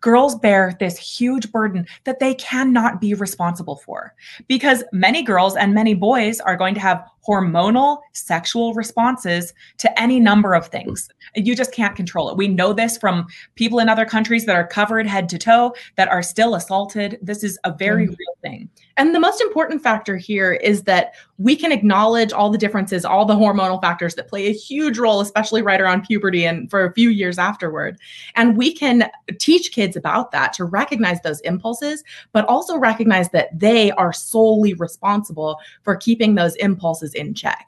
Girls 0.00 0.36
bear 0.36 0.76
this 0.78 0.98
huge 0.98 1.50
burden 1.50 1.86
that 2.04 2.20
they 2.20 2.34
cannot 2.34 3.00
be 3.00 3.14
responsible 3.14 3.76
for 3.76 4.14
because 4.46 4.84
many 4.92 5.22
girls 5.22 5.56
and 5.56 5.74
many 5.74 5.94
boys 5.94 6.38
are 6.40 6.56
going 6.56 6.74
to 6.74 6.80
have 6.80 7.04
hormonal 7.26 7.98
sexual 8.12 8.74
responses 8.74 9.52
to 9.78 10.00
any 10.00 10.20
number 10.20 10.54
of 10.54 10.68
things. 10.68 11.08
You 11.34 11.54
just 11.54 11.72
can't 11.72 11.96
control 11.96 12.30
it. 12.30 12.36
We 12.36 12.48
know 12.48 12.72
this 12.72 12.96
from 12.96 13.26
people 13.54 13.78
in 13.78 13.88
other 13.88 14.04
countries 14.04 14.46
that 14.46 14.56
are 14.56 14.66
covered 14.66 15.06
head 15.06 15.28
to 15.30 15.38
toe 15.38 15.74
that 15.96 16.08
are 16.08 16.22
still 16.22 16.54
assaulted. 16.54 17.18
This 17.22 17.42
is 17.42 17.58
a 17.64 17.72
very 17.72 18.06
mm. 18.06 18.10
real 18.10 18.36
thing. 18.42 18.68
And 18.98 19.14
the 19.14 19.20
most 19.20 19.40
important 19.40 19.82
factor 19.82 20.16
here 20.16 20.54
is 20.54 20.84
that 20.84 21.14
we 21.38 21.54
can 21.54 21.70
acknowledge 21.70 22.32
all 22.32 22.48
the 22.48 22.56
differences, 22.56 23.04
all 23.04 23.26
the 23.26 23.34
hormonal 23.34 23.80
factors 23.80 24.14
that 24.14 24.28
play 24.28 24.46
a 24.46 24.52
huge 24.52 24.98
role, 24.98 25.20
especially 25.20 25.60
right 25.60 25.80
around 25.80 26.04
puberty 26.04 26.46
and 26.46 26.70
for 26.70 26.84
a 26.84 26.92
few 26.94 27.10
years 27.10 27.38
afterward. 27.38 27.98
And 28.36 28.56
we 28.56 28.72
can 28.72 29.10
teach 29.38 29.72
kids 29.72 29.96
about 29.96 30.30
that 30.30 30.54
to 30.54 30.64
recognize 30.64 31.20
those 31.20 31.40
impulses, 31.40 32.02
but 32.32 32.46
also 32.46 32.78
recognize 32.78 33.28
that 33.30 33.58
they 33.58 33.90
are 33.92 34.14
solely 34.14 34.72
responsible 34.74 35.58
for 35.82 35.96
keeping 35.96 36.34
those 36.34 36.54
impulses 36.56 37.12
in 37.16 37.34
check. 37.34 37.66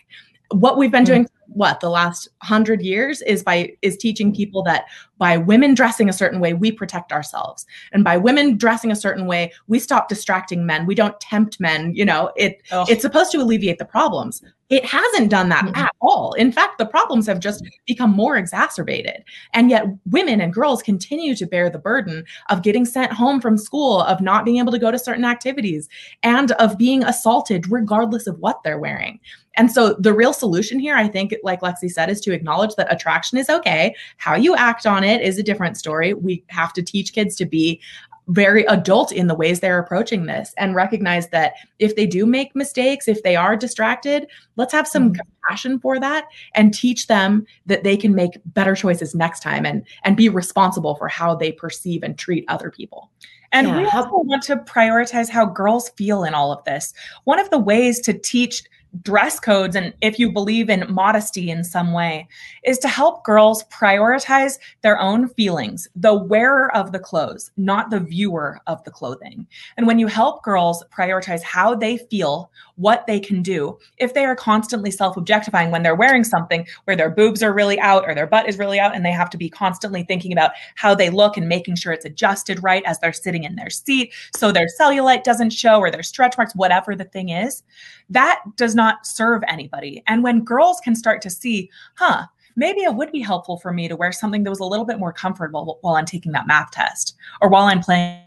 What 0.50 0.78
we've 0.78 0.90
been 0.90 1.04
mm. 1.04 1.06
doing 1.06 1.28
what 1.48 1.80
the 1.80 1.90
last 1.90 2.28
hundred 2.42 2.82
years 2.82 3.22
is 3.22 3.42
by 3.42 3.72
is 3.82 3.96
teaching 3.96 4.34
people 4.34 4.62
that 4.62 4.84
by 5.16 5.36
women 5.36 5.74
dressing 5.74 6.08
a 6.08 6.12
certain 6.12 6.40
way 6.40 6.54
we 6.54 6.70
protect 6.70 7.10
ourselves 7.10 7.66
and 7.92 8.04
by 8.04 8.16
women 8.16 8.56
dressing 8.56 8.92
a 8.92 8.96
certain 8.96 9.26
way 9.26 9.52
we 9.66 9.78
stop 9.78 10.08
distracting 10.08 10.66
men 10.66 10.86
we 10.86 10.94
don't 10.94 11.18
tempt 11.20 11.58
men 11.58 11.94
you 11.94 12.04
know 12.04 12.30
it 12.36 12.62
oh. 12.70 12.84
it's 12.88 13.02
supposed 13.02 13.32
to 13.32 13.38
alleviate 13.38 13.78
the 13.78 13.84
problems 13.84 14.42
it 14.68 14.84
hasn't 14.84 15.30
done 15.30 15.48
that 15.48 15.64
mm-hmm. 15.64 15.80
at 15.80 15.92
all 16.00 16.34
in 16.34 16.52
fact 16.52 16.76
the 16.76 16.86
problems 16.86 17.26
have 17.26 17.40
just 17.40 17.64
become 17.86 18.10
more 18.10 18.36
exacerbated 18.36 19.24
and 19.54 19.70
yet 19.70 19.86
women 20.10 20.40
and 20.40 20.52
girls 20.52 20.82
continue 20.82 21.34
to 21.34 21.46
bear 21.46 21.70
the 21.70 21.78
burden 21.78 22.24
of 22.50 22.62
getting 22.62 22.84
sent 22.84 23.10
home 23.10 23.40
from 23.40 23.56
school 23.56 24.02
of 24.02 24.20
not 24.20 24.44
being 24.44 24.58
able 24.58 24.72
to 24.72 24.78
go 24.78 24.90
to 24.90 24.98
certain 24.98 25.24
activities 25.24 25.88
and 26.22 26.52
of 26.52 26.76
being 26.76 27.02
assaulted 27.04 27.70
regardless 27.70 28.26
of 28.26 28.38
what 28.38 28.62
they're 28.62 28.78
wearing 28.78 29.18
and 29.58 29.70
so 29.70 29.94
the 29.94 30.14
real 30.14 30.32
solution 30.32 30.78
here, 30.78 30.96
I 30.96 31.08
think, 31.08 31.34
like 31.42 31.60
Lexie 31.60 31.90
said, 31.90 32.08
is 32.08 32.20
to 32.22 32.32
acknowledge 32.32 32.76
that 32.76 32.92
attraction 32.92 33.36
is 33.36 33.50
okay. 33.50 33.94
How 34.16 34.36
you 34.36 34.54
act 34.54 34.86
on 34.86 35.02
it 35.02 35.20
is 35.20 35.36
a 35.36 35.42
different 35.42 35.76
story. 35.76 36.14
We 36.14 36.44
have 36.48 36.72
to 36.74 36.82
teach 36.82 37.12
kids 37.12 37.34
to 37.36 37.44
be 37.44 37.80
very 38.28 38.64
adult 38.66 39.10
in 39.10 39.26
the 39.26 39.34
ways 39.34 39.60
they're 39.60 39.78
approaching 39.78 40.26
this 40.26 40.54
and 40.58 40.74
recognize 40.74 41.30
that 41.30 41.54
if 41.78 41.96
they 41.96 42.06
do 42.06 42.24
make 42.26 42.54
mistakes, 42.54 43.08
if 43.08 43.22
they 43.22 43.34
are 43.34 43.56
distracted, 43.56 44.28
let's 44.56 44.72
have 44.72 44.86
some 44.86 45.12
mm-hmm. 45.12 45.22
compassion 45.42 45.80
for 45.80 45.98
that 45.98 46.26
and 46.54 46.72
teach 46.72 47.06
them 47.06 47.44
that 47.66 47.84
they 47.84 47.96
can 47.96 48.14
make 48.14 48.32
better 48.44 48.74
choices 48.74 49.14
next 49.14 49.40
time 49.40 49.64
and 49.66 49.84
and 50.04 50.16
be 50.16 50.28
responsible 50.28 50.94
for 50.94 51.08
how 51.08 51.34
they 51.34 51.50
perceive 51.50 52.02
and 52.02 52.18
treat 52.18 52.44
other 52.48 52.70
people. 52.70 53.10
And 53.50 53.66
yeah. 53.66 53.78
we 53.78 53.84
also 53.86 54.10
want 54.10 54.42
to 54.44 54.56
prioritize 54.56 55.30
how 55.30 55.46
girls 55.46 55.88
feel 55.90 56.22
in 56.22 56.34
all 56.34 56.52
of 56.52 56.62
this. 56.64 56.92
One 57.24 57.38
of 57.38 57.48
the 57.50 57.58
ways 57.58 57.98
to 58.00 58.12
teach 58.12 58.62
dress 59.02 59.38
codes 59.38 59.76
and 59.76 59.92
if 60.00 60.18
you 60.18 60.32
believe 60.32 60.70
in 60.70 60.84
modesty 60.92 61.50
in 61.50 61.62
some 61.62 61.92
way 61.92 62.26
is 62.64 62.78
to 62.78 62.88
help 62.88 63.24
girls 63.24 63.64
prioritize 63.64 64.58
their 64.82 64.98
own 64.98 65.28
feelings 65.28 65.88
the 65.94 66.14
wearer 66.14 66.74
of 66.74 66.92
the 66.92 66.98
clothes 66.98 67.50
not 67.56 67.90
the 67.90 68.00
viewer 68.00 68.60
of 68.66 68.82
the 68.84 68.90
clothing. 68.90 69.46
And 69.76 69.86
when 69.86 69.98
you 69.98 70.06
help 70.06 70.42
girls 70.42 70.84
prioritize 70.96 71.42
how 71.42 71.74
they 71.74 71.98
feel 71.98 72.50
what 72.76 73.06
they 73.06 73.20
can 73.20 73.42
do 73.42 73.78
if 73.98 74.14
they 74.14 74.24
are 74.24 74.36
constantly 74.36 74.90
self-objectifying 74.90 75.70
when 75.70 75.82
they're 75.82 75.94
wearing 75.94 76.24
something 76.24 76.66
where 76.84 76.96
their 76.96 77.10
boobs 77.10 77.42
are 77.42 77.52
really 77.52 77.78
out 77.80 78.04
or 78.06 78.14
their 78.14 78.26
butt 78.26 78.48
is 78.48 78.58
really 78.58 78.78
out 78.78 78.94
and 78.94 79.04
they 79.04 79.12
have 79.12 79.30
to 79.30 79.36
be 79.36 79.50
constantly 79.50 80.02
thinking 80.04 80.32
about 80.32 80.52
how 80.76 80.94
they 80.94 81.10
look 81.10 81.36
and 81.36 81.48
making 81.48 81.76
sure 81.76 81.92
it's 81.92 82.04
adjusted 82.04 82.62
right 82.62 82.82
as 82.86 82.98
they're 83.00 83.12
sitting 83.12 83.44
in 83.44 83.56
their 83.56 83.70
seat 83.70 84.12
so 84.36 84.52
their 84.52 84.68
cellulite 84.80 85.24
doesn't 85.24 85.50
show 85.50 85.78
or 85.78 85.90
their 85.90 86.02
stretch 86.02 86.36
marks 86.38 86.54
whatever 86.54 86.94
the 86.94 87.04
thing 87.04 87.30
is 87.30 87.62
that 88.10 88.42
does 88.56 88.74
not 88.74 89.06
serve 89.06 89.42
anybody. 89.48 90.02
And 90.06 90.22
when 90.22 90.44
girls 90.44 90.80
can 90.80 90.94
start 90.94 91.22
to 91.22 91.30
see, 91.30 91.70
huh, 91.96 92.26
maybe 92.56 92.80
it 92.80 92.94
would 92.94 93.12
be 93.12 93.20
helpful 93.20 93.58
for 93.58 93.72
me 93.72 93.88
to 93.88 93.96
wear 93.96 94.12
something 94.12 94.42
that 94.44 94.50
was 94.50 94.60
a 94.60 94.64
little 94.64 94.86
bit 94.86 94.98
more 94.98 95.12
comfortable 95.12 95.78
while 95.82 95.94
I'm 95.94 96.06
taking 96.06 96.32
that 96.32 96.46
math 96.46 96.70
test 96.70 97.16
or 97.40 97.48
while 97.48 97.64
I'm 97.64 97.80
playing 97.80 98.22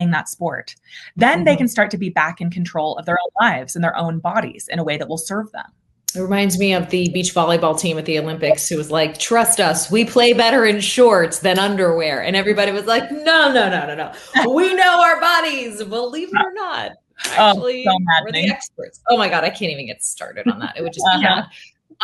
that 0.00 0.28
sport, 0.28 0.74
then 1.16 1.38
mm-hmm. 1.38 1.44
they 1.44 1.56
can 1.56 1.68
start 1.68 1.90
to 1.92 1.98
be 1.98 2.08
back 2.08 2.40
in 2.40 2.50
control 2.50 2.96
of 2.96 3.06
their 3.06 3.18
own 3.22 3.46
lives 3.46 3.76
and 3.76 3.84
their 3.84 3.96
own 3.96 4.18
bodies 4.18 4.68
in 4.68 4.78
a 4.78 4.84
way 4.84 4.96
that 4.96 5.08
will 5.08 5.18
serve 5.18 5.52
them. 5.52 5.66
It 6.14 6.20
reminds 6.20 6.58
me 6.58 6.74
of 6.74 6.90
the 6.90 7.08
beach 7.08 7.32
volleyball 7.32 7.78
team 7.78 7.96
at 7.96 8.04
the 8.04 8.18
Olympics 8.18 8.68
who 8.68 8.76
was 8.76 8.90
like, 8.90 9.16
trust 9.16 9.60
us, 9.60 9.90
we 9.90 10.04
play 10.04 10.34
better 10.34 10.66
in 10.66 10.80
shorts 10.80 11.38
than 11.38 11.58
underwear. 11.58 12.22
And 12.22 12.36
everybody 12.36 12.70
was 12.70 12.84
like, 12.84 13.10
no, 13.10 13.50
no, 13.50 13.70
no, 13.70 13.86
no, 13.86 13.94
no. 13.94 14.52
We 14.52 14.74
know 14.74 15.00
our 15.00 15.18
bodies, 15.20 15.82
believe 15.82 16.28
it 16.28 16.44
or 16.44 16.52
not. 16.52 16.92
Actually, 17.30 17.86
oh, 17.88 17.92
so 17.92 18.24
we're 18.24 18.32
the 18.32 18.50
experts. 18.50 19.00
Oh 19.08 19.16
my 19.16 19.28
God, 19.28 19.44
I 19.44 19.50
can't 19.50 19.72
even 19.72 19.86
get 19.86 20.02
started 20.02 20.48
on 20.48 20.58
that. 20.60 20.76
It 20.76 20.82
would 20.82 20.92
just 20.92 21.06
be 21.18 21.26
uh-huh. 21.26 21.44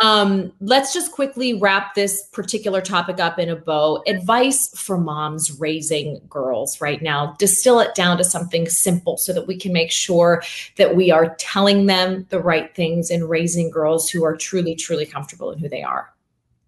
Um, 0.01 0.53
let's 0.61 0.93
just 0.93 1.11
quickly 1.11 1.55
wrap 1.55 1.93
this 1.93 2.23
particular 2.31 2.81
topic 2.81 3.19
up 3.19 3.37
in 3.37 3.49
a 3.49 3.55
bow. 3.55 4.01
Advice 4.07 4.69
for 4.79 4.97
moms 4.97 5.59
raising 5.59 6.21
girls 6.29 6.79
right 6.79 7.01
now. 7.01 7.35
Distill 7.37 7.79
it 7.79 7.95
down 7.95 8.17
to 8.17 8.23
something 8.23 8.69
simple 8.69 9.17
so 9.17 9.33
that 9.33 9.45
we 9.45 9.57
can 9.57 9.73
make 9.73 9.91
sure 9.91 10.41
that 10.77 10.95
we 10.95 11.11
are 11.11 11.35
telling 11.37 11.87
them 11.87 12.25
the 12.29 12.39
right 12.39 12.73
things 12.75 13.11
and 13.11 13.29
raising 13.29 13.69
girls 13.69 14.09
who 14.09 14.23
are 14.23 14.37
truly, 14.37 14.75
truly 14.75 15.05
comfortable 15.05 15.51
in 15.51 15.59
who 15.59 15.67
they 15.67 15.83
are. 15.83 16.13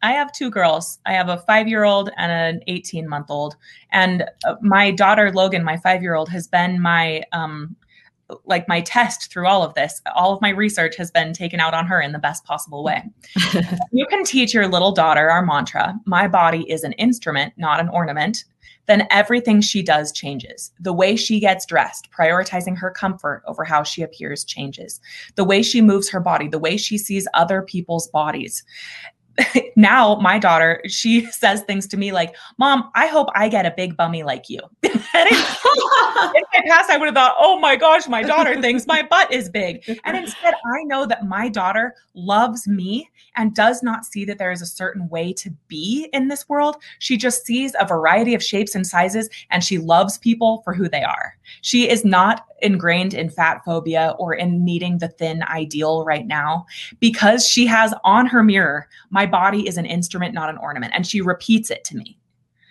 I 0.04 0.14
have 0.14 0.32
two 0.34 0.50
girls. 0.50 1.00
I 1.06 1.14
have 1.14 1.30
a 1.30 1.38
five 1.38 1.68
year 1.68 1.84
old 1.84 2.10
and 2.18 2.32
an 2.32 2.64
18 2.68 3.08
month 3.08 3.28
old. 3.30 3.56
And 3.92 4.26
uh, 4.46 4.56
my 4.62 4.92
daughter, 4.92 5.32
Logan, 5.32 5.64
my 5.64 5.78
five 5.78 6.02
year 6.02 6.16
old, 6.16 6.28
has 6.30 6.48
been 6.48 6.82
my 6.82 7.24
um, 7.32 7.76
like 8.46 8.68
my 8.68 8.82
test 8.82 9.32
through 9.32 9.48
all 9.48 9.64
of 9.64 9.74
this 9.74 10.02
all 10.16 10.34
of 10.34 10.42
my 10.42 10.50
research 10.50 10.96
has 10.96 11.12
been 11.12 11.34
taken 11.34 11.60
out 11.60 11.74
on 11.74 11.86
her 11.86 12.02
in 12.02 12.12
the 12.12 12.20
best 12.20 12.44
possible 12.44 12.84
way 12.84 13.04
you 13.92 14.06
can 14.06 14.24
teach 14.24 14.54
your 14.54 14.68
little 14.68 14.92
daughter 14.92 15.30
our 15.30 15.46
mantra 15.46 16.00
my 16.06 16.28
body 16.28 16.70
is 16.70 16.84
an 16.84 16.94
instrument 16.94 17.54
not 17.58 17.80
an 17.80 17.90
ornament 17.90 18.46
then 18.88 19.08
everything 19.10 19.62
she 19.62 19.82
does 19.82 20.12
changes. 20.12 20.72
The 20.80 20.92
way 20.92 21.16
she 21.16 21.40
gets 21.40 21.66
dressed, 21.66 22.10
prioritizing 22.12 22.78
her 22.78 22.92
comfort 22.92 23.44
over 23.48 23.64
how 23.64 23.84
she 23.84 24.02
appears 24.02 24.44
changes. 24.44 25.00
The 25.36 25.46
way 25.46 25.62
she 25.62 25.82
moves 25.82 26.10
her 26.10 26.20
body, 26.20 26.48
the 26.48 26.60
way 26.60 26.78
she 26.78 26.98
sees 26.98 27.28
other 27.34 27.62
people's 27.62 28.08
bodies 28.08 28.64
now 29.76 30.16
my 30.16 30.38
daughter, 30.38 30.82
she 30.88 31.26
says 31.32 31.62
things 31.64 31.88
to 31.88 31.98
me 31.98 32.12
like, 32.12 32.36
Mom, 32.58 32.92
I 32.96 33.08
hope 33.08 33.30
I 33.36 33.50
get 33.50 33.66
a 33.66 33.72
big 33.72 33.98
bummy 33.98 34.24
like 34.24 34.50
you. 34.50 34.60
in 34.84 36.44
my 36.54 36.62
past, 36.68 36.90
I 36.90 36.98
would 36.98 37.06
have 37.06 37.16
thought, 37.16 37.36
oh 37.38 37.60
my 37.60 37.76
gosh, 37.76 38.08
my 38.08 38.24
daughter 38.24 38.60
thinks 38.62 38.88
my 38.88 39.04
butt 39.04 39.32
is 39.32 39.50
big. 39.50 39.84
And 40.04 40.18
instead, 40.24 40.54
I 40.54 40.84
know 40.84 41.06
that 41.06 41.26
my 41.26 41.50
daughter 41.50 41.96
loves 42.14 42.68
me 42.68 43.10
and 43.36 43.56
does 43.56 43.82
not 43.82 44.06
see 44.06 44.26
that 44.26 44.38
there 44.38 44.52
is 44.52 44.62
a 44.62 44.68
certain 44.68 45.08
way 45.10 45.34
to 45.34 45.50
be 45.68 46.10
in 46.14 46.28
this 46.28 46.48
world. 46.50 46.78
She 47.00 47.18
just 47.18 47.46
sees 47.46 47.74
a 47.80 47.86
variety 47.86 48.36
of 48.36 48.44
shapes 48.44 48.76
and 48.76 48.86
sizes 48.86 49.30
and 49.50 49.64
she 49.64 49.78
loves 49.78 50.18
people 50.18 50.62
for 50.64 50.74
who 50.74 50.90
they 50.90 51.04
are. 51.04 51.38
She 51.62 51.90
is 51.90 52.06
not 52.06 52.46
ingrained 52.62 53.14
in 53.14 53.30
fat 53.30 53.64
phobia 53.66 54.16
or 54.18 54.34
in 54.34 54.64
needing 54.64 55.00
the 55.00 55.10
thin 55.10 55.44
ideal 55.44 56.06
right 56.06 56.26
now 56.26 56.66
because 57.00 57.48
she 57.48 57.66
has 57.66 57.94
on 58.04 58.28
her 58.28 58.44
mirror, 58.44 58.88
my 59.10 59.26
body 59.26 59.68
is 59.68 59.78
an 59.78 59.86
instrument, 59.86 60.34
not 60.34 60.50
an 60.50 60.58
ornament. 60.58 60.94
And 60.96 61.06
she 61.06 61.22
repeats 61.22 61.70
it 61.70 61.84
to 61.86 61.98
me. 61.98 62.18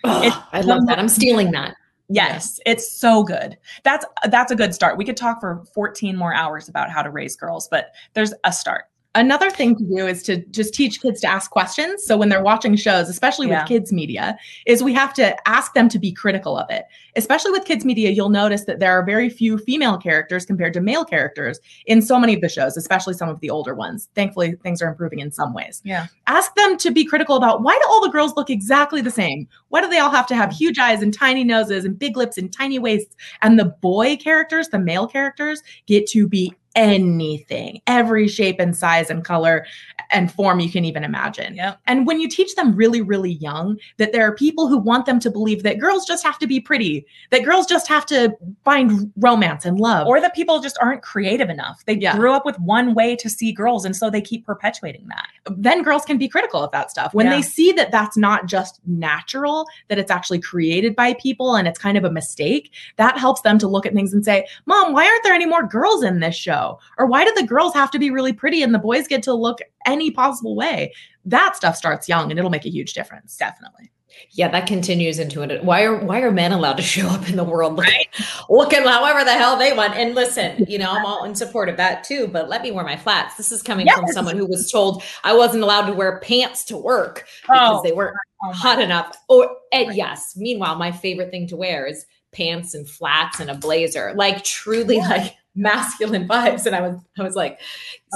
Oh, 0.03 0.47
I 0.51 0.61
love 0.61 0.87
that. 0.87 0.97
I'm 0.97 1.09
stealing 1.09 1.51
that. 1.51 1.75
Yes, 2.13 2.59
it's 2.65 2.91
so 2.91 3.23
good. 3.23 3.57
That's 3.83 4.05
that's 4.29 4.51
a 4.51 4.55
good 4.55 4.75
start. 4.75 4.97
We 4.97 5.05
could 5.05 5.15
talk 5.15 5.39
for 5.39 5.63
14 5.73 6.17
more 6.17 6.33
hours 6.33 6.67
about 6.67 6.89
how 6.89 7.01
to 7.01 7.09
raise 7.09 7.37
girls, 7.37 7.69
but 7.69 7.93
there's 8.13 8.33
a 8.43 8.51
start. 8.51 8.85
Another 9.13 9.49
thing 9.49 9.75
to 9.75 9.83
do 9.83 10.07
is 10.07 10.23
to 10.23 10.37
just 10.51 10.73
teach 10.73 11.01
kids 11.01 11.19
to 11.19 11.27
ask 11.27 11.51
questions. 11.51 12.05
So 12.05 12.15
when 12.15 12.29
they're 12.29 12.41
watching 12.41 12.77
shows, 12.77 13.09
especially 13.09 13.47
with 13.47 13.65
kids 13.65 13.91
media, 13.91 14.37
is 14.65 14.81
we 14.81 14.93
have 14.93 15.13
to 15.15 15.35
ask 15.47 15.73
them 15.73 15.89
to 15.89 15.99
be 15.99 16.13
critical 16.13 16.57
of 16.57 16.69
it. 16.69 16.85
Especially 17.17 17.51
with 17.51 17.65
kids 17.65 17.83
media, 17.83 18.11
you'll 18.11 18.29
notice 18.29 18.63
that 18.65 18.79
there 18.79 18.97
are 18.97 19.03
very 19.03 19.29
few 19.29 19.57
female 19.57 19.97
characters 19.97 20.45
compared 20.45 20.73
to 20.73 20.79
male 20.79 21.03
characters 21.03 21.59
in 21.87 22.01
so 22.01 22.17
many 22.17 22.33
of 22.33 22.39
the 22.39 22.47
shows, 22.47 22.77
especially 22.77 23.13
some 23.13 23.27
of 23.27 23.37
the 23.41 23.49
older 23.49 23.75
ones. 23.75 24.07
Thankfully, 24.15 24.53
things 24.63 24.81
are 24.81 24.87
improving 24.87 25.19
in 25.19 25.29
some 25.29 25.53
ways. 25.53 25.81
Yeah. 25.83 26.07
Ask 26.27 26.55
them 26.55 26.77
to 26.77 26.89
be 26.89 27.03
critical 27.03 27.35
about 27.35 27.63
why 27.63 27.73
do 27.73 27.89
all 27.89 28.01
the 28.01 28.11
girls 28.11 28.33
look 28.37 28.49
exactly 28.49 29.01
the 29.01 29.11
same? 29.11 29.45
Why 29.69 29.81
do 29.81 29.89
they 29.89 29.99
all 29.99 30.09
have 30.09 30.27
to 30.27 30.35
have 30.35 30.53
huge 30.53 30.79
eyes 30.79 31.01
and 31.01 31.13
tiny 31.13 31.43
noses 31.43 31.83
and 31.83 31.99
big 31.99 32.15
lips 32.15 32.37
and 32.37 32.51
tiny 32.51 32.79
waists? 32.79 33.17
And 33.41 33.59
the 33.59 33.65
boy 33.65 34.15
characters, 34.15 34.69
the 34.69 34.79
male 34.79 35.07
characters, 35.07 35.61
get 35.85 36.07
to 36.11 36.29
be 36.29 36.53
anything, 36.75 37.81
every 37.87 38.27
shape 38.27 38.59
and 38.59 38.75
size 38.75 39.09
and 39.09 39.23
color 39.23 39.65
and 40.11 40.31
form 40.31 40.59
you 40.59 40.71
can 40.71 40.85
even 40.85 41.03
imagine. 41.03 41.55
Yep. 41.55 41.79
And 41.87 42.05
when 42.05 42.19
you 42.19 42.27
teach 42.27 42.55
them 42.55 42.75
really, 42.75 43.01
really 43.01 43.33
young 43.33 43.79
that 43.97 44.11
there 44.11 44.27
are 44.27 44.35
people 44.35 44.67
who 44.67 44.77
want 44.77 45.05
them 45.05 45.19
to 45.21 45.31
believe 45.31 45.63
that 45.63 45.79
girls 45.79 46.05
just 46.05 46.23
have 46.23 46.37
to 46.39 46.47
be 46.47 46.59
pretty, 46.59 47.05
that 47.29 47.43
girls 47.43 47.65
just 47.65 47.87
have 47.87 48.05
to 48.07 48.35
find 48.63 49.11
romance 49.17 49.65
and 49.65 49.79
love, 49.79 50.07
or 50.07 50.19
that 50.21 50.35
people 50.35 50.59
just 50.59 50.77
aren't 50.81 51.01
creative 51.01 51.49
enough. 51.49 51.83
They 51.85 51.97
yeah. 51.97 52.15
grew 52.15 52.33
up 52.33 52.45
with 52.45 52.59
one 52.59 52.93
way 52.93 53.15
to 53.15 53.29
see 53.29 53.51
girls, 53.51 53.85
and 53.85 53.95
so 53.95 54.09
they 54.09 54.21
keep 54.21 54.45
perpetuating 54.45 55.07
that. 55.07 55.27
Then 55.57 55.83
girls 55.83 56.05
can 56.05 56.17
be 56.17 56.27
critical 56.27 56.63
of 56.63 56.71
that 56.71 56.91
stuff 56.91 57.13
when 57.13 57.27
yeah. 57.27 57.35
they 57.35 57.41
see 57.41 57.71
that 57.73 57.91
that's 57.91 58.17
not 58.17 58.45
just 58.45 58.79
natural, 58.85 59.65
that 59.87 59.97
it's 59.97 60.11
actually 60.11 60.39
created 60.39 60.95
by 60.95 61.13
people 61.15 61.55
and 61.55 61.67
it's 61.67 61.79
kind 61.79 61.97
of 61.97 62.03
a 62.03 62.11
mistake. 62.11 62.71
That 62.97 63.17
helps 63.17 63.41
them 63.41 63.57
to 63.59 63.67
look 63.67 63.85
at 63.85 63.93
things 63.93 64.13
and 64.13 64.23
say, 64.25 64.47
"Mom, 64.65 64.93
why 64.93 65.05
aren't 65.05 65.23
there 65.23 65.33
any 65.33 65.45
more 65.45 65.63
girls 65.65 66.03
in 66.03 66.19
this 66.19 66.35
show?" 66.35 66.79
Or 66.97 67.05
why 67.05 67.23
do 67.25 67.33
the 67.35 67.47
girls 67.47 67.73
have 67.73 67.91
to 67.91 67.99
be 67.99 68.11
really 68.11 68.33
pretty 68.33 68.61
and 68.61 68.73
the 68.73 68.79
boys 68.79 69.07
get 69.07 69.23
to 69.23 69.33
look 69.33 69.59
any 69.85 70.00
possible 70.09 70.55
way? 70.55 70.93
That 71.25 71.55
stuff 71.55 71.75
starts 71.75 72.09
young 72.09 72.31
and 72.31 72.39
it'll 72.39 72.49
make 72.49 72.65
a 72.65 72.71
huge 72.71 72.93
difference. 72.93 73.37
Definitely. 73.37 73.91
Yeah, 74.31 74.49
that 74.49 74.67
continues 74.67 75.19
into 75.19 75.41
it. 75.41 75.63
Why 75.63 75.83
are 75.83 75.95
why 75.95 76.21
are 76.21 76.31
men 76.31 76.51
allowed 76.51 76.77
to 76.77 76.83
show 76.83 77.07
up 77.07 77.29
in 77.29 77.35
the 77.35 77.43
world 77.43 77.77
right. 77.77 78.07
looking 78.49 78.83
however 78.83 79.23
the 79.23 79.33
hell 79.33 79.57
they 79.57 79.73
want? 79.73 79.95
And 79.95 80.15
listen, 80.15 80.65
you 80.67 80.77
know, 80.77 80.91
I'm 80.91 81.05
all 81.05 81.23
in 81.23 81.35
support 81.35 81.69
of 81.69 81.77
that 81.77 82.03
too, 82.03 82.27
but 82.27 82.49
let 82.49 82.61
me 82.61 82.71
wear 82.71 82.83
my 82.83 82.97
flats. 82.97 83.35
This 83.35 83.51
is 83.51 83.61
coming 83.61 83.85
yes. 83.85 83.97
from 83.97 84.07
someone 84.07 84.37
who 84.37 84.45
was 84.45 84.71
told 84.71 85.03
I 85.23 85.33
wasn't 85.33 85.63
allowed 85.63 85.87
to 85.87 85.93
wear 85.93 86.19
pants 86.19 86.63
to 86.65 86.77
work 86.77 87.25
because 87.43 87.79
oh, 87.79 87.83
they 87.83 87.91
weren't 87.91 88.15
oh 88.43 88.51
hot 88.51 88.77
God. 88.77 88.83
enough. 88.83 89.17
Or 89.29 89.49
and 89.71 89.89
right. 89.89 89.97
yes, 89.97 90.33
meanwhile, 90.35 90.75
my 90.75 90.91
favorite 90.91 91.31
thing 91.31 91.47
to 91.47 91.55
wear 91.55 91.85
is 91.85 92.05
pants 92.31 92.73
and 92.73 92.87
flats 92.87 93.39
and 93.39 93.49
a 93.49 93.55
blazer. 93.55 94.13
Like 94.15 94.43
truly 94.43 94.97
yeah. 94.97 95.07
like 95.07 95.35
masculine 95.55 96.27
vibes 96.29 96.65
and 96.65 96.75
i 96.75 96.81
was 96.81 96.97
i 97.19 97.23
was 97.23 97.35
like 97.35 97.59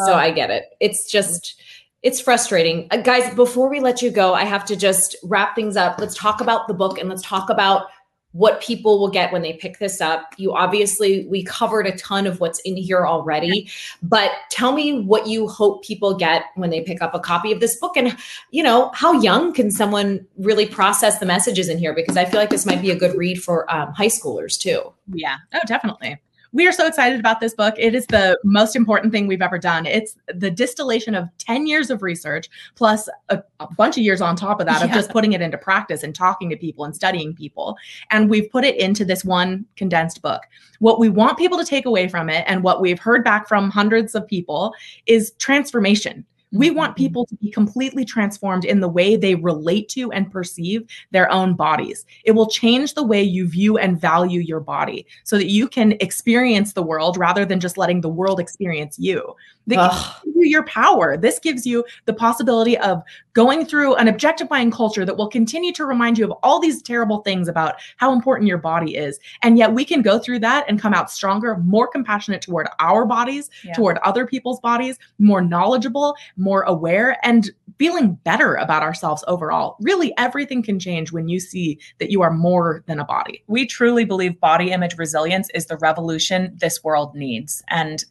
so 0.06 0.14
uh, 0.14 0.16
i 0.16 0.32
get 0.32 0.50
it 0.50 0.64
it's 0.80 1.12
just 1.12 1.62
it's 2.06 2.22
frustrating. 2.22 2.88
Uh, 2.92 2.98
guys 2.98 3.34
before 3.34 3.68
we 3.68 3.80
let 3.80 4.00
you 4.00 4.12
go 4.12 4.36
i 4.36 4.46
have 4.46 4.64
to 4.64 4.76
just 4.76 5.16
wrap 5.24 5.56
things 5.56 5.76
up. 5.76 6.00
Let's 6.00 6.16
talk 6.16 6.40
about 6.40 6.68
the 6.68 6.74
book 6.74 7.00
and 7.00 7.10
let's 7.10 7.24
talk 7.24 7.50
about 7.50 7.88
what 8.32 8.62
people 8.62 9.00
will 9.00 9.10
get 9.10 9.32
when 9.32 9.42
they 9.42 9.54
pick 9.54 9.80
this 9.80 10.02
up. 10.02 10.34
You 10.38 10.54
obviously 10.54 11.26
we 11.28 11.44
covered 11.44 11.88
a 11.88 11.98
ton 11.98 12.28
of 12.28 12.40
what's 12.40 12.60
in 12.60 12.78
here 12.78 13.08
already 13.08 13.70
but 14.04 14.32
tell 14.52 14.72
me 14.72 15.02
what 15.02 15.26
you 15.26 15.48
hope 15.48 15.84
people 15.84 16.14
get 16.14 16.44
when 16.56 16.70
they 16.70 16.82
pick 16.82 17.02
up 17.02 17.16
a 17.16 17.20
copy 17.20 17.52
of 17.52 17.60
this 17.60 17.76
book 17.78 17.98
and 17.98 18.16
you 18.52 18.62
know 18.62 18.92
how 18.94 19.14
young 19.14 19.52
can 19.52 19.72
someone 19.72 20.28
really 20.38 20.68
process 20.68 21.18
the 21.18 21.26
messages 21.26 21.70
in 21.70 21.80
here? 21.80 21.96
Because 21.96 22.18
i 22.18 22.26
feel 22.26 22.40
like 22.40 22.52
this 22.52 22.68
might 22.68 22.84
be 22.84 22.92
a 22.92 22.96
good 22.96 23.18
read 23.18 23.42
for 23.42 23.70
um, 23.74 23.94
high 23.94 24.08
schoolers 24.08 24.60
too. 24.60 24.94
Yeah. 25.08 25.38
Oh 25.56 25.60
definitely 25.66 26.20
we 26.56 26.66
are 26.66 26.72
so 26.72 26.88
excited 26.88 27.20
about 27.20 27.42
this 27.42 27.54
book. 27.54 27.76
It 27.78 27.94
is 27.94 28.06
the 28.08 28.40
most 28.46 28.78
important 28.78 29.12
thing 29.12 29.28
we've 29.28 29.42
ever 29.42 29.60
done. 29.60 29.86
It's 29.86 30.16
the 30.34 30.50
distillation 30.50 31.14
of 31.14 31.28
10 31.38 31.68
years 31.68 31.90
of 31.90 32.02
research 32.02 32.50
plus 32.76 33.10
a, 33.28 33.44
a 33.60 33.68
bunch 33.76 33.98
of 33.98 34.04
years 34.04 34.22
on 34.22 34.38
top 34.38 34.62
of 34.62 34.66
that 34.68 34.80
yeah. 34.80 34.86
of 34.86 34.94
just 34.94 35.10
putting 35.10 35.34
it 35.34 35.42
into 35.42 35.58
practice 35.58 36.02
and 36.02 36.16
talking 36.16 36.50
to 36.50 36.56
people 36.56 36.86
and 36.86 36.96
studying 36.96 37.36
people. 37.36 37.76
And 38.10 38.30
we've 38.30 38.50
put 38.50 38.64
it 38.64 38.78
into 38.78 39.04
this 39.04 39.26
one 39.26 39.66
condensed 39.76 40.22
book. 40.22 40.44
What 40.80 40.98
we 40.98 41.10
want 41.10 41.38
people 41.38 41.58
to 41.58 41.66
take 41.66 41.86
away 41.86 42.08
from 42.08 42.30
it 42.30 42.46
and 42.48 42.64
what 42.64 42.80
we've 42.80 43.00
heard 43.00 43.26
back 43.26 43.50
from 43.50 43.70
hundreds 43.70 44.16
of 44.16 44.26
people 44.26 44.74
is 45.08 45.32
transformation 45.32 46.26
we 46.56 46.72
want 46.72 46.92
mm-hmm. 46.92 47.04
people 47.04 47.26
to 47.28 47.36
be 47.36 47.52
completely 47.52 48.06
transformed 48.06 48.66
in 48.66 48.80
the 48.80 48.88
way 48.88 49.16
they 49.16 49.36
relate 49.36 49.90
to 49.90 50.12
and 50.12 50.32
perceive 50.32 50.88
their 51.12 51.32
own 51.32 51.56
bodies. 51.56 52.06
It 52.24 52.32
will 52.32 52.50
change 52.50 52.94
the 52.94 53.04
way 53.04 53.22
you 53.22 53.48
view 53.48 53.78
and 53.78 54.00
value 54.00 54.40
your 54.40 54.60
body 54.60 55.06
so 55.24 55.38
that 55.38 55.50
you 55.50 55.68
can 55.68 55.94
experience 56.00 56.74
the 56.74 56.84
world 56.84 57.18
rather 57.18 57.46
than 57.46 57.60
just 57.60 57.78
letting 57.78 58.02
the 58.02 58.10
world 58.10 58.40
experience 58.40 58.98
you. 58.98 59.36
This 59.68 59.78
gives 60.24 60.36
you 60.36 60.46
your 60.46 60.64
power. 60.64 61.18
This 61.18 61.40
gives 61.40 61.66
you 61.66 61.84
the 62.06 62.14
possibility 62.14 62.78
of 62.78 63.02
going 63.36 63.66
through 63.66 63.96
an 63.96 64.08
objectifying 64.08 64.72
culture 64.72 65.06
that 65.06 65.18
will 65.18 65.28
continue 65.28 65.72
to 65.74 65.86
remind 65.86 66.18
you 66.18 66.26
of 66.26 66.32
all 66.42 66.60
these 66.60 66.82
terrible 66.82 67.20
things 67.20 67.48
about 67.48 67.76
how 67.98 68.12
important 68.12 68.48
your 68.48 68.58
body 68.58 68.96
is. 68.96 69.20
And 69.44 69.58
yet 69.58 69.74
we 69.74 69.86
can 69.86 70.02
go 70.02 70.18
through 70.18 70.40
that 70.40 70.66
and 70.68 70.82
come 70.82 70.94
out 70.94 71.12
stronger, 71.12 71.58
more 71.58 71.88
compassionate 71.88 72.42
toward 72.42 72.68
our 72.80 73.06
bodies, 73.06 73.50
yeah. 73.64 73.74
toward 73.74 73.98
other 74.00 74.26
people's 74.26 74.60
bodies, 74.62 74.98
more 75.20 75.42
knowledgeable, 75.42 76.16
more 76.38 76.64
aware, 76.64 77.18
and 77.24 77.52
feeling 77.78 78.14
better 78.24 78.56
about 78.56 78.84
ourselves 78.84 79.24
overall. 79.28 79.76
Really, 79.82 80.14
everything 80.18 80.64
can 80.64 80.80
change 80.80 81.12
when 81.12 81.28
you 81.28 81.42
see 81.42 81.78
that 82.00 82.10
you 82.10 82.22
are 82.22 82.32
more 82.32 82.84
than 82.88 83.00
a 83.00 83.06
body. 83.06 83.44
We 83.48 83.66
truly 83.66 84.06
believe 84.06 84.40
body 84.40 84.72
image 84.72 84.98
resilience 84.98 85.50
is 85.54 85.66
the 85.66 85.78
revolution 85.78 86.56
this 86.56 86.84
world 86.86 87.14
needs. 87.16 87.62
And 87.68 88.06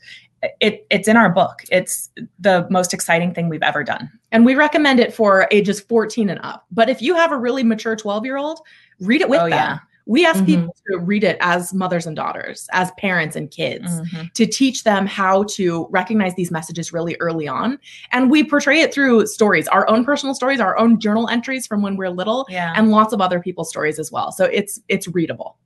it, 0.61 0.86
it's 0.90 1.09
in 1.09 1.16
our 1.16 1.30
book. 1.30 1.64
It's 1.70 2.11
the 2.38 2.66
most 2.70 2.95
exciting 2.95 3.34
thing 3.34 3.49
we've 3.49 3.62
ever 3.62 3.84
done. 3.84 4.11
And 4.32 4.45
we 4.45 4.55
recommend 4.55 5.01
it 5.01 5.14
for 5.14 5.47
ages 5.51 5.80
14 5.80 6.30
and 6.30 6.40
up. 6.42 6.66
But 6.70 6.88
if 6.88 7.01
you 7.03 7.14
have 7.14 7.32
a 7.32 7.36
really 7.36 7.62
mature 7.62 7.97
12 7.97 8.24
year 8.24 8.36
old, 8.36 8.61
read 9.01 9.20
it 9.20 9.28
with 9.28 9.40
oh, 9.40 9.45
them. 9.45 9.53
Yeah. 9.53 9.78
We 10.07 10.26
ask 10.26 10.36
mm-hmm. 10.38 10.47
people 10.47 10.76
to 10.90 10.99
read 10.99 11.24
it 11.24 11.38
as 11.40 11.72
mothers 11.72 12.07
and 12.07 12.14
daughters, 12.14 12.68
as 12.72 12.90
parents 12.99 13.36
and 13.36 13.51
kids, 13.51 13.86
mm-hmm. 13.86 14.24
to 14.34 14.47
teach 14.47 14.84
them 14.84 15.07
how 15.07 15.45
to 15.55 15.86
recognize 15.90 16.34
these 16.34 16.51
messages 16.51 16.92
really 16.92 17.16
early 17.20 17.49
on. 17.49 17.78
And 18.12 18.30
we 18.30 18.45
portray 18.45 18.80
it 18.80 18.92
through 18.92 19.26
stories, 19.28 19.66
our 19.68 19.88
own 19.88 20.05
personal 20.05 20.34
stories, 20.34 20.61
our 20.61 20.76
own 20.78 21.01
journal 21.01 21.28
entries 21.30 21.66
from 21.66 21.80
when 21.80 21.97
we're 21.97 22.11
little, 22.11 22.47
yeah. 22.51 22.74
and 22.76 22.90
lots 22.90 23.14
of 23.14 23.22
other 23.22 23.40
people's 23.40 23.70
stories 23.70 23.99
as 23.99 24.12
well. 24.12 24.30
So 24.30 24.45
it's 24.45 24.78
it's 24.88 25.09
readable. 25.09 25.57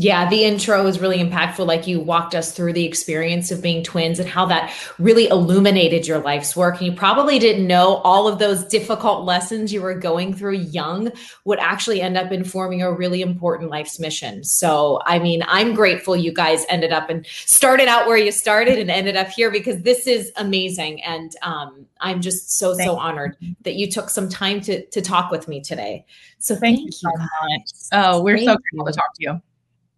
Yeah, 0.00 0.30
the 0.30 0.44
intro 0.44 0.82
was 0.82 0.98
really 0.98 1.18
impactful. 1.18 1.66
Like 1.66 1.86
you 1.86 2.00
walked 2.00 2.34
us 2.34 2.52
through 2.52 2.72
the 2.72 2.86
experience 2.86 3.50
of 3.50 3.60
being 3.60 3.82
twins 3.82 4.18
and 4.18 4.26
how 4.26 4.46
that 4.46 4.72
really 4.98 5.28
illuminated 5.28 6.06
your 6.06 6.20
life's 6.20 6.56
work. 6.56 6.78
And 6.78 6.86
you 6.86 6.92
probably 6.92 7.38
didn't 7.38 7.66
know 7.66 7.96
all 7.96 8.26
of 8.26 8.38
those 8.38 8.64
difficult 8.64 9.26
lessons 9.26 9.74
you 9.74 9.82
were 9.82 9.92
going 9.92 10.32
through 10.32 10.56
young 10.56 11.12
would 11.44 11.58
actually 11.58 12.00
end 12.00 12.16
up 12.16 12.32
informing 12.32 12.80
a 12.80 12.90
really 12.90 13.20
important 13.20 13.68
life's 13.68 14.00
mission. 14.00 14.42
So, 14.42 15.02
I 15.04 15.18
mean, 15.18 15.44
I'm 15.46 15.74
grateful 15.74 16.16
you 16.16 16.32
guys 16.32 16.64
ended 16.70 16.92
up 16.92 17.10
and 17.10 17.26
started 17.26 17.86
out 17.86 18.06
where 18.06 18.16
you 18.16 18.32
started 18.32 18.78
and 18.78 18.90
ended 18.90 19.16
up 19.16 19.28
here 19.28 19.50
because 19.50 19.82
this 19.82 20.06
is 20.06 20.32
amazing. 20.36 21.02
And 21.02 21.30
um, 21.42 21.84
I'm 22.00 22.22
just 22.22 22.56
so, 22.56 22.74
thank 22.74 22.88
so 22.88 22.96
honored 22.96 23.36
that 23.64 23.74
you 23.74 23.90
took 23.90 24.08
some 24.08 24.30
time 24.30 24.62
to, 24.62 24.82
to 24.86 25.02
talk 25.02 25.30
with 25.30 25.46
me 25.46 25.60
today. 25.60 26.06
So, 26.38 26.56
thank, 26.56 26.78
thank 26.78 26.86
you 26.86 26.92
so 26.92 27.10
much. 27.18 27.70
Oh, 27.92 28.22
we're 28.22 28.38
thank 28.38 28.48
so 28.48 28.56
grateful 28.56 28.86
to 28.86 28.92
talk 28.92 29.14
to 29.16 29.22
you. 29.22 29.42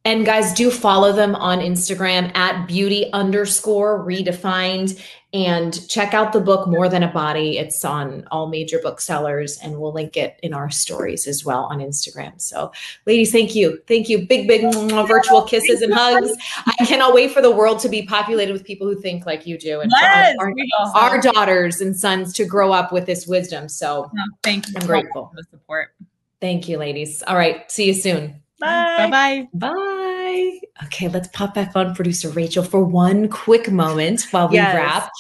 And 0.05 0.26
guys, 0.26 0.53
do 0.53 0.70
follow 0.70 1.12
them 1.12 1.36
on 1.36 1.61
Instagram 1.61 2.36
at 2.36 2.66
beauty 2.66 3.09
underscore 3.12 4.05
redefined. 4.05 5.00
And 5.34 5.88
check 5.88 6.12
out 6.12 6.34
the 6.34 6.40
book 6.40 6.68
More 6.68 6.90
Than 6.90 7.03
a 7.03 7.09
Body. 7.11 7.57
It's 7.57 7.82
on 7.86 8.28
all 8.30 8.48
major 8.48 8.78
booksellers, 8.82 9.57
and 9.62 9.78
we'll 9.80 9.92
link 9.94 10.14
it 10.18 10.38
in 10.42 10.53
our 10.53 10.70
stories 10.70 11.26
as 11.26 11.42
well 11.42 11.64
on 11.70 11.78
Instagram. 11.78 12.38
So, 12.38 12.70
ladies, 13.07 13.32
thank 13.32 13.55
you. 13.55 13.80
Thank 13.86 14.11
you. 14.11 14.26
Big, 14.26 14.46
big 14.46 14.61
virtual 14.74 15.40
kisses 15.42 15.80
and 15.80 15.94
hugs. 15.94 16.30
I 16.66 16.84
cannot 16.84 17.14
wait 17.14 17.30
for 17.30 17.40
the 17.40 17.50
world 17.50 17.78
to 17.78 17.88
be 17.88 18.03
populated 18.03 18.53
with 18.53 18.62
people 18.64 18.86
who 18.86 19.00
think 19.00 19.24
like 19.24 19.46
you 19.46 19.57
do 19.57 19.80
and 19.80 19.90
Yes, 19.98 20.36
our, 20.38 20.53
our, 20.94 21.12
our 21.14 21.20
daughters 21.22 21.80
and 21.80 21.96
sons 21.96 22.34
to 22.34 22.44
grow 22.44 22.70
up 22.70 22.92
with 22.92 23.07
this 23.07 23.26
wisdom. 23.26 23.70
So, 23.70 24.11
No, 24.12 24.22
thank 24.42 24.68
you. 24.68 24.74
I'm 24.76 24.86
grateful. 24.86 25.28
for 25.28 25.36
the 25.36 25.44
support. 25.50 25.94
thank 26.42 26.68
you, 26.68 26.76
ladies. 26.76 27.22
All 27.26 27.36
right. 27.36 27.70
See 27.72 27.86
you 27.86 27.94
soon. 27.94 28.41
Bye 28.62 29.10
bye. 29.10 29.48
Bye. 29.54 30.58
Okay, 30.84 31.08
let's 31.08 31.28
pop 31.28 31.54
back 31.54 31.74
on 31.74 31.94
producer 31.94 32.28
Rachel 32.30 32.62
for 32.64 32.82
one 32.84 33.28
quick 33.28 33.70
moment 33.70 34.26
while 34.30 34.48
we 34.48 34.56
Yes. 34.56 34.74
wrap. 34.74 35.10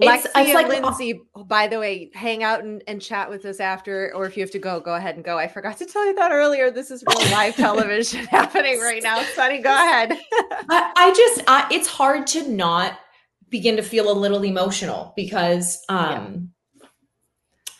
Lexie 0.00 0.04
It's- 0.04 0.24
it's 0.24 0.36
and 0.36 0.52
like- 0.54 0.82
Lindsay, 0.82 1.20
by 1.46 1.66
the 1.66 1.78
way, 1.78 2.10
hang 2.14 2.42
out 2.42 2.62
and, 2.64 2.82
and 2.86 3.00
chat 3.02 3.28
with 3.28 3.44
us 3.44 3.60
after, 3.60 4.12
or 4.14 4.26
if 4.26 4.36
you 4.36 4.42
have 4.42 4.50
to 4.52 4.58
go, 4.58 4.80
go 4.80 4.94
ahead 4.94 5.16
and 5.16 5.24
go. 5.24 5.36
I 5.38 5.48
forgot 5.48 5.76
to 5.78 5.86
tell 5.86 6.06
you 6.06 6.14
that 6.14 6.32
earlier. 6.32 6.70
This 6.70 6.90
is 6.90 7.04
real 7.06 7.30
live 7.32 7.56
television 7.56 8.24
happening 8.30 8.80
right 8.80 9.02
now. 9.02 9.18
Sonni, 9.36 9.62
go 9.62 9.72
ahead. 9.72 10.12
I, 10.70 10.92
I 10.96 11.12
just, 11.14 11.42
I, 11.48 11.68
it's 11.70 11.88
hard 11.88 12.26
to 12.28 12.48
not 12.48 12.98
begin 13.50 13.76
to 13.76 13.82
feel 13.82 14.10
a 14.10 14.14
little 14.18 14.42
emotional 14.44 15.12
because 15.14 15.82
um, 15.90 16.51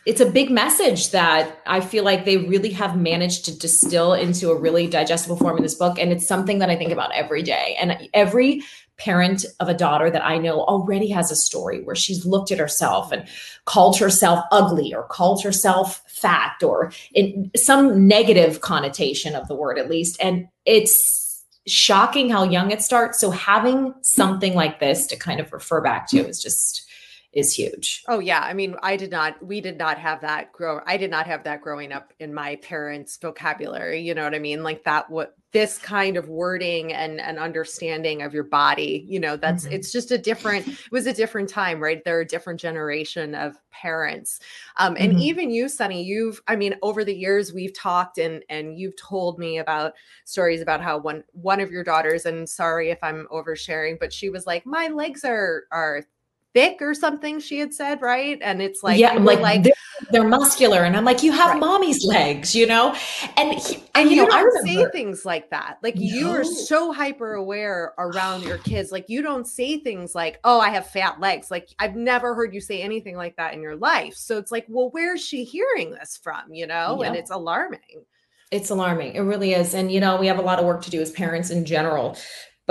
it's 0.04 0.20
a 0.20 0.30
big 0.30 0.50
message 0.50 1.10
that 1.10 1.60
I 1.66 1.80
feel 1.80 2.04
like 2.04 2.24
they 2.24 2.36
really 2.36 2.70
have 2.70 2.96
managed 2.96 3.44
to 3.44 3.56
distill 3.56 4.14
into 4.14 4.50
a 4.50 4.58
really 4.58 4.86
digestible 4.88 5.36
form 5.36 5.56
in 5.56 5.62
this 5.62 5.76
book. 5.76 5.98
And 5.98 6.10
it's 6.10 6.26
something 6.26 6.58
that 6.58 6.70
I 6.70 6.76
think 6.76 6.90
about 6.90 7.14
every 7.14 7.42
day. 7.42 7.76
And 7.80 8.08
every 8.12 8.62
parent 8.98 9.44
of 9.60 9.68
a 9.68 9.74
daughter 9.74 10.10
that 10.10 10.24
I 10.24 10.38
know 10.38 10.62
already 10.62 11.08
has 11.10 11.30
a 11.30 11.36
story 11.36 11.82
where 11.82 11.96
she's 11.96 12.26
looked 12.26 12.50
at 12.50 12.58
herself 12.58 13.10
and 13.12 13.26
called 13.64 13.98
herself 13.98 14.44
ugly 14.50 14.92
or 14.94 15.04
called 15.04 15.42
herself 15.42 16.02
fat 16.08 16.62
or 16.62 16.92
in 17.12 17.50
some 17.56 18.06
negative 18.06 18.60
connotation 18.60 19.34
of 19.34 19.48
the 19.48 19.54
word 19.54 19.78
at 19.78 19.90
least. 19.90 20.16
And 20.20 20.48
it's 20.64 21.44
shocking 21.66 22.28
how 22.28 22.44
young 22.44 22.70
it 22.70 22.82
starts. 22.82 23.20
So 23.20 23.30
having 23.30 23.94
something 24.02 24.54
like 24.54 24.80
this 24.80 25.06
to 25.08 25.16
kind 25.16 25.40
of 25.40 25.52
refer 25.52 25.80
back 25.80 26.08
to 26.08 26.18
is 26.18 26.42
just 26.42 26.81
is 27.32 27.54
huge. 27.54 28.04
Oh 28.08 28.18
yeah, 28.18 28.40
I 28.40 28.52
mean, 28.52 28.76
I 28.82 28.96
did 28.96 29.10
not. 29.10 29.44
We 29.44 29.60
did 29.60 29.78
not 29.78 29.98
have 29.98 30.20
that 30.20 30.52
grow. 30.52 30.80
I 30.86 30.96
did 30.96 31.10
not 31.10 31.26
have 31.26 31.44
that 31.44 31.62
growing 31.62 31.92
up 31.92 32.12
in 32.18 32.34
my 32.34 32.56
parents' 32.56 33.16
vocabulary. 33.16 34.00
You 34.00 34.14
know 34.14 34.24
what 34.24 34.34
I 34.34 34.38
mean? 34.38 34.62
Like 34.62 34.84
that. 34.84 35.08
What 35.08 35.34
this 35.52 35.76
kind 35.78 36.16
of 36.16 36.28
wording 36.28 36.92
and 36.92 37.20
and 37.20 37.38
understanding 37.38 38.22
of 38.22 38.34
your 38.34 38.44
body. 38.44 39.04
You 39.08 39.20
know, 39.20 39.36
that's 39.36 39.66
Mhm. 39.66 39.72
it's 39.72 39.92
just 39.92 40.10
a 40.10 40.18
different. 40.18 40.68
It 40.68 40.92
was 40.92 41.06
a 41.06 41.12
different 41.14 41.48
time, 41.48 41.80
right? 41.82 42.02
They're 42.04 42.20
a 42.20 42.26
different 42.26 42.60
generation 42.60 43.34
of 43.34 43.56
parents. 43.70 44.40
Um, 44.76 44.96
and 44.98 45.14
Mhm. 45.14 45.20
even 45.20 45.50
you, 45.50 45.66
Sonni, 45.66 46.04
you've. 46.04 46.42
I 46.48 46.56
mean, 46.56 46.76
over 46.82 47.02
the 47.02 47.14
years 47.16 47.52
we've 47.52 47.74
talked 47.74 48.18
and 48.18 48.44
and 48.50 48.78
you've 48.78 48.96
told 48.96 49.38
me 49.38 49.58
about 49.58 49.94
stories 50.24 50.60
about 50.60 50.82
how 50.82 50.98
one 50.98 51.24
one 51.32 51.60
of 51.60 51.70
your 51.70 51.84
daughters. 51.84 52.26
And 52.26 52.46
sorry 52.48 52.90
if 52.90 52.98
I'm 53.02 53.26
oversharing, 53.32 53.98
but 53.98 54.12
she 54.12 54.28
was 54.28 54.46
like, 54.46 54.66
my 54.66 54.88
legs 54.88 55.24
are 55.24 55.64
are 55.70 56.04
thick 56.54 56.82
or 56.82 56.94
something 56.94 57.40
she 57.40 57.58
had 57.58 57.72
said 57.72 58.02
right? 58.02 58.38
And 58.42 58.60
it's 58.60 58.82
like 58.82 58.98
yeah, 58.98 59.16
were 59.16 59.36
like, 59.36 59.62
they're, 59.62 59.72
they're 60.10 60.28
muscular, 60.28 60.84
and 60.84 60.96
I'm 60.96 61.04
like, 61.04 61.22
you 61.22 61.32
have 61.32 61.52
Right. 61.52 61.60
mommy's 61.60 62.04
legs, 62.04 62.54
you 62.54 62.66
know, 62.66 62.94
and 63.36 63.54
he, 63.54 63.82
and 63.94 64.10
you 64.10 64.16
you, 64.16 64.26
know, 64.26 64.32
I 64.32 64.42
don't 64.42 64.66
say 64.66 64.84
things 64.90 65.24
like 65.24 65.50
that. 65.50 65.78
Like 65.82 65.94
you 65.98 66.30
are 66.30 66.44
so 66.44 66.92
hyper 66.92 67.34
aware 67.34 67.94
around 67.98 68.44
your 68.44 68.58
kids. 68.64 68.90
Like 68.92 69.08
you 69.08 69.22
don't 69.22 69.46
say 69.46 69.78
things 69.78 70.14
like 70.14 70.40
oh 70.44 70.60
i 70.60 70.70
have 70.70 70.86
fat 70.86 71.20
legs. 71.20 71.50
Like 71.50 71.68
i've 71.78 71.96
never 71.96 72.34
heard 72.34 72.54
you 72.54 72.60
say 72.60 72.80
anything 72.82 73.16
like 73.16 73.36
that 73.36 73.54
in 73.54 73.62
your 73.62 73.76
life. 73.76 74.14
So 74.14 74.38
it's 74.38 74.52
like 74.52 74.66
well 74.68 74.90
where's 74.90 75.24
she 75.24 75.44
hearing 75.44 75.90
this 75.90 76.18
from 76.22 76.52
you 76.52 76.66
know? 76.66 77.02
And 77.02 77.16
it's 77.16 77.30
alarming. 77.30 78.04
It's 78.50 78.68
alarming. 78.68 79.14
It 79.14 79.20
really 79.20 79.54
is, 79.54 79.74
and 79.74 79.90
you 79.90 80.00
know, 80.00 80.16
we 80.16 80.26
have 80.26 80.38
a 80.38 80.42
lot 80.42 80.58
of 80.58 80.66
work 80.66 80.82
to 80.82 80.90
do 80.90 81.00
as 81.00 81.10
parents 81.10 81.50
in 81.50 81.64
general. 81.64 82.18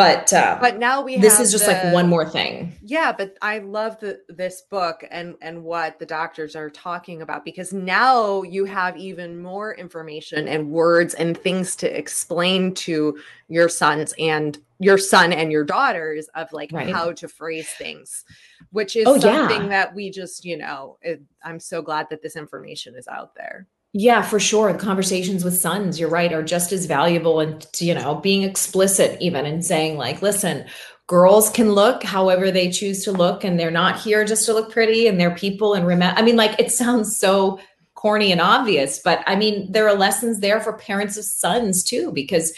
But 0.02 0.34
uh, 0.34 0.58
but 0.60 0.78
now 0.80 1.02
we 1.02 1.18
this 1.18 1.40
is 1.40 1.52
just 1.52 1.68
like 1.68 1.94
one 1.94 2.08
more 2.10 2.28
thing. 2.30 2.74
yeah 2.84 3.12
but 3.12 3.38
i 3.42 3.60
love 3.60 4.00
the, 4.00 4.20
this 4.30 4.64
book 4.70 5.04
and 5.12 5.36
and 5.42 5.64
what 5.64 6.00
the 6.00 6.06
doctors 6.06 6.56
are 6.56 6.70
talking 6.70 7.22
about 7.22 7.46
because 7.46 7.72
now 7.74 8.42
you 8.44 8.66
have 8.66 8.98
even 8.98 9.42
more 9.42 9.74
information 9.76 10.48
and 10.48 10.70
words 10.72 11.14
and 11.16 11.38
things 11.38 11.76
to 11.78 11.98
explain 11.98 12.74
to 12.74 13.18
your 13.48 13.70
sons 13.70 14.14
and 14.20 14.58
your 14.80 14.98
son 14.98 15.32
and 15.34 15.52
your 15.52 15.64
daughters 15.64 16.28
of 16.36 16.52
like 16.54 16.72
Right. 16.72 16.90
how 16.90 17.12
to 17.12 17.28
phrase 17.28 17.70
things 17.78 18.24
which 18.72 18.96
is 18.96 19.08
Oh, 19.08 19.16
yeah. 19.16 19.48
something 19.48 19.70
that 19.70 19.94
we 19.94 20.10
just 20.10 20.44
you 20.46 20.58
know 20.58 20.98
it, 21.02 21.22
i'm 21.44 21.60
so 21.60 21.82
glad 21.82 22.08
that 22.10 22.22
this 22.24 22.36
information 22.36 22.96
is 22.96 23.08
out 23.08 23.36
there 23.36 23.68
Yeah, 23.94 24.22
for 24.22 24.40
sure. 24.40 24.72
The 24.72 24.80
conversations 24.80 25.44
with 25.44 25.60
sons, 25.60 26.00
you're 26.00 26.10
right, 26.10 26.32
are 26.32 26.44
just 26.44 26.72
as 26.72 26.86
valuable. 26.86 27.42
And, 27.42 27.66
you 27.80 27.94
know, 27.94 28.16
being 28.16 28.44
explicit 28.44 29.18
even 29.22 29.46
and 29.46 29.66
saying, 29.66 29.98
like, 29.98 30.22
listen, 30.22 30.66
girls 31.08 31.50
can 31.50 31.74
look 31.74 32.02
however 32.04 32.52
they 32.52 32.72
choose 32.72 33.04
to 33.04 33.12
look, 33.12 33.44
and 33.44 33.60
they're 33.60 33.70
not 33.70 34.00
here 34.00 34.24
just 34.24 34.46
to 34.46 34.54
look 34.54 34.72
pretty, 34.72 35.08
and 35.08 35.20
they're 35.20 35.36
people. 35.36 35.74
And 35.74 35.86
remember, 35.86 36.18
I 36.18 36.24
mean, 36.24 36.38
like, 36.38 36.58
it 36.58 36.72
sounds 36.72 37.18
so 37.18 37.60
corny 37.96 38.32
and 38.32 38.40
obvious, 38.42 39.00
but 39.04 39.22
I 39.28 39.36
mean, 39.36 39.72
there 39.72 39.88
are 39.88 39.94
lessons 39.96 40.40
there 40.40 40.60
for 40.62 40.74
parents 40.74 41.18
of 41.18 41.26
sons 41.26 41.84
too, 41.84 42.12
because 42.14 42.52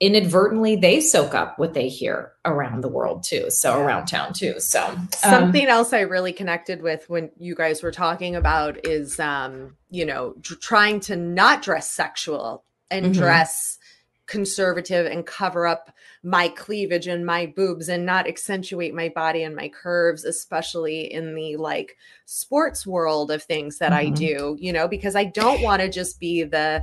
inadvertently 0.00 0.76
they 0.76 1.00
soak 1.00 1.34
up 1.34 1.58
what 1.58 1.74
they 1.74 1.88
hear 1.88 2.32
around 2.46 2.80
the 2.82 2.88
world 2.88 3.22
too. 3.22 3.50
So, 3.50 3.76
Yeah. 3.76 3.84
around 3.84 4.06
town 4.06 4.32
too. 4.32 4.58
So, 4.58 4.82
um, 4.82 5.08
something 5.12 5.66
else 5.66 5.92
i 5.92 6.00
really 6.00 6.32
connected 6.32 6.80
with 6.82 7.08
when 7.10 7.30
you 7.38 7.54
guys 7.54 7.82
were 7.82 7.92
talking 7.92 8.34
about 8.34 8.86
is 8.86 9.20
um 9.20 9.76
you 9.90 10.06
know 10.06 10.34
tr- 10.42 10.54
trying 10.54 11.00
to 11.00 11.16
not 11.16 11.62
dress 11.62 11.90
sexual 11.90 12.64
and 12.90 13.06
Mhm. 13.06 13.14
dress 13.14 13.78
conservative 14.26 15.06
and 15.06 15.26
cover 15.26 15.66
up 15.66 15.90
my 16.22 16.48
cleavage 16.48 17.08
and 17.08 17.26
my 17.26 17.46
boobs 17.46 17.88
and 17.88 18.06
not 18.06 18.28
accentuate 18.28 18.94
my 18.94 19.08
body 19.08 19.42
and 19.42 19.56
my 19.56 19.68
curves 19.68 20.24
especially 20.24 21.12
in 21.12 21.34
the 21.34 21.56
like 21.56 21.96
sports 22.26 22.86
world 22.86 23.30
of 23.32 23.42
things 23.42 23.78
that 23.78 23.92
i 23.92 24.06
Mhm. 24.06 24.14
do 24.14 24.56
you 24.60 24.72
know 24.72 24.86
because 24.86 25.16
i 25.16 25.24
don't 25.24 25.60
want 25.62 25.82
to 25.82 25.88
just 25.88 26.20
be 26.20 26.44
the 26.44 26.80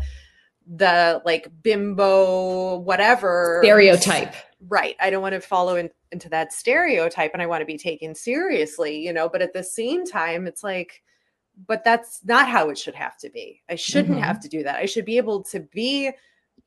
the 0.75 1.21
like 1.25 1.49
bimbo 1.63 2.77
whatever 2.79 3.59
stereotype. 3.63 4.33
right 4.67 4.95
i 4.99 5.09
don't 5.09 5.21
want 5.21 5.33
to 5.33 5.39
follow 5.39 5.75
in, 5.77 5.89
into 6.11 6.27
that 6.29 6.51
stereotype 6.51 7.31
and 7.33 7.41
i 7.41 7.45
want 7.45 7.61
to 7.61 7.65
be 7.65 7.77
taken 7.77 8.13
seriously 8.13 8.99
you 8.99 9.13
know 9.13 9.29
but 9.29 9.41
at 9.41 9.53
the 9.53 9.63
same 9.63 10.05
time 10.05 10.45
it's 10.45 10.63
like 10.63 11.01
but 11.67 11.83
that's 11.83 12.19
not 12.25 12.47
how 12.49 12.69
it 12.69 12.77
should 12.77 12.95
have 12.95 13.17
to 13.17 13.29
be 13.29 13.61
i 13.69 13.75
shouldn't 13.75 14.17
Mhm. 14.17 14.23
have 14.23 14.39
to 14.41 14.49
do 14.49 14.63
that 14.63 14.75
i 14.77 14.85
should 14.85 15.05
be 15.05 15.17
able 15.17 15.41
to 15.43 15.61
be 15.61 16.11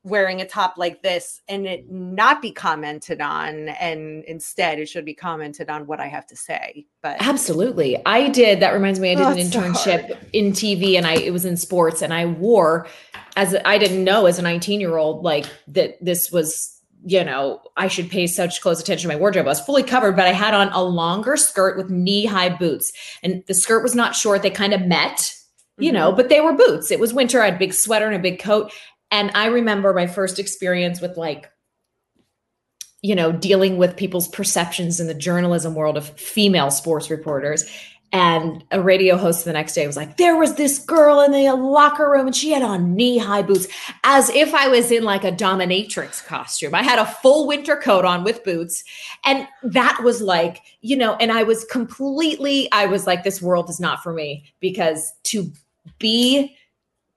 wearing 0.03 0.41
a 0.41 0.47
top 0.47 0.75
like 0.77 1.03
this 1.03 1.41
and 1.47 1.67
it 1.67 1.89
not 1.91 2.41
be 2.41 2.51
commented 2.51 3.21
on 3.21 3.69
and 3.69 4.23
instead 4.23 4.79
it 4.79 4.89
should 4.89 5.05
be 5.05 5.13
commented 5.13 5.69
on 5.69 5.85
what 5.85 5.99
i 5.99 6.07
have 6.07 6.25
to 6.25 6.35
say 6.35 6.85
but 7.03 7.17
Absolutely. 7.19 7.97
I 8.05 8.29
did. 8.29 8.59
That 8.59 8.73
reminds 8.73 8.99
me, 8.99 9.11
I 9.11 9.15
did 9.15 9.25
Oh, 9.25 9.31
an 9.31 9.37
it's 9.39 9.51
so 9.51 9.59
internship 9.61 10.17
in 10.33 10.51
TV 10.51 10.97
and 10.97 11.07
I 11.07 11.15
it 11.15 11.31
was 11.33 11.45
in 11.45 11.57
sports 11.57 12.03
and 12.03 12.13
I 12.13 12.27
wore 12.27 12.85
as 13.35 13.55
I 13.65 13.79
didn't 13.79 14.03
know 14.03 14.27
as 14.27 14.37
a 14.37 14.43
19 14.43 14.79
year 14.79 14.97
old 14.97 15.23
like 15.23 15.45
that 15.69 15.97
this 16.03 16.31
was 16.31 16.79
you 17.03 17.23
know 17.23 17.59
I 17.75 17.87
should 17.87 18.11
pay 18.11 18.27
such 18.27 18.61
close 18.61 18.79
attention 18.79 19.09
to 19.09 19.15
my 19.15 19.19
wardrobe. 19.19 19.47
I 19.47 19.49
was 19.49 19.61
fully 19.61 19.81
covered, 19.81 20.15
but 20.15 20.27
I 20.27 20.33
had 20.33 20.53
on 20.53 20.69
a 20.73 20.83
longer 20.83 21.37
skirt 21.37 21.75
with 21.75 21.89
knee 21.89 22.25
high 22.25 22.49
boots, 22.49 22.91
and 23.23 23.43
the 23.47 23.55
skirt 23.55 23.81
was 23.81 23.95
not 23.95 24.15
short. 24.15 24.43
They 24.43 24.51
kind 24.51 24.73
of 24.73 24.81
met, 24.81 25.33
you 25.79 25.87
Mm-hmm. 25.89 25.95
know, 25.97 26.11
but 26.11 26.29
they 26.29 26.41
were 26.41 26.53
boots. 26.53 26.91
It 26.91 26.99
was 26.99 27.11
winter. 27.15 27.41
I 27.41 27.45
had 27.45 27.55
a 27.55 27.59
big 27.59 27.73
sweater 27.73 28.05
and 28.05 28.15
a 28.15 28.19
big 28.19 28.37
coat, 28.39 28.71
and 29.11 29.31
I 29.35 29.47
remember 29.47 29.93
my 29.93 30.07
first 30.07 30.39
experience 30.39 31.01
with 31.01 31.17
like 31.17 31.51
you 33.01 33.15
know, 33.15 33.31
dealing 33.31 33.77
with 33.77 33.97
people's 33.97 34.27
perceptions 34.27 34.99
in 34.99 35.07
the 35.07 35.13
journalism 35.13 35.73
world 35.73 35.97
of 35.97 36.07
female 36.19 36.69
sports 36.69 37.09
reporters. 37.09 37.65
And 38.13 38.63
a 38.71 38.81
radio 38.81 39.15
host 39.15 39.45
the 39.45 39.53
next 39.53 39.73
day 39.73 39.87
was 39.87 39.95
like, 39.95 40.17
there 40.17 40.35
was 40.35 40.55
this 40.55 40.79
girl 40.79 41.21
in 41.21 41.31
the 41.31 41.53
locker 41.53 42.11
room 42.11 42.27
and 42.27 42.35
she 42.35 42.51
had 42.51 42.61
on 42.61 42.93
knee 42.93 43.17
high 43.17 43.41
boots 43.41 43.67
as 44.03 44.29
if 44.31 44.53
I 44.53 44.67
was 44.67 44.91
in 44.91 45.03
like 45.03 45.23
a 45.23 45.31
dominatrix 45.31 46.23
costume. 46.25 46.75
I 46.75 46.83
had 46.83 46.99
a 46.99 47.05
full 47.05 47.47
winter 47.47 47.77
coat 47.77 48.03
on 48.03 48.25
with 48.25 48.43
boots. 48.43 48.83
And 49.23 49.47
that 49.63 50.01
was 50.03 50.21
like, 50.21 50.61
you 50.81 50.97
know, 50.97 51.15
and 51.15 51.31
I 51.31 51.43
was 51.43 51.63
completely, 51.65 52.69
I 52.73 52.85
was 52.85 53.07
like, 53.07 53.23
this 53.23 53.41
world 53.41 53.69
is 53.69 53.79
not 53.79 54.03
for 54.03 54.11
me 54.11 54.43
because 54.59 55.13
to 55.23 55.49
be 55.97 56.55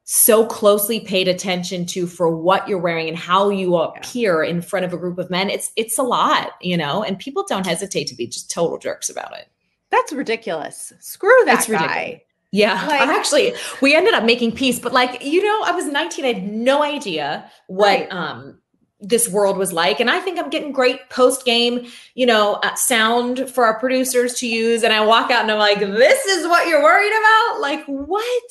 so 0.06 0.44
closely 0.46 1.00
paid 1.00 1.28
attention 1.28 1.86
to 1.86 2.06
for 2.06 2.28
what 2.28 2.68
you're 2.68 2.78
wearing 2.78 3.08
and 3.08 3.16
how 3.16 3.48
you 3.48 3.74
appear 3.76 4.42
in 4.42 4.60
front 4.60 4.84
of 4.84 4.92
a 4.92 4.98
group 4.98 5.18
of 5.18 5.30
men 5.30 5.48
it's 5.48 5.72
it's 5.76 5.98
a 5.98 6.02
lot 6.02 6.50
you 6.60 6.76
know 6.76 7.02
and 7.02 7.18
people 7.18 7.44
don't 7.48 7.66
hesitate 7.66 8.06
to 8.06 8.14
be 8.14 8.26
just 8.26 8.50
total 8.50 8.76
jerks 8.78 9.08
about 9.08 9.32
it 9.36 9.48
that's 9.90 10.12
ridiculous 10.12 10.92
screw 11.00 11.30
that 11.46 11.60
ridiculous. 11.66 11.86
guy 11.90 12.22
yeah 12.52 12.86
Like- 12.86 13.00
actually 13.08 13.54
we 13.80 13.96
ended 13.96 14.12
up 14.12 14.24
making 14.24 14.52
peace 14.52 14.78
but 14.78 14.92
like 14.92 15.24
you 15.24 15.42
know 15.42 15.62
i 15.64 15.70
was 15.72 15.86
19 15.86 16.24
i 16.24 16.28
had 16.34 16.52
no 16.52 16.82
idea 16.82 17.50
what 17.68 17.86
Right. 18.00 18.12
um 18.12 18.58
this 19.06 19.28
world 19.28 19.58
was 19.58 19.70
like. 19.70 20.00
And 20.00 20.08
I 20.10 20.18
think 20.20 20.38
I'm 20.38 20.48
getting 20.48 20.72
great 20.72 21.10
post 21.10 21.44
game, 21.44 21.86
you 22.14 22.24
know, 22.24 22.54
uh, 22.62 22.74
sound 22.74 23.50
for 23.50 23.66
our 23.66 23.78
producers 23.78 24.32
to 24.38 24.46
use. 24.48 24.82
And 24.82 24.94
I 24.94 25.04
walk 25.04 25.30
out 25.30 25.42
and 25.42 25.50
I'm 25.52 25.58
like, 25.58 25.78
this 25.80 26.24
is 26.24 26.46
what 26.46 26.68
you're 26.68 26.82
worried 26.82 27.12
about? 27.12 27.60
Like, 27.60 27.84
what? 27.84 28.42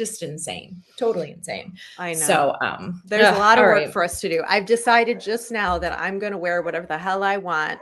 Just 0.00 0.22
insane. 0.22 0.82
Totally 0.96 1.32
insane. 1.32 1.76
I 1.98 2.14
know. 2.14 2.18
So, 2.20 2.56
um, 2.62 3.02
there's 3.04 3.36
a 3.36 3.38
lot 3.38 3.58
of 3.58 3.64
work 3.64 3.74
right. 3.74 3.92
for 3.92 4.02
us 4.02 4.18
to 4.22 4.30
do. 4.30 4.42
I've 4.48 4.64
decided 4.64 5.20
just 5.20 5.52
now 5.52 5.78
that 5.78 5.92
I'm 6.00 6.18
going 6.18 6.32
to 6.32 6.38
wear 6.38 6.62
whatever 6.62 6.86
the 6.86 6.96
hell 6.96 7.22
I 7.22 7.36
want. 7.36 7.80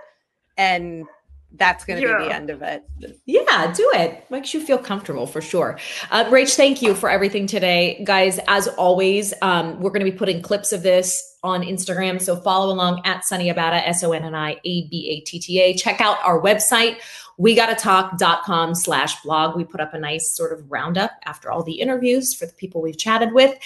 And 0.57 1.07
that's 1.53 1.85
going 1.85 2.03
to 2.03 2.07
be 2.07 2.25
the 2.25 2.35
end 2.35 2.51
of 2.51 2.61
it. 2.62 2.83
Yeah, 3.25 3.73
do 3.73 3.89
it. 3.95 4.29
Makes 4.31 4.53
you 4.53 4.61
feel 4.61 4.79
comfortable 4.79 5.29
for 5.29 5.41
sure. 5.41 5.79
Uh, 6.11 6.25
Rach, 6.25 6.57
thank 6.57 6.83
you 6.83 6.93
for 6.93 7.09
everything 7.09 7.47
today. 7.47 8.03
Guys, 8.05 8.41
as 8.49 8.66
always, 8.66 9.33
um, 9.43 9.79
we're 9.81 9.91
going 9.91 10.05
to 10.05 10.11
be 10.11 10.16
putting 10.16 10.43
clips 10.43 10.73
of 10.73 10.83
this 10.83 11.37
on 11.45 11.62
Instagram. 11.62 12.21
So 12.21 12.35
follow 12.35 12.75
along 12.75 13.03
at 13.05 13.23
Sonni 13.23 13.55
Abatta, 13.55 13.87
S 13.87 14.03
O 14.03 14.11
N 14.11 14.25
N 14.25 14.35
I 14.35 14.57
A 14.64 14.89
B 14.89 15.09
A 15.11 15.21
T 15.25 15.39
T 15.39 15.61
A. 15.61 15.75
Check 15.75 16.01
out 16.01 16.19
our 16.25 16.41
website, 16.41 16.97
we 17.39 17.55
gotta 17.55 17.76
talk.com 17.76 18.74
slash 18.74 19.22
blog. 19.22 19.57
We 19.57 19.64
put 19.64 19.80
up 19.80 19.95
a 19.95 19.99
nice 19.99 20.34
sort 20.36 20.53
of 20.53 20.70
roundup 20.70 21.12
after 21.24 21.51
all 21.51 21.62
the 21.62 21.80
interviews 21.80 22.34
for 22.34 22.47
the 22.47 22.53
people 22.53 22.82
we've 22.82 22.99
chatted 22.99 23.32
with. 23.32 23.57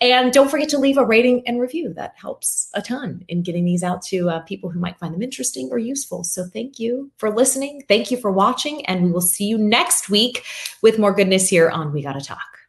And 0.00 0.32
don't 0.32 0.50
forget 0.50 0.68
to 0.68 0.78
leave 0.78 0.98
a 0.98 1.04
rating 1.04 1.42
and 1.46 1.60
review. 1.60 1.94
That 1.94 2.14
helps 2.14 2.68
a 2.74 2.82
ton 2.82 3.24
in 3.28 3.42
getting 3.42 3.64
these 3.64 3.82
out 3.82 4.02
to 4.02 4.28
uh, 4.28 4.40
people 4.40 4.70
who 4.70 4.78
might 4.78 4.98
find 4.98 5.14
them 5.14 5.22
interesting 5.22 5.70
or 5.72 5.78
useful. 5.78 6.24
So 6.24 6.44
thank 6.44 6.78
you 6.78 7.10
for 7.16 7.30
listening. 7.30 7.82
Thank 7.88 8.10
you 8.10 8.18
for 8.18 8.30
watching. 8.30 8.84
And 8.86 9.04
we 9.04 9.10
will 9.10 9.22
see 9.22 9.46
you 9.46 9.56
next 9.56 10.10
week 10.10 10.44
with 10.82 10.98
more 10.98 11.12
goodness 11.12 11.48
here 11.48 11.70
on 11.70 11.92
We 11.92 12.02
Gotta 12.02 12.20
Talk. 12.20 12.61